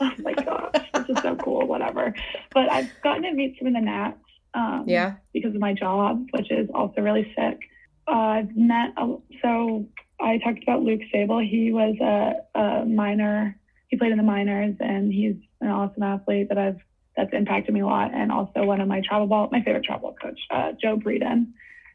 oh 0.00 0.12
my 0.18 0.32
gosh, 0.34 0.86
this 0.94 1.16
is 1.16 1.22
so 1.22 1.36
cool, 1.36 1.66
whatever. 1.66 2.14
But 2.52 2.70
I've 2.70 2.90
gotten 3.02 3.24
to 3.24 3.32
meet 3.32 3.56
some 3.58 3.68
of 3.68 3.74
the 3.74 3.80
Nats. 3.80 4.18
Um, 4.54 4.84
yeah. 4.86 5.14
Because 5.32 5.52
of 5.54 5.60
my 5.60 5.72
job, 5.72 6.28
which 6.30 6.50
is 6.50 6.68
also 6.72 7.00
really 7.00 7.32
sick. 7.36 7.58
Uh, 8.06 8.12
I've 8.12 8.56
met, 8.56 8.92
a, 8.96 9.16
so 9.42 9.86
I 10.20 10.38
talked 10.38 10.62
about 10.62 10.82
Luke 10.82 11.00
Sable. 11.10 11.40
He 11.40 11.72
was 11.72 11.96
a, 12.00 12.58
a 12.58 12.84
minor, 12.84 13.58
he 13.88 13.96
played 13.96 14.12
in 14.12 14.18
the 14.18 14.24
minors 14.24 14.76
and 14.80 15.12
he's 15.12 15.36
an 15.60 15.68
awesome 15.68 16.02
athlete 16.02 16.48
that 16.48 16.58
I've, 16.58 16.80
that's 17.16 17.32
impacted 17.32 17.74
me 17.74 17.80
a 17.80 17.86
lot. 17.86 18.12
And 18.12 18.32
also 18.32 18.64
one 18.64 18.80
of 18.80 18.88
my 18.88 19.02
travel 19.06 19.26
ball, 19.26 19.48
my 19.52 19.62
favorite 19.62 19.84
travel 19.84 20.10
ball 20.10 20.16
coach, 20.20 20.40
uh, 20.50 20.72
Joe 20.80 20.96
Breeden. 20.96 21.52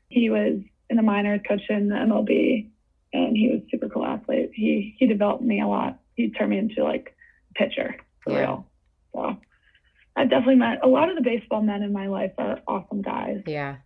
He 0.08 0.30
was 0.30 0.60
in 0.90 0.96
the 0.96 1.04
minors, 1.04 1.42
coaching 1.48 1.90
the 1.90 1.96
MLB, 1.96 2.70
and 3.14 3.36
he 3.36 3.50
was 3.50 3.62
super 3.70 3.90
cool 3.90 4.06
athlete. 4.06 4.52
He 4.54 4.96
he 4.98 5.08
developed 5.08 5.44
me 5.44 5.62
a 5.62 5.68
lot. 5.68 6.00
He 6.16 6.32
turned 6.32 6.50
me 6.52 6.58
into 6.58 6.84
like 6.84 7.16
a 7.52 7.54
pitcher 7.54 7.96
for 8.24 8.34
yeah. 8.34 8.40
real. 8.40 8.66
So 9.14 9.38
I've 10.16 10.30
definitely 10.30 10.56
met 10.56 10.80
a 10.84 10.88
lot 10.88 11.10
of 11.10 11.16
the 11.16 11.22
baseball 11.22 11.62
men 11.62 11.84
in 11.84 11.94
my 11.94 12.08
life 12.08 12.32
are 12.38 12.60
awesome 12.68 13.02
guys. 13.02 13.42
Yeah. 13.46 13.78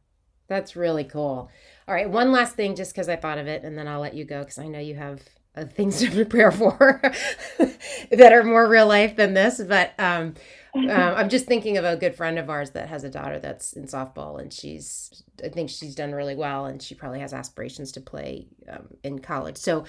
That's 0.47 0.75
really 0.75 1.05
cool. 1.05 1.49
All 1.87 1.95
right, 1.95 2.09
one 2.09 2.31
last 2.31 2.55
thing 2.55 2.75
just 2.75 2.93
because 2.93 3.07
I 3.07 3.15
thought 3.15 3.37
of 3.37 3.47
it, 3.47 3.63
and 3.63 3.77
then 3.77 3.87
I'll 3.87 4.01
let 4.01 4.13
you 4.13 4.25
go 4.25 4.39
because 4.39 4.57
I 4.57 4.67
know 4.67 4.79
you 4.79 4.95
have 4.95 5.21
things 5.61 5.99
to 6.01 6.11
prepare 6.11 6.51
for 6.51 7.01
that 8.11 8.33
are 8.33 8.43
more 8.43 8.67
real 8.67 8.87
life 8.87 9.15
than 9.15 9.33
this. 9.33 9.61
But 9.61 9.93
um, 9.99 10.35
um, 10.75 10.89
I'm 10.89 11.29
just 11.29 11.45
thinking 11.45 11.77
of 11.77 11.85
a 11.85 11.95
good 11.95 12.15
friend 12.15 12.39
of 12.39 12.49
ours 12.49 12.71
that 12.71 12.89
has 12.89 13.03
a 13.03 13.09
daughter 13.09 13.39
that's 13.39 13.73
in 13.73 13.85
softball, 13.85 14.41
and 14.41 14.51
she's 14.51 15.23
I 15.43 15.49
think 15.49 15.69
she's 15.69 15.95
done 15.95 16.13
really 16.13 16.35
well, 16.35 16.65
and 16.65 16.81
she 16.81 16.95
probably 16.95 17.19
has 17.19 17.33
aspirations 17.33 17.91
to 17.93 18.01
play 18.01 18.47
um, 18.69 18.87
in 19.03 19.19
college. 19.19 19.57
So, 19.57 19.85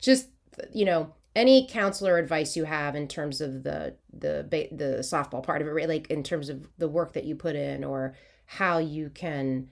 just 0.00 0.28
you 0.72 0.84
know, 0.84 1.12
any 1.34 1.66
counselor 1.68 2.18
advice 2.18 2.56
you 2.56 2.64
have 2.64 2.94
in 2.94 3.08
terms 3.08 3.40
of 3.40 3.64
the 3.64 3.96
the 4.12 4.46
the 4.70 4.98
softball 5.00 5.42
part 5.42 5.60
of 5.60 5.68
it, 5.68 5.72
right? 5.72 5.88
Like 5.88 6.08
in 6.08 6.22
terms 6.22 6.48
of 6.48 6.68
the 6.78 6.88
work 6.88 7.14
that 7.14 7.24
you 7.24 7.34
put 7.34 7.56
in, 7.56 7.82
or 7.82 8.14
how 8.46 8.78
you 8.78 9.10
can 9.10 9.68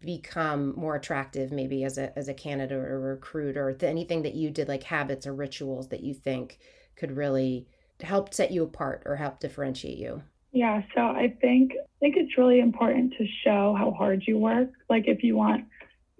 become 0.00 0.74
more 0.76 0.96
attractive 0.96 1.52
maybe 1.52 1.84
as 1.84 1.98
a 1.98 2.16
as 2.18 2.28
a 2.28 2.34
candidate 2.34 2.76
or 2.76 2.96
a 2.96 2.98
recruit 2.98 3.56
or 3.56 3.76
anything 3.82 4.22
that 4.22 4.34
you 4.34 4.50
did 4.50 4.68
like 4.68 4.82
habits 4.82 5.26
or 5.26 5.32
rituals 5.32 5.88
that 5.88 6.02
you 6.02 6.12
think 6.12 6.58
could 6.96 7.16
really 7.16 7.66
help 8.00 8.34
set 8.34 8.50
you 8.50 8.62
apart 8.62 9.02
or 9.06 9.16
help 9.16 9.40
differentiate 9.40 9.98
you? 9.98 10.22
Yeah, 10.52 10.82
so 10.94 11.02
I 11.02 11.36
think 11.40 11.72
I 11.78 11.98
think 12.00 12.16
it's 12.16 12.36
really 12.36 12.60
important 12.60 13.14
to 13.18 13.26
show 13.44 13.74
how 13.78 13.92
hard 13.92 14.24
you 14.26 14.38
work. 14.38 14.70
Like 14.88 15.04
if 15.06 15.22
you 15.22 15.36
want 15.36 15.64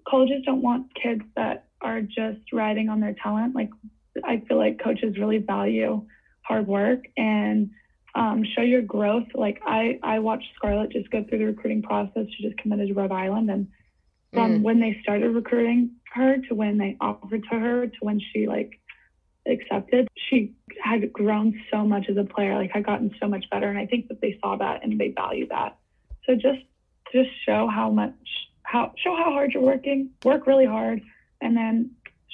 colleges 0.07 0.43
don't 0.45 0.61
want 0.61 0.87
kids 0.95 1.21
that 1.35 1.65
are 1.81 2.01
just 2.01 2.39
riding 2.51 2.89
on 2.89 2.99
their 2.99 3.15
talent. 3.21 3.55
Like 3.55 3.69
I 4.23 4.41
feel 4.47 4.57
like 4.57 4.81
coaches 4.83 5.17
really 5.17 5.37
value 5.37 6.05
hard 6.43 6.67
work 6.67 7.05
and 7.17 7.69
um, 8.15 8.43
show 8.55 8.61
your 8.61 8.81
growth. 8.81 9.27
Like 9.33 9.61
I, 9.65 9.99
I 10.03 10.19
watched 10.19 10.47
Scarlett 10.55 10.91
just 10.91 11.09
go 11.11 11.23
through 11.23 11.39
the 11.39 11.45
recruiting 11.45 11.81
process. 11.81 12.25
She 12.35 12.43
just 12.47 12.57
committed 12.57 12.87
to 12.87 12.93
Rhode 12.93 13.11
Island, 13.11 13.49
and 13.49 13.67
from 14.33 14.59
mm. 14.59 14.61
when 14.61 14.79
they 14.79 14.97
started 15.01 15.29
recruiting 15.29 15.91
her 16.13 16.37
to 16.47 16.55
when 16.55 16.77
they 16.77 16.97
offered 16.99 17.43
to 17.51 17.59
her 17.59 17.87
to 17.87 17.97
when 18.01 18.19
she 18.19 18.47
like 18.47 18.79
accepted, 19.47 20.07
she 20.29 20.53
had 20.83 21.11
grown 21.13 21.59
so 21.71 21.85
much 21.85 22.05
as 22.09 22.17
a 22.17 22.23
player, 22.23 22.55
like 22.55 22.71
had 22.71 22.85
gotten 22.85 23.13
so 23.19 23.27
much 23.27 23.45
better. 23.51 23.67
And 23.67 23.77
I 23.77 23.85
think 23.85 24.07
that 24.09 24.21
they 24.21 24.37
saw 24.41 24.57
that 24.57 24.83
and 24.83 24.99
they 24.99 25.09
value 25.09 25.47
that. 25.49 25.77
So 26.25 26.35
just 26.35 26.63
just 27.13 27.29
show 27.45 27.67
how 27.67 27.89
much 27.89 28.13
how 28.63 28.93
show 29.03 29.15
how 29.15 29.31
hard 29.31 29.51
you're 29.53 29.63
working, 29.63 30.11
work 30.23 30.47
really 30.47 30.65
hard, 30.65 31.01
and 31.41 31.55
then 31.55 31.91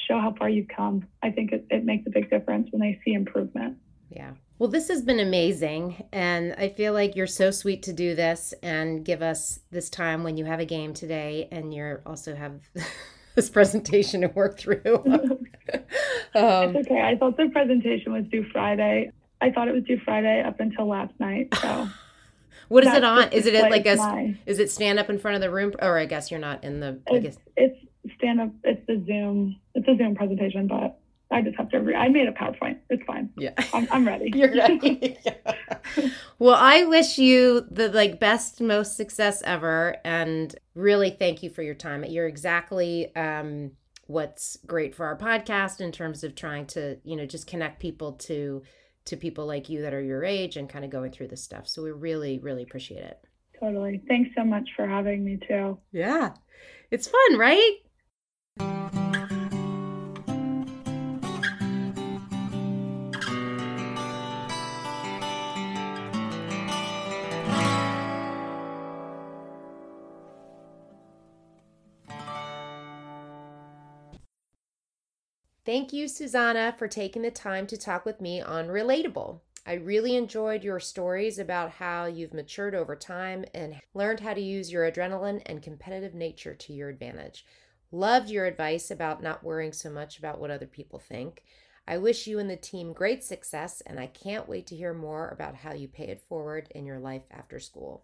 show 0.07 0.19
how 0.19 0.33
far 0.37 0.49
you've 0.49 0.67
come. 0.67 1.07
I 1.23 1.31
think 1.31 1.51
it, 1.51 1.65
it 1.69 1.85
makes 1.85 2.05
a 2.07 2.09
big 2.09 2.29
difference 2.29 2.67
when 2.71 2.81
they 2.81 2.99
see 3.03 3.13
improvement. 3.13 3.77
Yeah. 4.09 4.31
Well, 4.57 4.69
this 4.69 4.87
has 4.87 5.01
been 5.01 5.19
amazing. 5.19 6.05
And 6.11 6.53
I 6.57 6.69
feel 6.69 6.93
like 6.93 7.15
you're 7.15 7.27
so 7.27 7.51
sweet 7.51 7.83
to 7.83 7.93
do 7.93 8.15
this 8.15 8.53
and 8.63 9.03
give 9.03 9.21
us 9.21 9.59
this 9.71 9.89
time 9.89 10.23
when 10.23 10.37
you 10.37 10.45
have 10.45 10.59
a 10.59 10.65
game 10.65 10.93
today 10.93 11.47
and 11.51 11.73
you're 11.73 12.01
also 12.05 12.35
have 12.35 12.61
this 13.35 13.49
presentation 13.49 14.21
to 14.21 14.27
work 14.27 14.57
through. 14.57 14.79
um, 16.35 16.75
it's 16.75 16.87
okay. 16.87 17.01
I 17.01 17.15
thought 17.17 17.37
the 17.37 17.49
presentation 17.49 18.13
was 18.13 18.25
due 18.25 18.45
Friday. 18.51 19.11
I 19.41 19.51
thought 19.51 19.67
it 19.67 19.73
was 19.73 19.83
due 19.83 19.99
Friday 20.03 20.41
up 20.41 20.59
until 20.59 20.87
last 20.87 21.13
night. 21.19 21.53
So. 21.61 21.89
what 22.69 22.85
is 22.85 22.93
it 22.93 23.03
on? 23.03 23.31
Is 23.31 23.45
it 23.45 23.53
like 23.69 23.85
a? 23.85 23.95
My, 23.95 24.37
is 24.45 24.59
it 24.59 24.71
stand 24.71 24.99
up 24.99 25.09
in 25.09 25.19
front 25.19 25.35
of 25.35 25.41
the 25.41 25.51
room, 25.51 25.73
or 25.81 25.97
I 25.97 26.05
guess 26.05 26.31
you're 26.31 26.39
not 26.39 26.63
in 26.63 26.79
the? 26.79 26.99
I 27.11 27.15
it's, 27.15 27.37
guess 27.37 27.37
it's 27.57 28.15
stand 28.15 28.39
up. 28.39 28.49
It's 28.63 28.85
the 28.87 29.03
Zoom. 29.05 29.59
It's 29.73 29.87
a 29.87 29.97
Zoom 29.97 30.15
presentation, 30.15 30.67
but 30.67 30.97
I 31.31 31.41
just 31.41 31.57
have 31.57 31.69
to. 31.69 31.79
Re- 31.79 31.95
I 31.95 32.09
made 32.09 32.27
a 32.27 32.31
PowerPoint. 32.31 32.77
It's 32.89 33.03
fine. 33.05 33.29
Yeah, 33.37 33.51
I'm, 33.73 33.87
I'm 33.91 34.07
ready. 34.07 34.31
You're 34.35 34.53
ready. 34.53 35.17
yeah. 35.25 36.09
well, 36.39 36.55
I 36.55 36.83
wish 36.83 37.17
you 37.17 37.65
the 37.71 37.89
like 37.89 38.19
best, 38.19 38.61
most 38.61 38.95
success 38.95 39.41
ever, 39.43 39.97
and 40.05 40.55
really 40.75 41.09
thank 41.09 41.43
you 41.43 41.49
for 41.49 41.61
your 41.63 41.75
time. 41.75 42.03
You're 42.03 42.27
exactly 42.27 43.15
um, 43.15 43.71
what's 44.07 44.57
great 44.67 44.93
for 44.93 45.05
our 45.05 45.17
podcast 45.17 45.81
in 45.81 45.91
terms 45.91 46.23
of 46.23 46.35
trying 46.35 46.67
to, 46.67 46.97
you 47.03 47.15
know, 47.15 47.25
just 47.25 47.47
connect 47.47 47.79
people 47.79 48.13
to 48.13 48.61
to 49.05 49.15
people 49.15 49.45
like 49.45 49.69
you 49.69 49.81
that 49.83 49.93
are 49.93 50.01
your 50.01 50.23
age 50.23 50.57
and 50.57 50.67
kind 50.67 50.83
of 50.83 50.91
going 50.91 51.11
through 51.11 51.27
this 51.27 51.43
stuff. 51.43 51.67
So 51.67 51.83
we 51.83 51.91
really, 51.91 52.39
really 52.39 52.63
appreciate 52.63 53.03
it. 53.03 53.19
Totally. 53.59 54.01
Thanks 54.07 54.31
so 54.35 54.43
much 54.43 54.67
for 54.75 54.87
having 54.87 55.23
me 55.23 55.37
too. 55.47 55.77
Yeah. 55.91 56.33
It's 56.91 57.07
fun, 57.07 57.37
right? 57.37 57.75
Thank 75.65 75.93
you, 75.93 76.07
Susanna, 76.07 76.75
for 76.77 76.87
taking 76.87 77.23
the 77.23 77.31
time 77.31 77.65
to 77.67 77.77
talk 77.77 78.05
with 78.05 78.21
me 78.21 78.39
on 78.39 78.67
Relatable. 78.67 79.39
I 79.65 79.73
really 79.73 80.15
enjoyed 80.15 80.63
your 80.63 80.79
stories 80.79 81.39
about 81.39 81.71
how 81.71 82.05
you've 82.05 82.35
matured 82.35 82.75
over 82.75 82.95
time 82.95 83.45
and 83.51 83.81
learned 83.95 84.19
how 84.19 84.35
to 84.35 84.41
use 84.41 84.71
your 84.71 84.89
adrenaline 84.89 85.41
and 85.47 85.63
competitive 85.63 86.13
nature 86.13 86.53
to 86.53 86.73
your 86.73 86.89
advantage. 86.89 87.47
Loved 87.91 88.29
your 88.29 88.45
advice 88.45 88.91
about 88.91 89.23
not 89.23 89.43
worrying 89.43 89.73
so 89.73 89.89
much 89.89 90.19
about 90.19 90.39
what 90.39 90.51
other 90.51 90.67
people 90.67 90.99
think. 90.99 91.43
I 91.87 91.97
wish 91.97 92.27
you 92.27 92.37
and 92.37 92.49
the 92.49 92.57
team 92.57 92.93
great 92.93 93.23
success, 93.23 93.81
and 93.87 93.99
I 93.99 94.05
can't 94.05 94.47
wait 94.47 94.67
to 94.67 94.75
hear 94.75 94.93
more 94.93 95.29
about 95.29 95.55
how 95.55 95.73
you 95.73 95.87
pay 95.87 96.09
it 96.09 96.21
forward 96.21 96.67
in 96.75 96.85
your 96.85 96.99
life 96.99 97.23
after 97.31 97.59
school. 97.59 98.03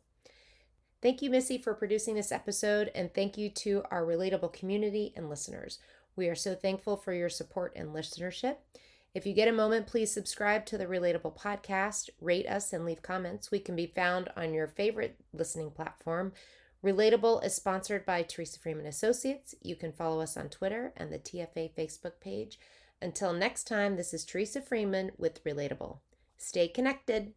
Thank 1.01 1.21
you, 1.23 1.29
Missy, 1.31 1.57
for 1.57 1.73
producing 1.73 2.13
this 2.13 2.31
episode, 2.31 2.91
and 2.93 3.13
thank 3.13 3.37
you 3.37 3.49
to 3.49 3.83
our 3.89 4.03
relatable 4.03 4.53
community 4.53 5.13
and 5.15 5.29
listeners. 5.29 5.79
We 6.15 6.27
are 6.27 6.35
so 6.35 6.55
thankful 6.55 6.97
for 6.97 7.13
your 7.13 7.29
support 7.29 7.73
and 7.75 7.89
listenership. 7.89 8.57
If 9.13 9.25
you 9.25 9.33
get 9.33 9.47
a 9.47 9.53
moment, 9.53 9.87
please 9.87 10.11
subscribe 10.11 10.65
to 10.67 10.77
the 10.77 10.85
Relatable 10.85 11.37
Podcast, 11.37 12.09
rate 12.21 12.47
us, 12.47 12.71
and 12.71 12.85
leave 12.85 13.01
comments. 13.01 13.51
We 13.51 13.59
can 13.59 13.75
be 13.75 13.87
found 13.87 14.29
on 14.37 14.53
your 14.53 14.67
favorite 14.67 15.17
listening 15.33 15.71
platform. 15.71 16.31
Relatable 16.83 17.45
is 17.45 17.53
sponsored 17.53 18.05
by 18.05 18.23
Teresa 18.23 18.59
Freeman 18.59 18.85
Associates. 18.85 19.53
You 19.61 19.75
can 19.75 19.91
follow 19.91 20.21
us 20.21 20.37
on 20.37 20.49
Twitter 20.49 20.93
and 20.95 21.11
the 21.11 21.19
TFA 21.19 21.73
Facebook 21.75 22.19
page. 22.21 22.57
Until 23.01 23.33
next 23.33 23.65
time, 23.65 23.97
this 23.97 24.13
is 24.13 24.23
Teresa 24.23 24.61
Freeman 24.61 25.11
with 25.17 25.43
Relatable. 25.43 25.99
Stay 26.37 26.67
connected. 26.67 27.33